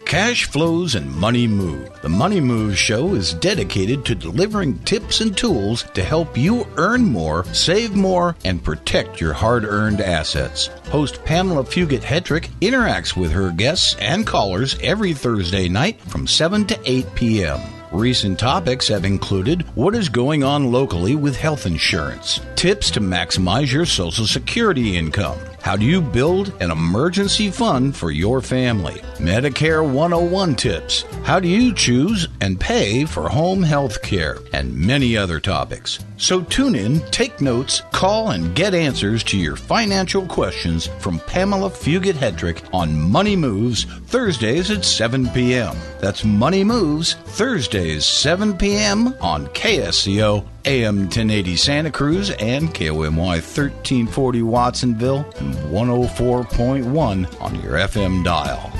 Cash 0.05 0.45
flows 0.45 0.95
and 0.95 1.11
money 1.15 1.47
move. 1.47 1.89
The 2.03 2.09
Money 2.09 2.41
Move 2.41 2.77
Show 2.77 3.15
is 3.15 3.33
dedicated 3.33 4.05
to 4.05 4.15
delivering 4.15 4.79
tips 4.81 5.23
and 5.23 5.35
tools 5.35 5.85
to 5.95 6.05
help 6.05 6.37
you 6.37 6.67
earn 6.77 7.05
more, 7.05 7.45
save 7.55 7.95
more, 7.95 8.37
and 8.45 8.63
protect 8.63 9.23
your 9.23 9.33
hard 9.33 9.65
earned 9.65 10.03
assets. 10.03 10.67
Host 10.91 11.25
Pamela 11.25 11.65
Fugit 11.65 12.03
Hedrick 12.03 12.49
interacts 12.61 13.17
with 13.17 13.33
her 13.33 13.53
guests 13.53 13.97
and 14.01 14.27
callers 14.27 14.77
every 14.83 15.15
Thursday 15.15 15.67
night 15.67 15.99
from 16.03 16.27
7 16.27 16.67
to 16.67 16.79
8 16.85 17.15
p.m. 17.15 17.61
Recent 17.93 18.39
topics 18.39 18.89
have 18.89 19.05
included 19.05 19.67
what 19.77 19.95
is 19.95 20.09
going 20.09 20.43
on 20.43 20.73
locally 20.73 21.15
with 21.15 21.37
health 21.37 21.67
insurance, 21.67 22.41
tips 22.57 22.91
to 22.93 23.01
maximize 23.01 23.71
your 23.71 23.85
Social 23.85 24.27
Security 24.27 24.97
income, 24.97 25.39
how 25.63 25.77
do 25.77 25.85
you 25.85 26.01
build 26.01 26.53
an 26.61 26.73
emergency 26.73 27.49
fund 27.49 27.97
for 27.97 28.11
your 28.11 28.41
family? 28.41 28.95
Medicare 29.19 29.89
101 29.89 30.57
tips. 30.57 31.03
How 31.23 31.39
do 31.39 31.47
you 31.47 31.73
choose 31.73 32.27
and 32.41 32.59
pay 32.59 33.05
for 33.05 33.29
home 33.29 33.63
health 33.63 34.03
care? 34.03 34.39
And 34.53 34.77
many 34.77 35.17
other 35.17 35.39
topics. 35.39 36.01
So 36.17 36.43
tune 36.43 36.75
in, 36.75 36.99
take 37.11 37.41
notes, 37.41 37.83
call, 37.93 38.33
and 38.33 38.57
get 38.57 38.75
answers 38.75 39.23
to 39.25 39.39
your 39.39 39.55
financial 39.55 40.27
questions 40.27 40.89
from 40.99 41.21
Pamela 41.21 41.71
Fugit 41.71 42.15
Hedrick 42.15 42.63
on 42.75 43.01
Money 43.01 43.37
Moves 43.37 43.85
Thursdays 43.85 44.69
at 44.73 44.85
7 44.85 45.29
p.m. 45.29 45.77
That's 46.01 46.25
Money 46.25 46.65
Moves 46.65 47.15
Thursdays 47.15 48.05
7 48.05 48.59
p.m. 48.59 49.15
on 49.21 49.47
KSCO 49.49 50.45
AM 50.65 51.03
1080 51.03 51.57
Santa 51.57 51.91
Cruz 51.91 52.31
and 52.31 52.73
KOMY 52.75 53.17
1340 53.17 54.43
Watsonville 54.43 55.25
and 55.39 55.55
104.1 55.55 57.41
on 57.41 57.55
your 57.63 57.73
FM 57.75 58.25
dial. 58.25 58.73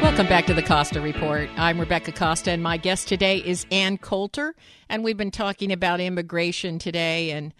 Welcome 0.00 0.26
back 0.26 0.46
to 0.46 0.54
the 0.54 0.62
Costa 0.62 1.00
Report. 1.00 1.48
I'm 1.56 1.80
Rebecca 1.80 2.12
Costa, 2.12 2.50
and 2.50 2.62
my 2.62 2.76
guest 2.76 3.08
today 3.08 3.38
is 3.38 3.66
Ann 3.72 3.98
Coulter. 3.98 4.54
And 4.88 5.02
we've 5.02 5.16
been 5.16 5.30
talking 5.30 5.72
about 5.72 6.00
immigration 6.00 6.78
today. 6.78 7.30
And 7.30 7.52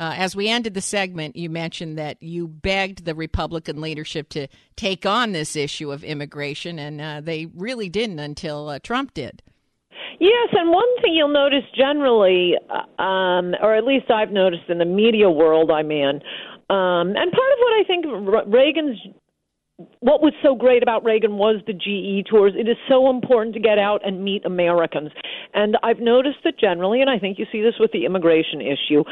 uh, 0.00 0.14
as 0.16 0.34
we 0.34 0.48
ended 0.48 0.72
the 0.72 0.80
segment, 0.80 1.36
you 1.36 1.50
mentioned 1.50 1.98
that 1.98 2.22
you 2.22 2.48
begged 2.48 3.04
the 3.04 3.14
Republican 3.14 3.82
leadership 3.82 4.30
to 4.30 4.48
take 4.74 5.04
on 5.04 5.32
this 5.32 5.54
issue 5.54 5.92
of 5.92 6.02
immigration, 6.02 6.78
and 6.78 7.00
uh, 7.02 7.20
they 7.20 7.44
really 7.54 7.90
didn't 7.90 8.18
until 8.18 8.70
uh, 8.70 8.78
Trump 8.78 9.12
did. 9.12 9.42
Yes, 10.18 10.48
and 10.52 10.70
one 10.70 10.88
thing 11.02 11.12
you'll 11.14 11.28
notice 11.28 11.64
generally, 11.76 12.54
uh, 12.70 13.02
um, 13.02 13.54
or 13.60 13.74
at 13.74 13.84
least 13.84 14.10
I've 14.10 14.32
noticed 14.32 14.70
in 14.70 14.78
the 14.78 14.86
media 14.86 15.28
world 15.28 15.70
I'm 15.70 15.90
in, 15.90 16.22
um, 16.70 17.08
and 17.14 17.32
part 17.32 17.52
of 17.52 17.58
what 17.58 17.72
I 17.74 17.84
think 17.86 18.06
Reagan's 18.46 18.98
what 20.00 20.22
was 20.22 20.32
so 20.42 20.54
great 20.54 20.82
about 20.82 21.04
Reagan 21.04 21.36
was 21.36 21.56
the 21.66 21.72
GE 21.72 22.28
tours. 22.28 22.52
It 22.56 22.68
is 22.68 22.76
so 22.88 23.10
important 23.10 23.54
to 23.54 23.60
get 23.60 23.78
out 23.78 24.06
and 24.06 24.22
meet 24.22 24.44
Americans. 24.44 25.10
And 25.54 25.76
I've 25.82 26.00
noticed 26.00 26.38
that 26.44 26.58
generally, 26.58 27.00
and 27.00 27.10
I 27.10 27.18
think 27.18 27.38
you 27.38 27.46
see 27.50 27.62
this 27.62 27.74
with 27.78 27.92
the 27.92 28.04
immigration 28.04 28.60
issue, 28.60 29.04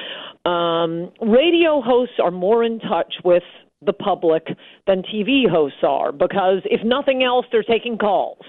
um, 0.48 1.12
radio 1.20 1.80
hosts 1.80 2.16
are 2.22 2.30
more 2.30 2.64
in 2.64 2.78
touch 2.80 3.14
with 3.24 3.42
the 3.84 3.92
public 3.92 4.46
than 4.86 5.02
TV 5.02 5.48
hosts 5.48 5.78
are 5.82 6.10
because 6.10 6.62
if 6.64 6.84
nothing 6.84 7.22
else, 7.22 7.46
they're 7.52 7.62
taking 7.62 7.96
calls. 7.96 8.44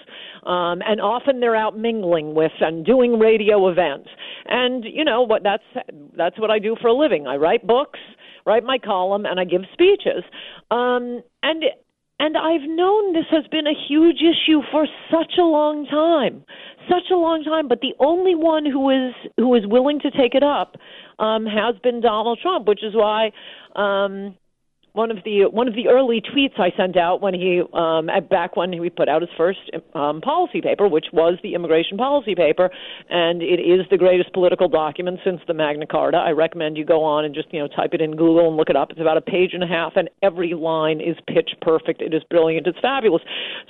Um, 0.46 0.82
and 0.86 1.02
often 1.02 1.40
they're 1.40 1.56
out 1.56 1.78
mingling 1.78 2.34
with 2.34 2.54
and 2.62 2.86
doing 2.86 3.20
radio 3.20 3.68
events. 3.70 4.10
And 4.48 4.86
you 4.86 5.04
know 5.04 5.22
what? 5.22 5.44
That's 5.44 5.64
that's 6.18 6.40
what 6.40 6.50
I 6.50 6.60
do 6.60 6.76
for 6.82 6.88
a 6.88 6.94
living. 6.94 7.28
I 7.28 7.36
write 7.36 7.68
books, 7.68 8.00
write 8.46 8.64
my 8.64 8.78
column, 8.78 9.26
and 9.26 9.40
I 9.40 9.44
give 9.44 9.62
speeches. 9.74 10.24
Um, 10.72 11.22
and 11.44 11.66
and 12.20 12.36
I've 12.38 12.68
known 12.68 13.14
this 13.14 13.26
has 13.32 13.48
been 13.48 13.66
a 13.66 13.74
huge 13.88 14.18
issue 14.22 14.62
for 14.72 14.86
such 15.10 15.34
a 15.40 15.44
long 15.44 15.86
time, 15.86 16.44
such 16.90 17.10
a 17.12 17.16
long 17.16 17.44
time. 17.44 17.68
But 17.68 17.80
the 17.80 17.94
only 18.00 18.36
one 18.36 18.66
who 18.66 18.90
is 18.90 19.14
who 19.38 19.56
is 19.56 19.64
willing 19.66 20.00
to 20.02 20.12
take 20.12 20.36
it 20.36 20.44
up 20.44 20.76
um, 21.20 21.46
has 21.46 21.76
been 21.82 22.02
Donald 22.02 22.40
Trump, 22.42 22.68
which 22.68 22.84
is 22.84 22.94
why 22.94 23.32
um, 23.76 24.36
one 24.94 25.12
of 25.12 25.18
the 25.24 25.46
one 25.52 25.68
of 25.68 25.76
the 25.76 25.88
early 25.88 26.22
tweets 26.22 26.60
I 26.60 26.76
sent 26.76 26.98
out 26.98 27.22
when 27.22 27.34
he 27.34 27.62
um, 27.74 28.10
back 28.30 28.56
when 28.56 28.74
he 28.74 28.90
put 28.90 29.08
out 29.08 29.22
his 29.22 29.30
first 29.38 29.60
um, 29.94 30.22
policy 30.22 30.62
paper, 30.62 30.88
which 30.88 31.08
was 31.14 31.38
the 31.44 31.54
immigration 31.54 31.98
policy 31.98 32.36
paper, 32.36 32.70
and 33.10 33.42
it 33.42 33.60
is 33.60 33.86
the 33.92 33.98
greatest 33.98 34.34
political 34.34 34.68
document 34.68 35.20
since 35.24 35.42
the 35.48 35.54
Magna 35.54 35.86
Carta. 35.86 36.18
I 36.18 36.32
recommend 36.32 36.78
you 36.78 36.86
go 36.86 37.04
on 37.04 37.26
and 37.26 37.36
just 37.36 37.54
you 37.54 37.60
know 37.60 37.68
type 37.68 37.94
it 37.94 38.02
in 38.02 38.12
Google 38.12 38.48
and 38.48 38.58
look 38.58 38.70
it 38.70 38.76
up. 38.76 38.92
It's 38.92 39.02
about 39.02 39.18
a 39.18 39.22
page 39.22 39.52
and 39.54 39.64
a 39.64 39.68
half, 39.68 39.94
and 39.96 40.10
every 40.22 40.54
line 40.54 41.02
is 41.02 41.16
pitch 41.28 41.52
perfect. 41.62 42.02
It 42.02 42.14
is 42.14 42.24
brilliant. 42.30 42.68
It's 42.68 42.80
fabulous. 42.80 43.22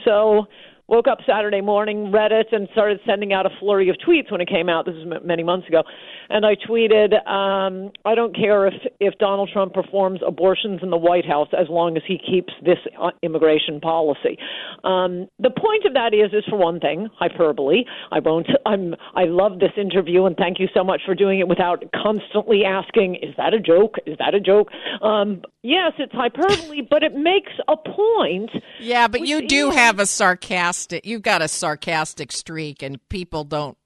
So 0.06 0.48
woke 0.90 1.08
up 1.08 1.20
Saturday 1.26 1.62
morning, 1.62 2.12
read 2.12 2.32
it, 2.32 2.48
and 2.52 2.68
started 2.72 3.00
sending 3.06 3.32
out 3.32 3.46
a 3.46 3.50
flurry 3.60 3.90
of 3.90 3.96
tweets 4.06 4.32
when 4.32 4.42
it 4.42 4.50
came 4.50 4.68
out. 4.68 4.86
This 4.86 4.96
is 4.96 5.06
m- 5.06 5.26
many 5.26 5.44
months 5.44 5.68
ago, 5.68 5.84
and 6.30 6.46
I 6.46 6.56
tweeted, 6.56 7.14
um, 7.28 7.92
"I 8.04 8.16
don't 8.16 8.36
care 8.36 8.68
if 8.68 8.74
if 9.00 9.18
Donald 9.20 9.50
Trump 9.54 9.74
performs 9.74 10.20
abortions 10.26 10.82
in 10.82 10.90
the 10.90 10.98
White 10.98 11.26
House 11.26 11.48
as 11.58 11.70
long 11.70 11.96
as 11.96 12.04
he 12.08 12.18
keeps 12.18 12.54
this 12.66 12.80
uh, 13.00 13.12
immigration 13.22 13.80
policy." 13.80 14.38
Um, 14.84 15.28
the 15.38 15.52
point 15.52 15.86
of 15.86 15.94
that 15.94 16.14
is, 16.14 16.34
is 16.34 16.44
for 16.50 16.58
one 16.58 16.80
thing, 16.80 17.08
hyperbole. 17.18 17.84
I 18.12 18.20
won't. 18.20 18.48
I'm. 18.66 18.96
I 19.16 19.26
love 19.26 19.60
this 19.60 19.74
interview, 19.78 20.26
and 20.26 20.36
thank 20.36 20.60
you 20.60 20.68
so 20.74 20.84
much 20.84 21.02
for 21.06 21.14
doing 21.14 21.40
it 21.40 21.48
without 21.48 21.84
constantly 21.94 22.66
asking, 22.66 23.16
"Is 23.16 23.36
that 23.38 23.54
a 23.54 23.60
joke? 23.60 23.96
Is 24.08 24.18
that 24.18 24.34
a 24.34 24.40
joke?" 24.40 24.70
Um, 25.02 25.44
yes, 25.62 25.94
it's 26.00 26.14
hyperbole, 26.14 26.82
but 26.90 27.04
it 27.04 27.14
makes 27.14 27.52
a 27.68 27.78
point. 27.78 28.50
Yeah, 28.80 29.08
but 29.08 29.28
you 29.28 29.48
do 29.48 29.70
have 29.70 30.00
a 30.00 30.08
sarcastic. 30.08 30.79
You've 31.04 31.22
got 31.22 31.42
a 31.42 31.48
sarcastic 31.48 32.32
streak, 32.32 32.82
and 32.82 33.00
people 33.10 33.44
don't 33.44 33.78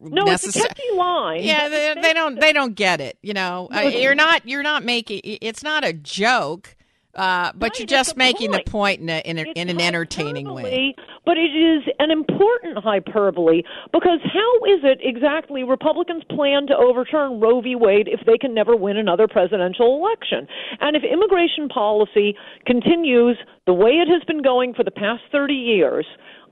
no, 0.00 0.24
it's 0.26 0.56
a 0.56 0.60
catchy 0.60 0.90
line. 0.94 1.42
Yeah, 1.42 1.68
they, 1.68 1.94
they, 2.00 2.12
don't 2.12 2.40
they 2.40 2.52
don't 2.52 2.74
get 2.74 3.00
it. 3.00 3.18
You 3.22 3.34
know, 3.34 3.68
uh, 3.74 3.80
you're 3.80 4.14
not 4.14 4.46
you're 4.46 4.62
not 4.62 4.84
making 4.84 5.20
it's 5.24 5.62
not 5.62 5.84
a 5.84 5.92
joke. 5.92 6.76
Uh, 7.12 7.50
but 7.56 7.70
Right, 7.70 7.80
you're 7.80 7.86
just 7.86 8.16
making 8.16 8.52
point. 8.52 8.64
the 8.64 8.70
point 8.70 9.00
in, 9.00 9.08
a, 9.08 9.18
in, 9.24 9.38
a, 9.38 9.44
in 9.56 9.68
an 9.68 9.80
entertaining 9.80 10.48
way. 10.48 10.94
But 11.26 11.38
it 11.38 11.50
is 11.50 11.82
an 11.98 12.12
important 12.12 12.78
hyperbole 12.78 13.62
because 13.92 14.20
how 14.22 14.54
is 14.66 14.84
it 14.84 15.00
exactly 15.02 15.64
Republicans 15.64 16.22
plan 16.30 16.68
to 16.68 16.76
overturn 16.76 17.40
Roe 17.40 17.60
v. 17.60 17.74
Wade 17.74 18.06
if 18.06 18.20
they 18.26 18.38
can 18.38 18.54
never 18.54 18.76
win 18.76 18.96
another 18.96 19.26
presidential 19.26 19.96
election? 19.96 20.46
And 20.78 20.96
if 20.96 21.02
immigration 21.02 21.68
policy 21.68 22.36
continues 22.64 23.38
the 23.66 23.74
way 23.74 23.90
it 23.90 24.06
has 24.06 24.22
been 24.24 24.40
going 24.40 24.72
for 24.72 24.84
the 24.84 24.92
past 24.92 25.22
30 25.32 25.52
years, 25.52 26.06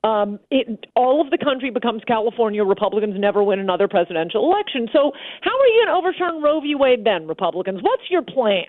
um, 0.08 0.40
it, 0.50 0.86
all 0.96 1.20
of 1.20 1.30
the 1.30 1.36
country 1.38 1.70
becomes 1.70 2.02
California. 2.06 2.64
Republicans 2.64 3.14
never 3.18 3.42
win 3.42 3.58
another 3.58 3.88
presidential 3.88 4.50
election. 4.50 4.88
So, 4.92 5.12
how 5.42 5.50
are 5.50 5.66
you 5.66 5.84
going 5.84 5.92
to 5.92 5.98
overturn 5.98 6.42
Roe 6.42 6.60
v. 6.60 6.74
Wade 6.74 7.04
then, 7.04 7.26
Republicans? 7.26 7.80
What's 7.82 8.04
your 8.08 8.22
plan? 8.22 8.64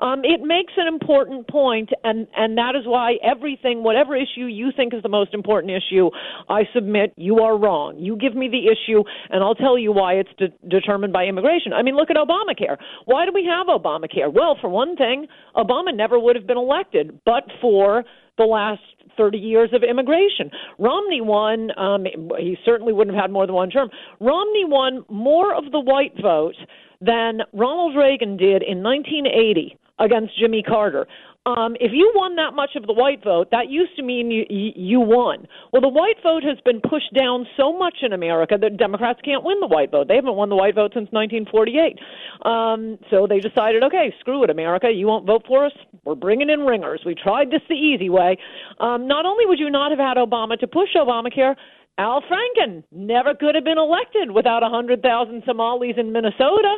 Um, 0.00 0.24
it 0.24 0.40
makes 0.42 0.72
an 0.76 0.88
important 0.88 1.46
point, 1.48 1.90
and 2.02 2.26
and 2.36 2.58
that 2.58 2.74
is 2.74 2.82
why 2.84 3.14
everything, 3.22 3.84
whatever 3.84 4.16
issue 4.16 4.46
you 4.46 4.72
think 4.76 4.92
is 4.92 5.02
the 5.02 5.08
most 5.08 5.32
important 5.34 5.72
issue, 5.72 6.10
I 6.48 6.62
submit 6.74 7.12
you 7.16 7.38
are 7.38 7.56
wrong. 7.56 7.98
You 7.98 8.16
give 8.16 8.34
me 8.34 8.48
the 8.48 8.66
issue, 8.66 9.04
and 9.30 9.44
I'll 9.44 9.54
tell 9.54 9.78
you 9.78 9.92
why 9.92 10.14
it's 10.14 10.30
de- 10.36 10.68
determined 10.68 11.12
by 11.12 11.26
immigration. 11.26 11.72
I 11.72 11.82
mean, 11.82 11.94
look 11.94 12.10
at 12.10 12.16
Obamacare. 12.16 12.76
Why 13.04 13.24
do 13.24 13.32
we 13.32 13.46
have 13.46 13.68
Obamacare? 13.68 14.32
Well, 14.32 14.58
for 14.60 14.68
one 14.68 14.96
thing, 14.96 15.26
Obama 15.54 15.94
never 15.94 16.18
would 16.18 16.34
have 16.34 16.46
been 16.46 16.58
elected, 16.58 17.20
but 17.24 17.44
for 17.60 18.04
the 18.38 18.44
last 18.44 18.80
30 19.16 19.38
years 19.38 19.70
of 19.72 19.82
immigration. 19.82 20.50
Romney 20.78 21.20
won, 21.20 21.70
um, 21.78 22.06
he 22.38 22.56
certainly 22.64 22.92
wouldn't 22.92 23.14
have 23.14 23.24
had 23.24 23.30
more 23.30 23.46
than 23.46 23.54
one 23.54 23.70
term. 23.70 23.90
Romney 24.20 24.64
won 24.64 25.04
more 25.08 25.54
of 25.54 25.70
the 25.70 25.80
white 25.80 26.14
vote 26.20 26.56
than 27.00 27.40
Ronald 27.52 27.96
Reagan 27.96 28.36
did 28.36 28.62
in 28.62 28.82
1980 28.82 29.76
against 29.98 30.38
Jimmy 30.38 30.62
Carter. 30.62 31.06
Um, 31.44 31.74
if 31.80 31.90
you 31.92 32.12
won 32.14 32.36
that 32.36 32.54
much 32.54 32.76
of 32.76 32.86
the 32.86 32.92
white 32.92 33.24
vote, 33.24 33.50
that 33.50 33.68
used 33.68 33.96
to 33.96 34.02
mean 34.02 34.30
you, 34.30 34.44
you 34.48 35.00
won. 35.00 35.48
Well, 35.72 35.82
the 35.82 35.88
white 35.88 36.22
vote 36.22 36.44
has 36.44 36.58
been 36.64 36.80
pushed 36.80 37.12
down 37.18 37.48
so 37.56 37.76
much 37.76 37.96
in 38.02 38.12
America 38.12 38.56
that 38.60 38.76
Democrats 38.76 39.18
can't 39.24 39.42
win 39.42 39.58
the 39.58 39.66
white 39.66 39.90
vote. 39.90 40.06
They 40.06 40.14
haven't 40.14 40.36
won 40.36 40.50
the 40.50 40.56
white 40.56 40.76
vote 40.76 40.92
since 40.94 41.10
1948. 41.10 41.98
Um, 42.46 42.96
so 43.10 43.26
they 43.26 43.40
decided, 43.40 43.82
okay, 43.82 44.14
screw 44.20 44.44
it, 44.44 44.50
America. 44.50 44.88
You 44.88 45.08
won't 45.08 45.26
vote 45.26 45.42
for 45.48 45.66
us. 45.66 45.72
We're 46.04 46.14
bringing 46.14 46.48
in 46.48 46.60
ringers. 46.60 47.02
We 47.04 47.16
tried 47.16 47.50
this 47.50 47.62
the 47.68 47.74
easy 47.74 48.08
way. 48.08 48.38
Um, 48.78 49.08
not 49.08 49.26
only 49.26 49.44
would 49.44 49.58
you 49.58 49.68
not 49.68 49.90
have 49.90 49.98
had 49.98 50.18
Obama 50.18 50.56
to 50.60 50.68
push 50.68 50.90
Obamacare, 50.94 51.56
Al 51.98 52.22
Franken 52.22 52.84
never 52.92 53.34
could 53.34 53.56
have 53.56 53.64
been 53.64 53.78
elected 53.78 54.30
without 54.30 54.62
100,000 54.62 55.42
Somalis 55.44 55.94
in 55.98 56.12
Minnesota. 56.12 56.76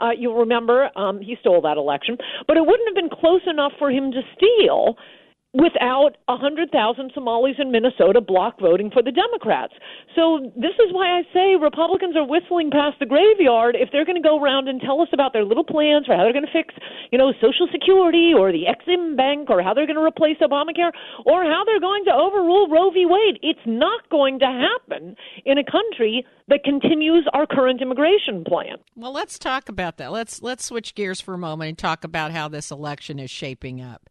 Uh, 0.00 0.10
you'll 0.16 0.38
remember 0.38 0.90
um, 0.96 1.20
he 1.20 1.36
stole 1.40 1.60
that 1.62 1.76
election, 1.76 2.16
but 2.46 2.56
it 2.56 2.60
wouldn't 2.60 2.88
have 2.88 2.94
been 2.94 3.10
close 3.10 3.42
enough 3.46 3.72
for 3.78 3.90
him 3.90 4.10
to 4.12 4.20
steal 4.36 4.96
without 5.54 6.16
100,000 6.26 7.12
Somalis 7.14 7.56
in 7.58 7.70
Minnesota 7.70 8.20
block 8.20 8.58
voting 8.58 8.90
for 8.90 9.02
the 9.02 9.12
Democrats. 9.12 9.74
So 10.16 10.50
this 10.56 10.72
is 10.80 10.92
why 10.92 11.20
I 11.20 11.22
say 11.32 11.56
Republicans 11.60 12.16
are 12.16 12.26
whistling 12.26 12.70
past 12.70 12.98
the 12.98 13.06
graveyard 13.06 13.76
if 13.76 13.90
they're 13.92 14.06
going 14.06 14.20
to 14.20 14.26
go 14.26 14.40
around 14.40 14.68
and 14.68 14.80
tell 14.80 15.02
us 15.02 15.08
about 15.12 15.34
their 15.34 15.44
little 15.44 15.64
plans 15.64 16.06
for 16.06 16.16
how 16.16 16.24
they're 16.24 16.32
going 16.32 16.48
to 16.48 16.52
fix, 16.52 16.72
you 17.10 17.18
know, 17.18 17.32
Social 17.36 17.68
Security 17.70 18.32
or 18.32 18.50
the 18.50 18.64
Exim 18.64 19.14
Bank 19.16 19.50
or 19.50 19.62
how 19.62 19.74
they're 19.74 19.86
going 19.86 20.00
to 20.00 20.04
replace 20.04 20.38
Obamacare 20.40 20.92
or 21.26 21.44
how 21.44 21.62
they're 21.66 21.80
going 21.80 22.04
to 22.06 22.12
overrule 22.12 22.68
Roe 22.68 22.90
v. 22.90 23.04
Wade. 23.04 23.38
It's 23.42 23.60
not 23.66 24.08
going 24.08 24.38
to 24.38 24.46
happen 24.46 25.16
in 25.44 25.58
a 25.58 25.64
country 25.64 26.24
that 26.48 26.64
continues 26.64 27.28
our 27.34 27.46
current 27.46 27.82
immigration 27.82 28.44
plan. 28.44 28.76
Well, 28.96 29.12
let's 29.12 29.38
talk 29.38 29.68
about 29.68 29.98
that. 29.98 30.12
Let's 30.12 30.40
let's 30.42 30.64
switch 30.64 30.94
gears 30.94 31.20
for 31.20 31.34
a 31.34 31.38
moment 31.38 31.68
and 31.68 31.78
talk 31.78 32.04
about 32.04 32.32
how 32.32 32.48
this 32.48 32.70
election 32.70 33.18
is 33.18 33.30
shaping 33.30 33.80
up. 33.80 34.08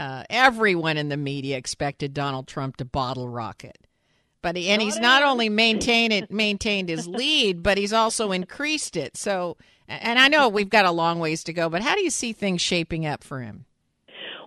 Uh, 0.00 0.24
everyone 0.30 0.96
in 0.96 1.10
the 1.10 1.16
media 1.18 1.58
expected 1.58 2.14
Donald 2.14 2.48
Trump 2.48 2.78
to 2.78 2.86
bottle 2.86 3.28
rocket, 3.28 3.76
but 4.40 4.56
he, 4.56 4.70
and 4.70 4.80
he's 4.80 4.98
not 4.98 5.22
only 5.22 5.50
maintained 5.50 6.10
it, 6.10 6.30
maintained 6.30 6.88
his 6.88 7.06
lead, 7.06 7.62
but 7.62 7.76
he's 7.76 7.92
also 7.92 8.32
increased 8.32 8.96
it. 8.96 9.14
So, 9.14 9.58
and 9.86 10.18
I 10.18 10.28
know 10.28 10.48
we've 10.48 10.70
got 10.70 10.86
a 10.86 10.90
long 10.90 11.18
ways 11.18 11.44
to 11.44 11.52
go, 11.52 11.68
but 11.68 11.82
how 11.82 11.94
do 11.96 12.02
you 12.02 12.08
see 12.08 12.32
things 12.32 12.62
shaping 12.62 13.04
up 13.04 13.22
for 13.22 13.42
him? 13.42 13.66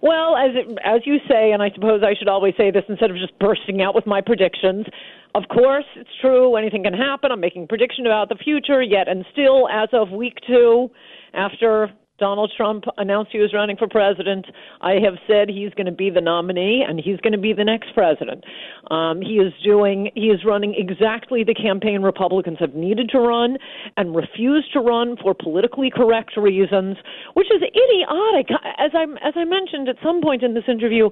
Well, 0.01 0.35
as 0.35 0.55
it, 0.55 0.75
as 0.83 1.01
you 1.05 1.17
say, 1.29 1.51
and 1.51 1.61
I 1.61 1.69
suppose 1.75 2.01
I 2.03 2.15
should 2.17 2.27
always 2.27 2.55
say 2.57 2.71
this 2.71 2.85
instead 2.89 3.11
of 3.11 3.17
just 3.17 3.37
bursting 3.37 3.79
out 3.83 3.93
with 3.93 4.07
my 4.07 4.21
predictions. 4.21 4.87
Of 5.35 5.43
course, 5.49 5.85
it's 5.95 6.09
true. 6.19 6.55
Anything 6.55 6.83
can 6.83 6.95
happen. 6.95 7.31
I'm 7.31 7.39
making 7.39 7.67
prediction 7.67 8.07
about 8.07 8.29
the 8.29 8.35
future. 8.35 8.81
Yet 8.81 9.07
and 9.07 9.23
still, 9.31 9.69
as 9.69 9.89
of 9.93 10.09
week 10.09 10.39
two, 10.47 10.89
after 11.35 11.91
Donald 12.23 12.53
Trump 12.55 12.85
announced 12.95 13.33
he 13.33 13.39
was 13.39 13.53
running 13.53 13.75
for 13.75 13.85
president, 13.85 14.45
I 14.79 14.93
have 15.03 15.15
said 15.27 15.49
he's 15.49 15.73
going 15.73 15.87
to 15.87 15.91
be 15.91 16.09
the 16.09 16.21
nominee 16.21 16.81
and 16.87 16.97
he's 16.97 17.19
going 17.19 17.33
to 17.33 17.37
be 17.37 17.51
the 17.51 17.65
next 17.65 17.93
president. 17.93 18.45
Um, 18.89 19.19
he 19.19 19.43
is 19.43 19.51
doing, 19.61 20.09
he 20.15 20.27
is 20.27 20.39
running 20.45 20.73
exactly 20.77 21.43
the 21.43 21.53
campaign 21.53 22.01
Republicans 22.01 22.59
have 22.61 22.75
needed 22.75 23.09
to 23.09 23.19
run 23.19 23.57
and 23.97 24.15
refused 24.15 24.71
to 24.71 24.79
run 24.79 25.17
for 25.21 25.33
politically 25.33 25.91
correct 25.93 26.37
reasons, 26.37 26.95
which 27.33 27.47
is 27.47 27.61
idiotic. 27.61 28.55
As 28.79 28.91
I 28.95 29.03
as 29.21 29.33
I 29.35 29.43
mentioned 29.43 29.89
at 29.89 29.97
some 30.01 30.21
point 30.21 30.43
in 30.43 30.53
this 30.53 30.63
interview. 30.69 31.09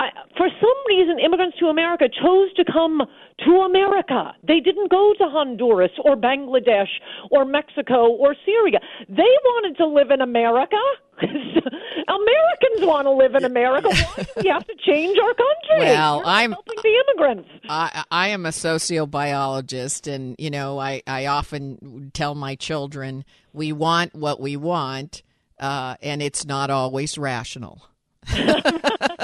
I, 0.00 0.10
for 0.36 0.48
some 0.48 0.78
reason, 0.88 1.18
immigrants 1.18 1.58
to 1.58 1.66
America 1.66 2.04
chose 2.08 2.52
to 2.54 2.64
come 2.72 3.02
to 3.44 3.50
America. 3.62 4.32
They 4.46 4.60
didn't 4.60 4.90
go 4.92 5.12
to 5.18 5.24
Honduras 5.24 5.90
or 6.04 6.14
Bangladesh 6.16 6.86
or 7.32 7.44
Mexico 7.44 8.06
or 8.10 8.36
Syria. 8.44 8.78
They 9.08 9.22
wanted 9.44 9.76
to 9.78 9.86
live 9.86 10.12
in 10.12 10.20
America. 10.20 10.76
Americans 11.20 12.86
want 12.86 13.06
to 13.06 13.10
live 13.10 13.34
in 13.34 13.44
America. 13.44 13.88
Why 13.88 14.14
do 14.22 14.24
we 14.44 14.48
have 14.50 14.64
to 14.68 14.74
change 14.86 15.18
our 15.18 15.34
country? 15.34 15.86
Well, 15.90 16.22
I'm- 16.24 16.52
helping 16.52 16.76
the 16.80 17.04
immigrants. 17.08 17.48
I, 17.68 18.04
I 18.10 18.28
am 18.28 18.46
a 18.46 18.50
sociobiologist, 18.50 20.12
and 20.12 20.36
you 20.38 20.50
know, 20.50 20.78
I, 20.78 21.02
I 21.08 21.26
often 21.26 22.12
tell 22.14 22.36
my 22.36 22.54
children 22.54 23.24
we 23.52 23.72
want 23.72 24.14
what 24.14 24.40
we 24.40 24.56
want, 24.56 25.22
uh, 25.58 25.96
and 26.02 26.22
it's 26.22 26.44
not 26.46 26.70
always 26.70 27.18
rational. 27.18 27.82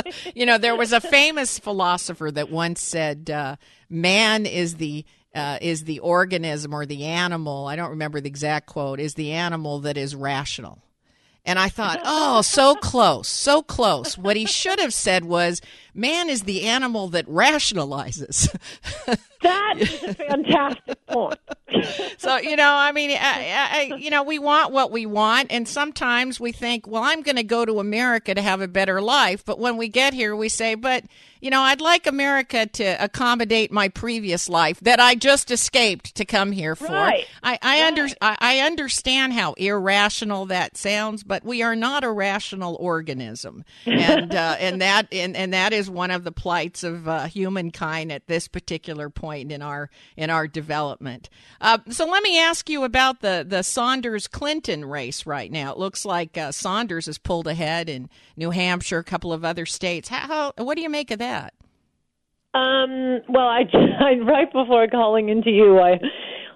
you 0.34 0.46
know, 0.46 0.58
there 0.58 0.76
was 0.76 0.92
a 0.92 1.00
famous 1.00 1.58
philosopher 1.58 2.30
that 2.30 2.50
once 2.50 2.82
said, 2.82 3.30
uh, 3.30 3.56
"Man 3.88 4.46
is 4.46 4.76
the 4.76 5.04
uh, 5.34 5.58
is 5.60 5.84
the 5.84 5.98
organism 6.00 6.74
or 6.74 6.86
the 6.86 7.04
animal. 7.04 7.66
I 7.66 7.76
don't 7.76 7.90
remember 7.90 8.20
the 8.20 8.28
exact 8.28 8.66
quote. 8.66 9.00
Is 9.00 9.14
the 9.14 9.32
animal 9.32 9.80
that 9.80 9.96
is 9.96 10.14
rational." 10.14 10.83
And 11.46 11.58
I 11.58 11.68
thought, 11.68 12.00
oh, 12.04 12.40
so 12.40 12.74
close, 12.74 13.28
so 13.28 13.60
close. 13.62 14.16
What 14.16 14.36
he 14.36 14.46
should 14.46 14.80
have 14.80 14.94
said 14.94 15.26
was, 15.26 15.60
man 15.92 16.30
is 16.30 16.44
the 16.44 16.62
animal 16.62 17.08
that 17.08 17.26
rationalizes. 17.26 18.48
That 19.44 19.74
is 19.78 20.02
a 20.02 20.14
fantastic 20.14 21.06
point. 21.06 21.38
so, 22.16 22.38
you 22.38 22.56
know, 22.56 22.74
I 22.74 22.92
mean, 22.92 23.10
I, 23.10 23.90
I, 23.92 23.94
you 23.98 24.08
know, 24.08 24.22
we 24.22 24.38
want 24.38 24.72
what 24.72 24.90
we 24.90 25.04
want. 25.04 25.48
And 25.52 25.68
sometimes 25.68 26.40
we 26.40 26.50
think, 26.50 26.86
well, 26.86 27.02
I'm 27.02 27.20
going 27.20 27.36
to 27.36 27.44
go 27.44 27.66
to 27.66 27.78
America 27.78 28.34
to 28.34 28.40
have 28.40 28.62
a 28.62 28.68
better 28.68 29.02
life. 29.02 29.44
But 29.44 29.58
when 29.58 29.76
we 29.76 29.88
get 29.88 30.14
here, 30.14 30.34
we 30.34 30.48
say, 30.48 30.76
but, 30.76 31.04
you 31.44 31.50
know, 31.50 31.60
I'd 31.60 31.82
like 31.82 32.06
America 32.06 32.64
to 32.64 33.04
accommodate 33.04 33.70
my 33.70 33.90
previous 33.90 34.48
life 34.48 34.80
that 34.80 34.98
I 34.98 35.14
just 35.14 35.50
escaped 35.50 36.14
to 36.14 36.24
come 36.24 36.52
here 36.52 36.74
for. 36.74 36.86
Right. 36.86 37.26
I, 37.42 37.58
I, 37.60 37.86
under, 37.86 38.06
I, 38.22 38.36
I 38.40 38.58
understand 38.60 39.34
how 39.34 39.52
irrational 39.58 40.46
that 40.46 40.78
sounds, 40.78 41.22
but 41.22 41.44
we 41.44 41.62
are 41.62 41.76
not 41.76 42.02
a 42.02 42.10
rational 42.10 42.78
organism. 42.80 43.66
And, 43.84 44.34
uh, 44.34 44.56
and 44.58 44.80
that, 44.80 45.08
and, 45.12 45.36
and 45.36 45.52
that 45.52 45.74
is 45.74 45.90
one 45.90 46.10
of 46.10 46.24
the 46.24 46.32
plights 46.32 46.82
of 46.82 47.06
uh, 47.06 47.26
humankind 47.26 48.10
at 48.10 48.26
this 48.26 48.48
particular 48.48 49.10
point 49.10 49.52
in 49.52 49.60
our 49.60 49.90
in 50.16 50.30
our 50.30 50.48
development. 50.48 51.28
Uh, 51.60 51.76
so 51.90 52.06
let 52.06 52.22
me 52.22 52.40
ask 52.40 52.70
you 52.70 52.84
about 52.84 53.20
the 53.20 53.44
the 53.46 53.62
Sanders 53.62 54.28
Clinton 54.28 54.86
race 54.86 55.26
right 55.26 55.52
now. 55.52 55.72
It 55.72 55.78
looks 55.78 56.06
like 56.06 56.38
uh, 56.38 56.52
Sanders 56.52 57.04
has 57.04 57.18
pulled 57.18 57.46
ahead 57.46 57.90
in 57.90 58.08
New 58.34 58.50
Hampshire, 58.50 59.00
a 59.00 59.04
couple 59.04 59.30
of 59.30 59.44
other 59.44 59.66
states. 59.66 60.08
How, 60.08 60.52
how 60.56 60.64
what 60.64 60.76
do 60.76 60.80
you 60.80 60.88
make 60.88 61.10
of 61.10 61.18
that? 61.18 61.33
Um, 62.54 63.20
well, 63.28 63.48
I, 63.48 63.62
I 64.00 64.18
right 64.24 64.52
before 64.52 64.86
calling 64.88 65.28
into 65.28 65.50
you, 65.50 65.78
I 65.78 65.98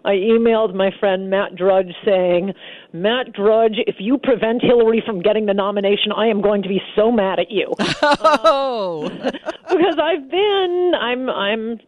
I 0.04 0.12
emailed 0.12 0.74
my 0.74 0.90
friend 0.98 1.28
Matt 1.28 1.56
Drudge 1.56 1.92
saying, 2.04 2.54
Matt 2.92 3.32
Drudge, 3.32 3.74
if 3.86 3.96
you 3.98 4.16
prevent 4.16 4.62
Hillary 4.62 5.02
from 5.04 5.20
getting 5.20 5.46
the 5.46 5.54
nomination, 5.54 6.12
I 6.16 6.28
am 6.28 6.40
going 6.40 6.62
to 6.62 6.68
be 6.68 6.80
so 6.96 7.10
mad 7.10 7.38
at 7.38 7.50
you. 7.50 7.74
Oh, 8.00 9.08
because 9.68 9.98
I've 10.02 10.30
been 10.30 10.92
I'm 10.98 11.28
I'm 11.28 11.78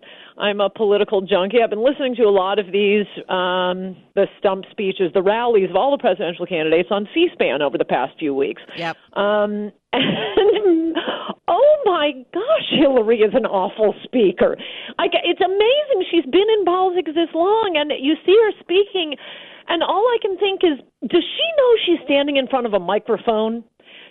I'm 0.40 0.60
a 0.60 0.70
political 0.70 1.20
junkie. 1.20 1.58
I've 1.62 1.70
been 1.70 1.84
listening 1.84 2.16
to 2.16 2.22
a 2.22 2.32
lot 2.32 2.58
of 2.58 2.66
these 2.72 3.06
um 3.28 3.96
the 4.14 4.26
stump 4.38 4.64
speeches, 4.70 5.12
the 5.12 5.22
rallies 5.22 5.70
of 5.70 5.76
all 5.76 5.90
the 5.90 6.00
presidential 6.00 6.46
candidates 6.46 6.88
on 6.90 7.08
C-SPAN 7.14 7.62
over 7.62 7.76
the 7.76 7.84
past 7.84 8.18
few 8.18 8.34
weeks. 8.34 8.62
Yep. 8.76 8.96
Um 9.14 9.72
and 9.92 10.96
oh 11.48 11.82
my 11.84 12.12
gosh, 12.32 12.68
Hillary 12.70 13.20
is 13.20 13.34
an 13.34 13.44
awful 13.44 13.94
speaker. 14.04 14.56
I, 14.98 15.06
it's 15.24 15.40
amazing 15.40 16.06
she's 16.10 16.24
been 16.30 16.48
in 16.58 16.64
politics 16.64 17.10
this 17.14 17.28
long, 17.34 17.74
and 17.76 17.92
you 18.00 18.14
see 18.24 18.36
her 18.44 18.52
speaking, 18.60 19.16
and 19.68 19.82
all 19.82 20.06
I 20.06 20.18
can 20.22 20.38
think 20.38 20.60
is, 20.62 20.78
does 21.08 21.24
she 21.24 21.46
know 21.58 21.70
she's 21.84 22.04
standing 22.04 22.36
in 22.36 22.46
front 22.46 22.66
of 22.66 22.74
a 22.74 22.80
microphone? 22.80 23.64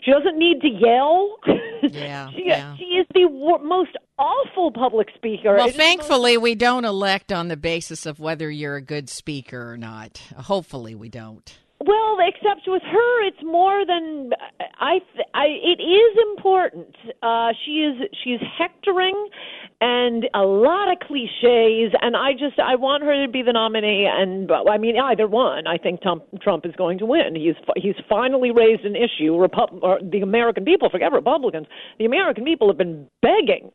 She 0.04 0.12
doesn't 0.12 0.38
need 0.38 0.62
to 0.62 0.70
yell. 0.70 1.38
Yeah, 1.84 2.30
she, 2.36 2.44
uh, 2.44 2.46
yeah. 2.46 2.76
she 2.78 2.84
is 2.84 3.08
the 3.14 3.26
wor- 3.26 3.60
most 3.60 3.92
awful 4.18 4.72
public 4.72 5.10
speaker. 5.16 5.56
Well, 5.56 5.66
It 5.66 5.70
is 5.70 5.74
the 5.74 5.80
thankfully, 5.80 6.38
we 6.38 6.56
don't 6.56 6.86
elect 6.86 7.32
on 7.32 7.48
the 7.48 7.58
basis 7.58 8.06
of 8.06 8.20
whether 8.20 8.50
you're 8.50 8.76
a 8.78 8.82
good 8.82 9.10
speaker 9.10 9.72
or 9.72 9.78
not. 9.78 10.22
Hopefully, 10.38 10.96
we 10.96 11.10
don't. 11.10 11.58
Well, 11.86 12.18
except 12.20 12.68
with 12.68 12.82
her, 12.84 13.28
it's 13.28 13.42
more 13.42 13.86
than 13.86 14.32
I. 14.80 15.00
I 15.34 15.46
it 15.46 15.82
is 15.82 16.18
important. 16.30 16.94
Uh, 17.24 17.54
she 17.64 17.72
is 17.72 18.10
she's 18.22 18.40
hectoring, 18.58 19.30
and 19.80 20.28
a 20.34 20.42
lot 20.42 20.92
of 20.92 21.00
cliches. 21.00 21.94
And 22.02 22.18
I 22.18 22.34
just 22.34 22.60
I 22.60 22.76
want 22.76 23.04
her 23.04 23.26
to 23.26 23.32
be 23.32 23.44
the 23.44 23.54
nominee. 23.54 24.10
And 24.12 24.52
I 24.52 24.78
mean, 24.78 25.00
either 25.00 25.26
one. 25.26 25.68
I 25.68 25.78
think 25.78 26.02
Trump, 26.02 26.24
Trump 26.42 26.66
is 26.66 26.76
going 26.76 26.98
to 27.00 27.06
win. 27.06 27.34
He's 27.36 27.56
he's 27.78 27.96
finally 28.10 28.52
raised 28.52 28.84
an 28.84 28.98
issue. 28.98 29.38
Repub- 29.38 29.80
or 29.82 30.00
the 30.04 30.20
American 30.20 30.66
people, 30.66 30.90
forget 30.90 31.14
Republicans. 31.14 31.68
The 31.98 32.04
American 32.04 32.44
people 32.44 32.68
have 32.68 32.78
been 32.78 33.08
begging 33.22 33.72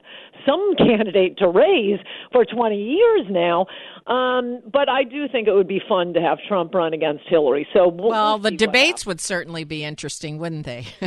some 0.46 0.74
candidate 0.78 1.38
to 1.38 1.48
raise 1.48 2.00
for 2.32 2.44
20 2.44 2.76
years 2.76 3.26
now. 3.30 3.66
Um, 4.06 4.60
but 4.70 4.90
I 4.90 5.04
do 5.04 5.26
think 5.28 5.48
it 5.48 5.52
would 5.52 5.68
be 5.68 5.80
fun 5.88 6.12
to 6.14 6.20
have 6.20 6.38
Trump 6.46 6.74
run 6.74 6.92
against 6.92 7.24
Hillary. 7.28 7.66
So 7.72 7.93
we'll, 7.96 8.08
Well, 8.10 8.38
we'll 8.38 8.50
the 8.50 8.56
debates 8.56 9.06
would 9.06 9.20
certainly 9.20 9.64
be 9.64 9.84
interesting, 9.84 10.38
wouldn't 10.38 10.66
they? 10.66 10.86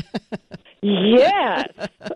Yes. 0.82 1.70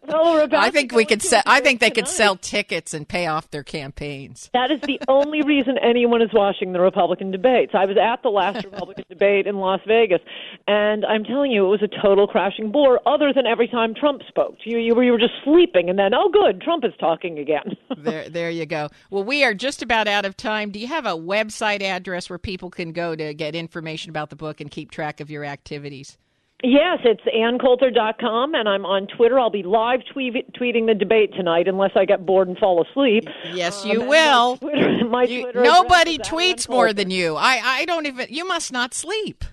Well, 0.07 0.47
I 0.51 0.69
think 0.69 0.91
we 0.91 1.05
could 1.05 1.21
sell. 1.21 1.41
I 1.45 1.61
think 1.61 1.79
they 1.79 1.89
debate 1.89 2.05
could 2.05 2.11
sell 2.11 2.35
tickets 2.35 2.93
and 2.93 3.07
pay 3.07 3.25
off 3.27 3.49
their 3.49 3.63
campaigns. 3.63 4.49
That 4.53 4.71
is 4.71 4.79
the 4.81 4.99
only 5.07 5.41
reason 5.41 5.77
anyone 5.77 6.21
is 6.21 6.29
watching 6.33 6.73
the 6.73 6.79
Republican 6.79 7.31
debates. 7.31 7.71
I 7.73 7.85
was 7.85 7.97
at 7.97 8.21
the 8.21 8.29
last 8.29 8.63
Republican 8.71 9.05
debate 9.09 9.47
in 9.47 9.57
Las 9.57 9.81
Vegas, 9.87 10.21
and 10.67 11.05
I'm 11.05 11.23
telling 11.23 11.51
you, 11.51 11.65
it 11.65 11.69
was 11.69 11.81
a 11.81 12.01
total 12.01 12.27
crashing 12.27 12.71
bore. 12.71 12.99
Other 13.07 13.33
than 13.33 13.47
every 13.47 13.67
time 13.67 13.95
Trump 13.95 14.21
spoke, 14.27 14.57
you 14.63 14.77
you 14.77 14.95
were, 14.95 15.03
you 15.03 15.11
were 15.11 15.19
just 15.19 15.33
sleeping, 15.43 15.89
and 15.89 15.97
then 15.97 16.13
oh, 16.13 16.29
good, 16.29 16.61
Trump 16.61 16.85
is 16.85 16.93
talking 16.99 17.39
again. 17.39 17.75
there, 17.97 18.29
there 18.29 18.49
you 18.49 18.65
go. 18.65 18.89
Well, 19.09 19.23
we 19.23 19.43
are 19.43 19.53
just 19.53 19.81
about 19.81 20.07
out 20.07 20.25
of 20.25 20.37
time. 20.37 20.71
Do 20.71 20.79
you 20.79 20.87
have 20.87 21.05
a 21.05 21.17
website 21.17 21.81
address 21.81 22.29
where 22.29 22.39
people 22.39 22.69
can 22.69 22.91
go 22.91 23.15
to 23.15 23.33
get 23.33 23.55
information 23.55 24.09
about 24.09 24.29
the 24.29 24.35
book 24.35 24.61
and 24.61 24.69
keep 24.69 24.91
track 24.91 25.19
of 25.19 25.31
your 25.31 25.45
activities? 25.45 26.17
Yes, 26.63 26.99
it's 27.03 27.21
anncoulter.com, 27.23 28.53
and 28.53 28.69
I'm 28.69 28.85
on 28.85 29.07
Twitter. 29.07 29.39
I'll 29.39 29.49
be 29.49 29.63
live 29.63 30.01
tweet- 30.13 30.53
tweeting 30.53 30.85
the 30.85 30.93
debate 30.93 31.33
tonight, 31.33 31.67
unless 31.67 31.91
I 31.95 32.05
get 32.05 32.25
bored 32.25 32.47
and 32.47 32.57
fall 32.57 32.85
asleep. 32.85 33.25
Yes, 33.51 33.83
Um, 33.83 33.91
you 33.91 34.01
will. 34.01 34.57
My 34.61 34.69
Twitter, 34.71 35.05
my 35.09 35.23
You- 35.23 35.41
Twitter 35.43 35.61
nobody 35.63 36.17
tweets 36.19 36.69
more 36.69 36.93
than 36.93 37.09
you. 37.09 37.35
I, 37.35 37.59
I 37.63 37.85
don't 37.85 38.05
even. 38.05 38.27
You 38.29 38.47
must 38.47 38.71
not 38.71 38.93
sleep. 38.93 39.43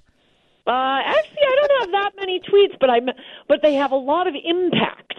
Uh, 0.68 1.00
actually, 1.02 1.38
I 1.40 1.56
don't 1.56 1.80
have 1.80 1.90
that 1.92 2.10
many 2.16 2.40
tweets, 2.40 2.78
but 2.78 2.90
I'm 2.90 3.08
but 3.48 3.62
they 3.62 3.72
have 3.74 3.90
a 3.90 3.96
lot 3.96 4.26
of 4.26 4.34
impact. 4.44 5.14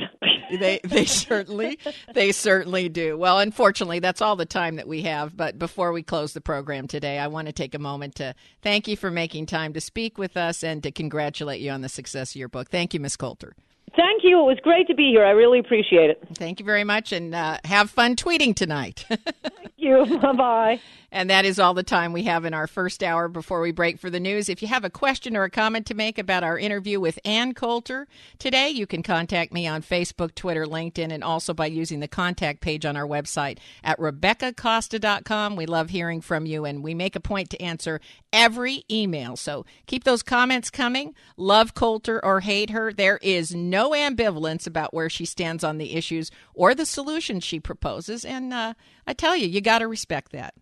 they 0.59 0.79
they 0.83 1.05
certainly 1.05 1.79
they 2.13 2.31
certainly 2.31 2.87
do. 2.87 3.17
Well, 3.17 3.39
unfortunately, 3.39 3.97
that's 3.97 4.21
all 4.21 4.35
the 4.35 4.45
time 4.45 4.75
that 4.75 4.87
we 4.87 5.01
have. 5.01 5.35
But 5.35 5.57
before 5.57 5.91
we 5.91 6.03
close 6.03 6.33
the 6.33 6.41
program 6.41 6.87
today, 6.87 7.17
I 7.17 7.27
want 7.27 7.47
to 7.47 7.51
take 7.51 7.73
a 7.73 7.79
moment 7.79 8.13
to 8.15 8.35
thank 8.61 8.87
you 8.87 8.95
for 8.95 9.09
making 9.09 9.47
time 9.47 9.73
to 9.73 9.81
speak 9.81 10.19
with 10.19 10.37
us 10.37 10.63
and 10.63 10.83
to 10.83 10.91
congratulate 10.91 11.61
you 11.61 11.71
on 11.71 11.81
the 11.81 11.89
success 11.89 12.31
of 12.31 12.35
your 12.35 12.49
book. 12.49 12.69
Thank 12.69 12.93
you, 12.93 12.99
Miss 12.99 13.15
Coulter. 13.15 13.55
Thank 13.95 14.23
you. 14.23 14.39
It 14.39 14.45
was 14.45 14.59
great 14.61 14.87
to 14.87 14.95
be 14.95 15.09
here. 15.09 15.25
I 15.25 15.31
really 15.31 15.59
appreciate 15.59 16.09
it. 16.09 16.21
Thank 16.33 16.59
you 16.59 16.65
very 16.65 16.83
much, 16.83 17.11
and 17.11 17.33
uh, 17.33 17.57
have 17.65 17.89
fun 17.89 18.15
tweeting 18.15 18.55
tonight. 18.55 19.05
Thank 19.09 19.71
you. 19.77 20.05
Bye 20.21 20.33
bye. 20.33 20.79
And 21.11 21.29
that 21.29 21.43
is 21.43 21.57
all 21.57 21.73
the 21.73 21.81
time 21.81 22.13
we 22.13 22.23
have 22.23 22.45
in 22.45 22.53
our 22.53 22.67
first 22.67 23.01
hour 23.01 23.27
before 23.27 23.61
we 23.61 23.71
break 23.71 23.97
for 23.97 24.11
the 24.11 24.19
news. 24.19 24.47
If 24.47 24.61
you 24.61 24.67
have 24.67 24.85
a 24.85 24.91
question 24.91 25.35
or 25.35 25.43
a 25.43 25.49
comment 25.49 25.87
to 25.87 25.95
make 25.95 26.19
about 26.19 26.43
our 26.43 26.57
interview 26.57 26.99
with 26.99 27.17
Ann 27.25 27.55
Coulter 27.55 28.07
today, 28.37 28.69
you 28.69 28.85
can 28.85 29.01
contact 29.01 29.51
me 29.51 29.65
on 29.65 29.81
Facebook, 29.81 30.35
Twitter, 30.35 30.65
LinkedIn, 30.65 31.11
and 31.11 31.23
also 31.23 31.53
by 31.53 31.65
using 31.65 31.99
the 31.99 32.07
contact 32.07 32.61
page 32.61 32.85
on 32.85 32.95
our 32.95 33.07
website 33.07 33.57
at 33.83 33.97
RebeccaCosta.com. 33.97 35.55
We 35.55 35.65
love 35.65 35.89
hearing 35.89 36.21
from 36.21 36.45
you, 36.45 36.63
and 36.63 36.83
we 36.83 36.93
make 36.93 37.15
a 37.15 37.19
point 37.19 37.49
to 37.49 37.61
answer 37.61 37.99
every 38.31 38.83
email. 38.89 39.35
So 39.35 39.65
keep 39.87 40.03
those 40.03 40.23
comments 40.23 40.69
coming. 40.69 41.15
Love 41.37 41.73
Coulter 41.73 42.23
or 42.23 42.41
hate 42.41 42.69
her. 42.69 42.93
There 42.93 43.19
is 43.21 43.53
no 43.53 43.91
ambivalence 43.91 44.67
about 44.67 44.93
where 44.93 45.09
she 45.09 45.25
stands 45.25 45.63
on 45.63 45.77
the 45.77 45.95
issues 45.95 46.31
or 46.53 46.75
the 46.75 46.85
solutions 46.85 47.43
she 47.43 47.59
proposes. 47.59 48.25
And 48.25 48.53
uh, 48.53 48.73
I 49.07 49.13
tell 49.13 49.35
you, 49.35 49.47
you 49.47 49.61
got 49.61 49.79
to 49.79 49.87
respect 49.87 50.31
that. 50.31 50.53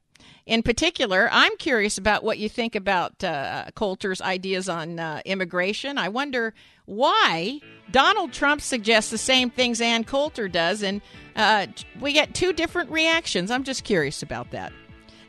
In 0.46 0.64
particular, 0.64 1.30
I'm 1.32 1.56
curious 1.58 1.98
about 1.98 2.24
what 2.24 2.38
you 2.38 2.48
think 2.48 2.76
about 2.76 3.24
uh, 3.24 3.66
Coulter's 3.76 4.22
ideas 4.22 4.70
on 4.70 5.00
uh, 5.00 5.22
immigration. 5.26 5.98
I 5.98 6.10
wonder 6.10 6.54
why 6.86 7.60
Donald 7.92 8.32
Trump 8.32 8.62
suggests 8.62 9.12
the 9.12 9.18
same 9.18 9.50
things 9.50 9.82
Ann 9.82 10.06
Coulter 10.06 10.48
does, 10.48 10.84
and 10.84 11.02
uh, 11.36 11.68
we 12.00 12.14
get 12.14 12.34
two 12.34 12.54
different 12.54 12.90
reactions. 12.92 13.52
I'm 13.52 13.64
just 13.64 13.84
curious 13.84 14.24
about 14.24 14.52
that. 14.52 14.72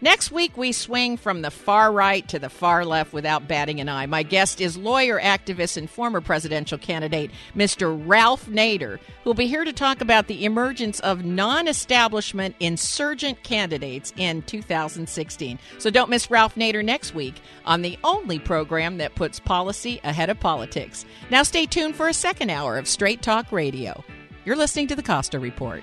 Next 0.00 0.30
week, 0.30 0.56
we 0.56 0.70
swing 0.70 1.16
from 1.16 1.42
the 1.42 1.50
far 1.50 1.90
right 1.90 2.26
to 2.28 2.38
the 2.38 2.48
far 2.48 2.84
left 2.84 3.12
without 3.12 3.48
batting 3.48 3.80
an 3.80 3.88
eye. 3.88 4.06
My 4.06 4.22
guest 4.22 4.60
is 4.60 4.76
lawyer, 4.76 5.20
activist, 5.20 5.76
and 5.76 5.90
former 5.90 6.20
presidential 6.20 6.78
candidate, 6.78 7.32
Mr. 7.56 8.00
Ralph 8.06 8.46
Nader, 8.46 8.98
who 8.98 9.30
will 9.30 9.34
be 9.34 9.48
here 9.48 9.64
to 9.64 9.72
talk 9.72 10.00
about 10.00 10.28
the 10.28 10.44
emergence 10.44 11.00
of 11.00 11.24
non 11.24 11.66
establishment 11.66 12.54
insurgent 12.60 13.42
candidates 13.42 14.12
in 14.16 14.42
2016. 14.42 15.58
So 15.78 15.90
don't 15.90 16.10
miss 16.10 16.30
Ralph 16.30 16.54
Nader 16.54 16.84
next 16.84 17.12
week 17.16 17.34
on 17.64 17.82
the 17.82 17.98
only 18.04 18.38
program 18.38 18.98
that 18.98 19.16
puts 19.16 19.40
policy 19.40 20.00
ahead 20.04 20.30
of 20.30 20.38
politics. 20.38 21.04
Now, 21.28 21.42
stay 21.42 21.66
tuned 21.66 21.96
for 21.96 22.06
a 22.06 22.14
second 22.14 22.50
hour 22.50 22.78
of 22.78 22.86
Straight 22.86 23.20
Talk 23.20 23.50
Radio. 23.50 24.04
You're 24.44 24.54
listening 24.54 24.86
to 24.86 24.96
the 24.96 25.02
Costa 25.02 25.40
Report. 25.40 25.82